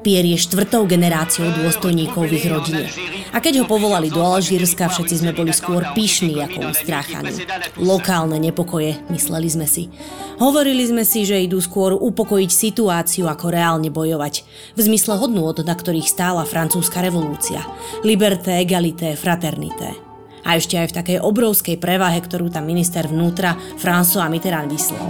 Pierre 0.05 0.37
je 0.37 0.45
štvrtou 0.45 0.85
generáciou 0.85 1.49
dôstojníkov 1.49 2.29
v 2.29 2.37
ich 2.37 2.47
rodine. 2.51 2.85
A 3.33 3.41
keď 3.41 3.63
ho 3.63 3.71
povolali 3.71 4.13
do 4.13 4.21
Alžírska, 4.21 4.93
všetci 4.93 5.25
sme 5.25 5.33
boli 5.33 5.55
skôr 5.57 5.81
pyšní 5.97 6.45
ako 6.45 6.77
ustráchaní. 6.77 7.33
Lokálne 7.81 8.37
nepokoje, 8.37 9.01
mysleli 9.09 9.49
sme 9.49 9.65
si. 9.65 9.89
Hovorili 10.37 10.85
sme 10.85 11.09
si, 11.09 11.25
že 11.25 11.41
idú 11.41 11.57
skôr 11.65 11.97
upokojiť 11.97 12.51
situáciu 12.53 13.33
ako 13.33 13.49
reálne 13.49 13.89
bojovať. 13.89 14.45
V 14.77 14.81
zmysle 14.85 15.17
hodnôt, 15.17 15.57
na 15.65 15.73
ktorých 15.73 16.11
stála 16.11 16.45
francúzska 16.45 17.01
revolúcia. 17.01 17.65
Liberté, 18.05 18.61
egalité, 18.61 19.17
fraternité. 19.17 20.14
A 20.45 20.61
ešte 20.61 20.77
aj 20.77 20.93
v 20.93 20.97
takej 21.01 21.19
obrovskej 21.25 21.77
prevahe, 21.81 22.21
ktorú 22.21 22.53
tam 22.53 22.69
minister 22.69 23.09
vnútra 23.09 23.57
François 23.81 24.29
Mitterrand 24.29 24.69
vyslal. 24.69 25.09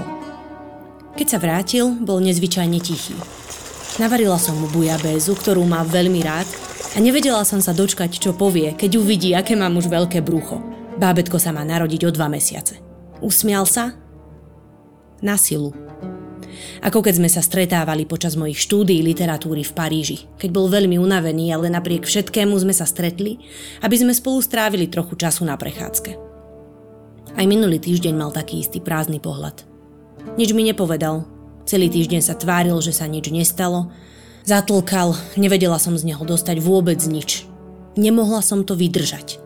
Keď 1.15 1.27
sa 1.27 1.39
vrátil, 1.39 1.95
bol 2.03 2.23
nezvyčajne 2.23 2.79
tichý. 2.83 3.15
Navarila 4.03 4.39
som 4.39 4.59
mu 4.59 4.67
bujabézu, 4.71 5.39
ktorú 5.39 5.63
má 5.63 5.87
veľmi 5.87 6.23
rád 6.27 6.47
a 6.95 7.03
nevedela 7.03 7.47
som 7.47 7.63
sa 7.63 7.71
dočkať, 7.71 8.19
čo 8.19 8.35
povie, 8.35 8.75
keď 8.75 8.99
uvidí, 8.99 9.31
aké 9.35 9.55
mám 9.55 9.79
už 9.79 9.87
veľké 9.87 10.23
brucho. 10.23 10.59
Bábetko 10.99 11.39
sa 11.43 11.51
má 11.51 11.63
narodiť 11.67 12.07
o 12.07 12.15
dva 12.15 12.31
mesiace. 12.31 12.79
Usmial 13.19 13.67
sa? 13.67 13.95
Na 15.23 15.39
silu. 15.39 15.75
Ako 16.83 17.05
keď 17.05 17.23
sme 17.23 17.31
sa 17.31 17.45
stretávali 17.45 18.09
počas 18.09 18.35
mojich 18.35 18.59
štúdií 18.59 19.05
literatúry 19.05 19.63
v 19.63 19.77
Paríži, 19.77 20.19
keď 20.41 20.51
bol 20.51 20.67
veľmi 20.67 20.99
unavený, 20.99 21.55
ale 21.55 21.71
napriek 21.71 22.09
všetkému 22.09 22.57
sme 22.59 22.75
sa 22.75 22.89
stretli, 22.89 23.39
aby 23.85 23.95
sme 23.95 24.17
spolu 24.17 24.43
strávili 24.43 24.91
trochu 24.91 25.15
času 25.15 25.47
na 25.47 25.55
prechádzke. 25.55 26.17
Aj 27.35 27.45
minulý 27.47 27.79
týždeň 27.79 28.15
mal 28.17 28.35
taký 28.35 28.65
istý 28.65 28.83
prázdny 28.83 29.23
pohľad. 29.23 29.63
Nič 30.41 30.57
mi 30.57 30.65
nepovedal, 30.65 31.35
Celý 31.65 31.89
týždeň 31.89 32.21
sa 32.21 32.37
tváril, 32.37 32.77
že 32.85 32.93
sa 32.93 33.09
nič 33.09 33.33
nestalo. 33.33 33.89
Zatlkal, 34.45 35.17
nevedela 35.41 35.81
som 35.81 35.97
z 35.97 36.05
neho 36.13 36.21
dostať 36.21 36.61
vôbec 36.61 37.01
nič. 37.09 37.49
Nemohla 37.97 38.45
som 38.45 38.69
to 38.69 38.77
vydržať. 38.77 39.41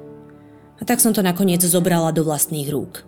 A 0.79 0.83
tak 0.83 0.99
som 0.99 1.15
to 1.15 1.23
nakoniec 1.23 1.63
zobrala 1.63 2.11
do 2.11 2.27
vlastných 2.27 2.67
rúk. 2.75 3.07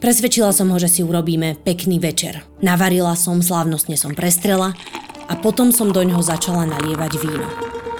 Presvedčila 0.00 0.48
som 0.56 0.72
ho, 0.72 0.80
že 0.80 0.88
si 0.88 1.00
urobíme 1.04 1.60
pekný 1.60 2.00
večer. 2.00 2.40
Navarila 2.64 3.12
som, 3.20 3.44
slávnostne 3.44 4.00
som 4.00 4.16
prestrela 4.16 4.72
a 5.28 5.36
potom 5.36 5.68
som 5.76 5.92
do 5.92 6.00
ňoho 6.00 6.24
začala 6.24 6.64
nalievať 6.64 7.12
víno. 7.20 7.44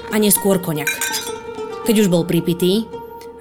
A 0.08 0.16
neskôr 0.16 0.64
koniak. 0.64 0.88
Keď 1.84 1.96
už 2.00 2.08
bol 2.08 2.24
pripitý, 2.24 2.88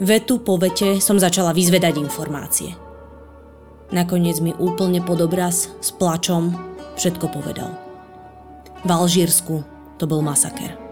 vetu 0.03 0.43
po 0.43 0.60
vete 0.60 0.99
som 0.99 1.16
začala 1.16 1.55
vyzvedať 1.55 2.03
informácie. 2.03 2.76
Nakoniec 3.95 4.43
mi 4.43 4.51
úplne 4.51 4.99
pod 4.99 5.24
obraz, 5.24 5.72
s 5.80 5.95
plačom, 5.95 6.51
všetko 6.99 7.32
povedal. 7.32 7.72
V 8.84 8.89
Alžírsku 8.91 9.64
to 9.95 10.03
bol 10.03 10.20
masaker. 10.20 10.89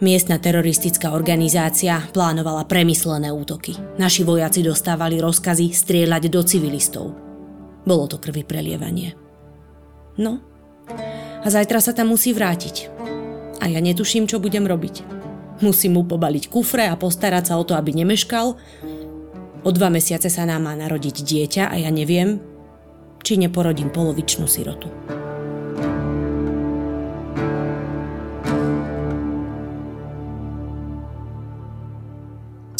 Miestna 0.00 0.40
teroristická 0.40 1.12
organizácia 1.12 2.00
plánovala 2.16 2.64
premyslené 2.64 3.28
útoky. 3.28 3.76
Naši 4.00 4.24
vojaci 4.24 4.64
dostávali 4.64 5.20
rozkazy 5.20 5.76
strieľať 5.76 6.22
do 6.32 6.40
civilistov. 6.40 7.12
Bolo 7.84 8.08
to 8.08 8.16
krvi 8.16 8.40
prelievanie. 8.40 9.12
No, 10.16 10.40
a 11.44 11.46
zajtra 11.48 11.84
sa 11.84 11.92
tam 11.92 12.16
musí 12.16 12.32
vrátiť. 12.32 12.88
A 13.60 13.68
ja 13.68 13.80
netuším, 13.84 14.24
čo 14.24 14.40
budem 14.40 14.64
robiť. 14.64 15.04
Musím 15.60 16.00
mu 16.00 16.02
pobaliť 16.08 16.48
kufre 16.48 16.88
a 16.88 16.96
postarať 16.96 17.52
sa 17.52 17.54
o 17.60 17.64
to, 17.68 17.76
aby 17.76 17.92
nemeškal. 17.92 18.56
O 19.60 19.68
dva 19.68 19.92
mesiace 19.92 20.32
sa 20.32 20.48
nám 20.48 20.64
má 20.64 20.72
narodiť 20.80 21.20
dieťa 21.20 21.64
a 21.68 21.76
ja 21.76 21.92
neviem, 21.92 22.40
či 23.20 23.36
neporodím 23.36 23.92
polovičnú 23.92 24.48
sirotu. 24.48 24.88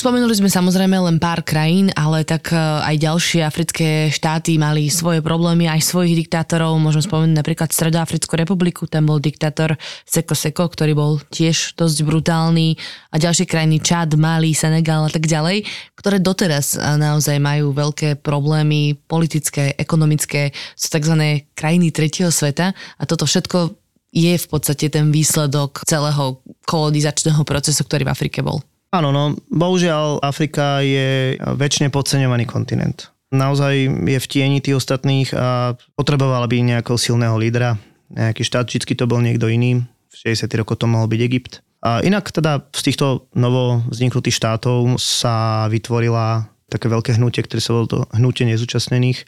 Spomenuli 0.01 0.33
sme 0.33 0.49
samozrejme 0.49 0.97
len 0.97 1.21
pár 1.21 1.45
krajín, 1.45 1.93
ale 1.93 2.25
tak 2.25 2.49
e, 2.49 2.57
aj 2.57 3.05
ďalšie 3.05 3.45
africké 3.45 4.09
štáty 4.09 4.57
mali 4.57 4.89
svoje 4.89 5.21
problémy, 5.21 5.69
aj 5.69 5.85
svojich 5.85 6.25
diktátorov. 6.25 6.81
Môžem 6.81 7.05
spomenúť 7.05 7.37
napríklad 7.37 7.69
Stredoafrickú 7.69 8.33
republiku, 8.33 8.89
tam 8.89 9.13
bol 9.13 9.21
diktátor 9.21 9.77
Seko 10.09 10.33
Seko, 10.33 10.73
ktorý 10.73 10.97
bol 10.97 11.13
tiež 11.29 11.77
dosť 11.77 12.09
brutálny 12.09 12.81
a 13.13 13.21
ďalšie 13.21 13.45
krajiny 13.45 13.77
Čad, 13.85 14.17
Mali, 14.17 14.57
Senegal 14.57 15.05
a 15.05 15.13
tak 15.13 15.29
ďalej, 15.29 15.69
ktoré 15.93 16.17
doteraz 16.17 16.81
e, 16.81 16.97
naozaj 16.97 17.37
majú 17.37 17.77
veľké 17.77 18.25
problémy 18.25 18.97
politické, 19.05 19.77
ekonomické, 19.77 20.57
sú 20.81 20.97
tzv. 20.97 21.45
krajiny 21.53 21.93
tretieho 21.93 22.33
sveta 22.33 22.73
a 22.73 23.03
toto 23.05 23.29
všetko 23.29 23.77
je 24.17 24.33
v 24.33 24.47
podstate 24.49 24.89
ten 24.89 25.13
výsledok 25.13 25.85
celého 25.85 26.41
kolonizačného 26.65 27.45
procesu, 27.45 27.85
ktorý 27.85 28.09
v 28.09 28.13
Afrike 28.17 28.41
bol. 28.41 28.65
Áno, 28.91 29.15
no 29.15 29.39
bohužiaľ 29.47 30.19
Afrika 30.19 30.83
je 30.83 31.39
väčšine 31.39 31.95
podceňovaný 31.95 32.51
kontinent. 32.51 33.15
Naozaj 33.31 33.87
je 33.87 34.19
v 34.19 34.27
tieni 34.27 34.59
tých 34.59 34.83
ostatných 34.83 35.31
a 35.31 35.79
potrebovala 35.95 36.51
by 36.51 36.67
nejakého 36.67 36.99
silného 36.99 37.39
lídra. 37.39 37.79
Nejaký 38.11 38.43
štát, 38.43 38.67
vždy 38.67 38.99
to 38.99 39.07
bol 39.07 39.23
niekto 39.23 39.47
iný. 39.47 39.87
V 40.11 40.35
60. 40.35 40.51
rokoch 40.59 40.83
to 40.83 40.91
mohol 40.91 41.07
byť 41.07 41.21
Egypt. 41.23 41.63
A 41.87 42.03
inak 42.03 42.35
teda 42.35 42.67
z 42.75 42.91
týchto 42.91 43.31
novo 43.39 43.87
vzniknutých 43.87 44.35
štátov 44.35 44.99
sa 44.99 45.71
vytvorila 45.71 46.51
také 46.67 46.91
veľké 46.91 47.15
hnutie, 47.15 47.47
ktoré 47.47 47.63
sa 47.63 47.71
volalo 47.79 47.89
to 47.89 47.99
hnutie 48.19 48.43
nezúčastnených 48.51 49.23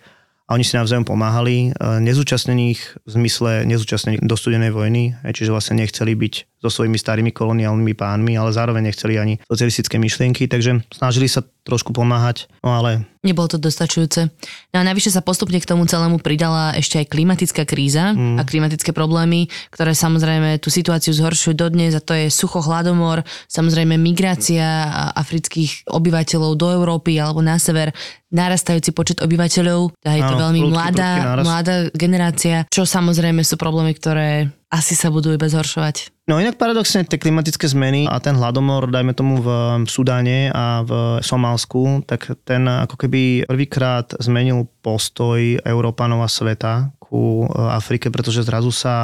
a 0.50 0.58
oni 0.58 0.66
si 0.66 0.74
navzájom 0.74 1.06
pomáhali. 1.06 1.70
Nezúčastnených 1.78 3.06
v 3.06 3.08
zmysle 3.08 3.62
nezúčastnených 3.70 4.26
do 4.26 4.34
studenej 4.34 4.74
vojny, 4.74 5.14
čiže 5.30 5.54
vlastne 5.54 5.78
nechceli 5.78 6.18
byť 6.18 6.34
so 6.62 6.70
svojimi 6.70 6.94
starými 6.94 7.34
koloniálnymi 7.34 7.94
pánmi, 7.98 8.38
ale 8.38 8.54
zároveň 8.54 8.94
nechceli 8.94 9.18
ani 9.18 9.34
socialistické 9.50 9.98
myšlienky, 9.98 10.46
takže 10.46 10.86
snažili 10.94 11.26
sa 11.26 11.42
trošku 11.62 11.94
pomáhať, 11.94 12.50
no 12.62 12.74
ale... 12.74 13.06
Nebolo 13.22 13.46
to 13.46 13.54
dostačujúce. 13.54 14.34
No 14.74 14.82
a 14.82 14.86
navyše 14.86 15.14
sa 15.14 15.22
postupne 15.22 15.54
k 15.62 15.66
tomu 15.66 15.86
celému 15.86 16.18
pridala 16.18 16.74
ešte 16.74 16.98
aj 16.98 17.06
klimatická 17.06 17.62
kríza 17.62 18.10
mm. 18.18 18.34
a 18.34 18.42
klimatické 18.42 18.90
problémy, 18.90 19.46
ktoré 19.70 19.94
samozrejme 19.94 20.58
tú 20.58 20.74
situáciu 20.74 21.14
zhoršujú 21.14 21.54
dodnes 21.54 21.94
a 21.94 22.02
to 22.02 22.18
je 22.18 22.34
sucho, 22.34 22.58
hladomor, 22.58 23.22
samozrejme 23.46 23.94
migrácia 23.94 24.90
afrických 25.14 25.86
obyvateľov 25.86 26.58
do 26.58 26.66
Európy 26.74 27.22
alebo 27.22 27.38
na 27.46 27.62
sever, 27.62 27.94
narastajúci 28.34 28.90
počet 28.90 29.22
obyvateľov, 29.22 29.94
je 30.02 30.22
to 30.24 30.34
veľmi 30.34 30.60
prudký, 30.66 30.74
mladá, 30.74 31.10
prudký 31.14 31.46
mladá 31.46 31.74
generácia, 31.94 32.56
čo 32.74 32.82
samozrejme 32.82 33.46
sú 33.46 33.54
problémy, 33.54 33.94
ktoré 33.94 34.50
asi 34.72 34.96
sa 34.96 35.12
budú 35.12 35.30
iba 35.30 35.46
zhoršovať. 35.46 36.10
No 36.22 36.38
inak 36.38 36.54
paradoxne 36.54 37.02
tie 37.02 37.18
klimatické 37.18 37.66
zmeny 37.66 38.06
a 38.06 38.22
ten 38.22 38.38
hladomor, 38.38 38.86
dajme 38.86 39.10
tomu 39.10 39.42
v 39.42 39.48
Sudáne 39.90 40.54
a 40.54 40.86
v 40.86 41.18
Somálsku, 41.18 42.06
tak 42.06 42.38
ten 42.46 42.62
ako 42.70 42.94
keby 42.94 43.50
prvýkrát 43.50 44.06
zmenil 44.22 44.70
postoj 44.86 45.58
Európanov 45.66 46.22
a 46.22 46.30
sveta 46.30 46.94
ku 47.02 47.44
Afrike, 47.50 48.08
pretože 48.08 48.46
zrazu 48.46 48.70
sa 48.70 48.94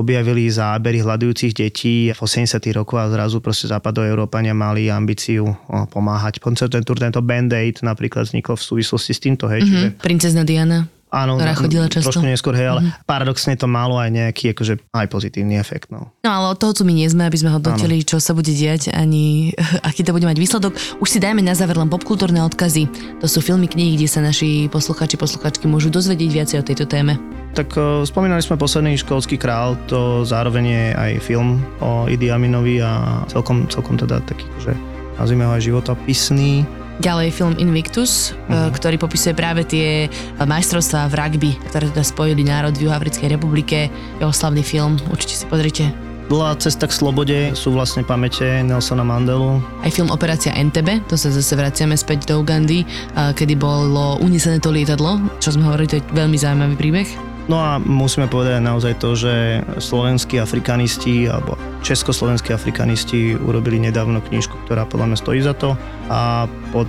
objavili 0.00 0.48
zábery 0.48 1.04
hľadujúcich 1.04 1.52
detí 1.52 2.10
v 2.10 2.18
80 2.18 2.64
rokoch 2.74 2.98
a 2.98 3.12
zrazu 3.12 3.44
proste 3.44 3.68
Európania 4.08 4.56
mali 4.56 4.88
ambíciu 4.88 5.52
pomáhať. 5.92 6.40
Tento, 6.42 6.96
tento 6.96 7.20
Band-Aid 7.20 7.84
napríklad 7.84 8.24
vznikol 8.24 8.56
v 8.56 8.64
súvislosti 8.64 9.12
s 9.12 9.20
týmto, 9.20 9.52
hej. 9.52 9.62
Mm-hmm. 9.62 10.00
Čiže... 10.00 10.02
Princezna 10.02 10.42
Diana. 10.48 10.88
Áno, 11.08 11.40
ktorá 11.40 11.56
chodila 11.56 11.86
často. 11.88 12.12
trošku 12.12 12.26
neskôr, 12.28 12.52
hej, 12.52 12.68
ale 12.68 12.80
mm-hmm. 12.84 13.08
paradoxne 13.08 13.56
to 13.56 13.64
malo 13.64 13.96
aj 13.96 14.12
nejaký 14.12 14.52
akože, 14.52 14.76
aj 14.92 15.06
pozitívny 15.08 15.56
efekt. 15.56 15.88
No. 15.88 16.12
no 16.20 16.28
ale 16.28 16.52
od 16.52 16.58
toho 16.60 16.76
tu 16.76 16.82
my 16.84 16.92
nie 16.92 17.08
sme, 17.08 17.24
aby 17.24 17.38
sme 17.40 17.50
hodnotili, 17.52 18.04
čo 18.04 18.20
sa 18.20 18.36
bude 18.36 18.52
diať, 18.52 18.92
ani 18.92 19.56
aký 19.88 20.04
to 20.04 20.12
bude 20.12 20.28
mať 20.28 20.36
výsledok. 20.36 20.76
Už 21.00 21.08
si 21.08 21.18
dajme 21.18 21.40
na 21.40 21.56
záver 21.56 21.80
len 21.80 21.88
popkultúrne 21.88 22.44
odkazy. 22.44 22.88
To 23.24 23.26
sú 23.26 23.40
filmy, 23.40 23.68
knihy, 23.68 23.96
kde 23.96 24.08
sa 24.08 24.20
naši 24.20 24.68
posluchači, 24.68 25.16
posluchačky 25.16 25.64
môžu 25.64 25.88
dozvedieť 25.88 26.30
viacej 26.30 26.56
o 26.60 26.66
tejto 26.66 26.84
téme. 26.84 27.16
Tak 27.56 27.72
uh, 27.74 28.04
spomínali 28.04 28.44
sme 28.44 28.60
posledný 28.60 29.00
školský 29.00 29.40
král, 29.40 29.80
to 29.88 30.22
zároveň 30.28 30.64
je 30.68 30.84
aj 30.92 31.12
film 31.24 31.64
o 31.80 32.04
Idi 32.04 32.28
Aminovi 32.28 32.84
a 32.84 33.24
celkom, 33.32 33.64
celkom 33.72 33.96
teda 33.96 34.20
taký, 34.28 34.44
že 34.60 34.76
nazvime 35.16 35.48
ho 35.48 35.56
aj 35.56 35.64
životopisný 35.64 36.68
Ďalej 36.98 37.30
film 37.30 37.54
Invictus, 37.62 38.34
uh-huh. 38.34 38.74
ktorý 38.74 38.98
popisuje 38.98 39.30
práve 39.30 39.62
tie 39.62 40.10
majstrovstvá 40.42 41.06
v 41.06 41.14
rugby, 41.14 41.52
ktoré 41.70 41.94
teda 41.94 42.02
spojili 42.02 42.42
národ 42.42 42.74
v 42.74 42.90
Juhoafrickej 42.90 43.38
republike. 43.38 43.86
Jeho 44.18 44.34
slavný 44.34 44.66
film, 44.66 44.98
určite 45.06 45.38
si 45.38 45.46
pozrite. 45.46 45.86
Bola 46.28 46.52
cesta 46.58 46.84
k 46.84 46.92
slobode, 46.92 47.56
sú 47.56 47.72
vlastne 47.72 48.04
pamäte 48.04 48.44
Nelsona 48.66 49.06
Mandelu. 49.06 49.64
Aj 49.80 49.88
film 49.88 50.12
Operácia 50.12 50.52
Entebbe, 50.52 51.00
to 51.08 51.16
sa 51.16 51.32
zase 51.32 51.56
vraciame 51.56 51.96
späť 51.96 52.28
do 52.28 52.42
Ugandy, 52.42 52.84
kedy 53.16 53.56
bolo 53.56 54.20
unesené 54.20 54.60
to 54.60 54.68
lietadlo, 54.68 55.22
čo 55.40 55.56
sme 55.56 55.64
hovorili, 55.70 55.88
to 55.88 55.96
je 55.96 56.06
veľmi 56.12 56.36
zaujímavý 56.36 56.76
príbeh. 56.76 57.27
No 57.48 57.56
a 57.56 57.80
musíme 57.80 58.28
povedať 58.28 58.60
naozaj 58.60 59.00
to, 59.00 59.16
že 59.16 59.64
slovenskí 59.80 60.36
afrikanisti 60.36 61.32
alebo 61.32 61.56
československí 61.80 62.52
afrikanisti 62.52 63.40
urobili 63.40 63.80
nedávno 63.80 64.20
knižku, 64.20 64.68
ktorá 64.68 64.84
podľa 64.84 65.16
mňa 65.16 65.18
stojí 65.18 65.40
za 65.40 65.56
to 65.56 65.72
a 66.12 66.44
pod 66.76 66.88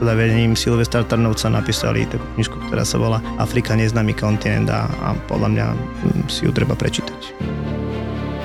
teda 0.00 0.14
vedením 0.16 0.56
Silvestra 0.56 1.04
Trnovca 1.04 1.52
napísali 1.52 2.08
takú 2.08 2.24
knižku, 2.40 2.56
ktorá 2.72 2.88
sa 2.88 2.96
volá 2.96 3.20
Afrika 3.36 3.76
neznámy 3.76 4.16
kontinent 4.16 4.72
a 4.72 4.88
podľa 5.28 5.48
mňa 5.52 5.66
si 6.32 6.48
ju 6.48 6.56
treba 6.56 6.72
prečítať. 6.72 7.76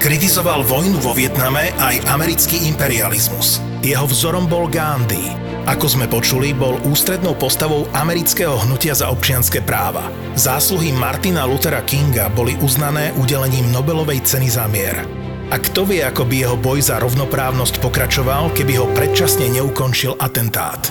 Kritizoval 0.03 0.67
vojnu 0.67 0.99
vo 0.99 1.15
Vietname 1.15 1.71
aj 1.79 2.11
americký 2.11 2.67
imperializmus. 2.67 3.63
Jeho 3.79 4.03
vzorom 4.03 4.51
bol 4.51 4.67
Gandhi. 4.67 5.31
Ako 5.63 5.87
sme 5.87 6.11
počuli, 6.11 6.51
bol 6.51 6.75
ústrednou 6.83 7.39
postavou 7.39 7.87
amerického 7.95 8.51
hnutia 8.67 8.91
za 8.91 9.07
občianské 9.07 9.63
práva. 9.63 10.11
Zásluhy 10.35 10.91
Martina 10.91 11.47
Luthera 11.47 11.79
Kinga 11.87 12.27
boli 12.35 12.51
uznané 12.59 13.15
udelením 13.15 13.71
Nobelovej 13.71 14.27
ceny 14.27 14.51
za 14.51 14.67
mier. 14.67 15.07
A 15.47 15.55
kto 15.55 15.87
vie, 15.87 16.03
ako 16.03 16.27
by 16.27 16.35
jeho 16.35 16.57
boj 16.59 16.83
za 16.83 16.99
rovnoprávnosť 16.99 17.79
pokračoval, 17.79 18.51
keby 18.51 18.83
ho 18.83 18.91
predčasne 18.91 19.47
neukončil 19.55 20.19
atentát. 20.19 20.83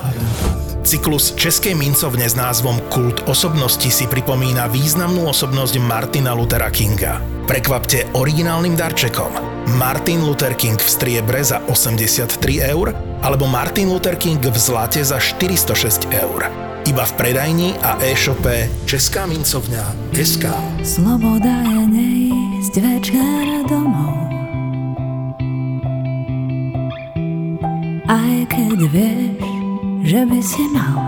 Cyklus 0.82 1.38
Českej 1.38 1.78
mincovne 1.78 2.26
s 2.26 2.34
názvom 2.34 2.82
Kult 2.90 3.30
osobnosti 3.30 3.86
si 3.86 4.02
pripomína 4.10 4.66
významnú 4.66 5.30
osobnosť 5.30 5.78
Martina 5.78 6.34
Luthera 6.34 6.74
Kinga. 6.74 7.22
Prekvapte 7.46 8.10
originálnym 8.18 8.74
darčekom. 8.74 9.30
Martin 9.78 10.26
Luther 10.26 10.58
King 10.58 10.74
v 10.74 10.90
striebre 10.90 11.38
za 11.38 11.62
83 11.70 12.34
eur 12.74 12.90
alebo 13.22 13.46
Martin 13.46 13.94
Luther 13.94 14.18
King 14.18 14.42
v 14.42 14.58
zlate 14.58 15.06
za 15.06 15.22
406 15.22 16.10
eur. 16.10 16.50
Iba 16.82 17.06
v 17.06 17.12
predajni 17.14 17.78
a 17.78 17.94
e-shope 18.02 18.66
Česká 18.82 19.30
mincovňa 19.30 19.86
SK. 20.18 20.50
Sloboda 20.82 21.62
je 21.62 21.82
neísť 21.94 22.74
večer 22.82 23.46
domov 23.70 24.18
Aj 28.10 28.34
keď 28.50 28.78
vieš, 28.90 29.51
že 30.02 30.26
by 30.26 30.40
si 30.42 30.64
mal. 30.74 30.98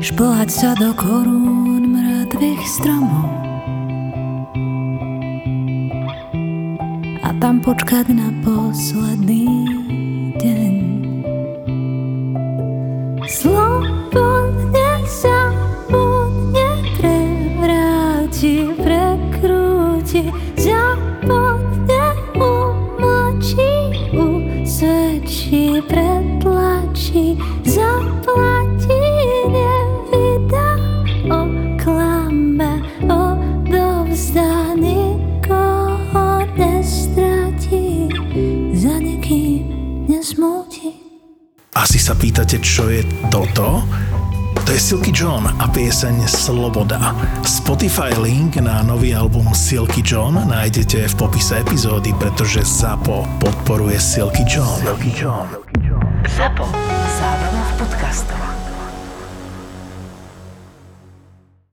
Šplhať 0.00 0.48
sa 0.48 0.70
do 0.80 0.96
korún 0.96 1.92
mŕtvych 1.92 2.62
stromov. 2.64 3.28
A 7.20 7.28
tam 7.36 7.60
počkať 7.60 8.08
na 8.16 8.32
posledný 8.40 9.75
Sloboda. 46.96 47.44
Spotify 47.44 48.10
link 48.22 48.56
na 48.56 48.82
nový 48.82 49.14
album 49.14 49.54
Silky 49.54 50.02
John 50.04 50.48
nájdete 50.48 51.08
v 51.08 51.14
popise 51.14 51.60
epizódy, 51.60 52.12
pretože 52.12 52.64
ZAPO 52.64 53.28
podporuje 53.40 54.00
Silky 54.00 54.44
John. 54.48 54.80
Silky 54.80 55.12
John. 55.22 55.48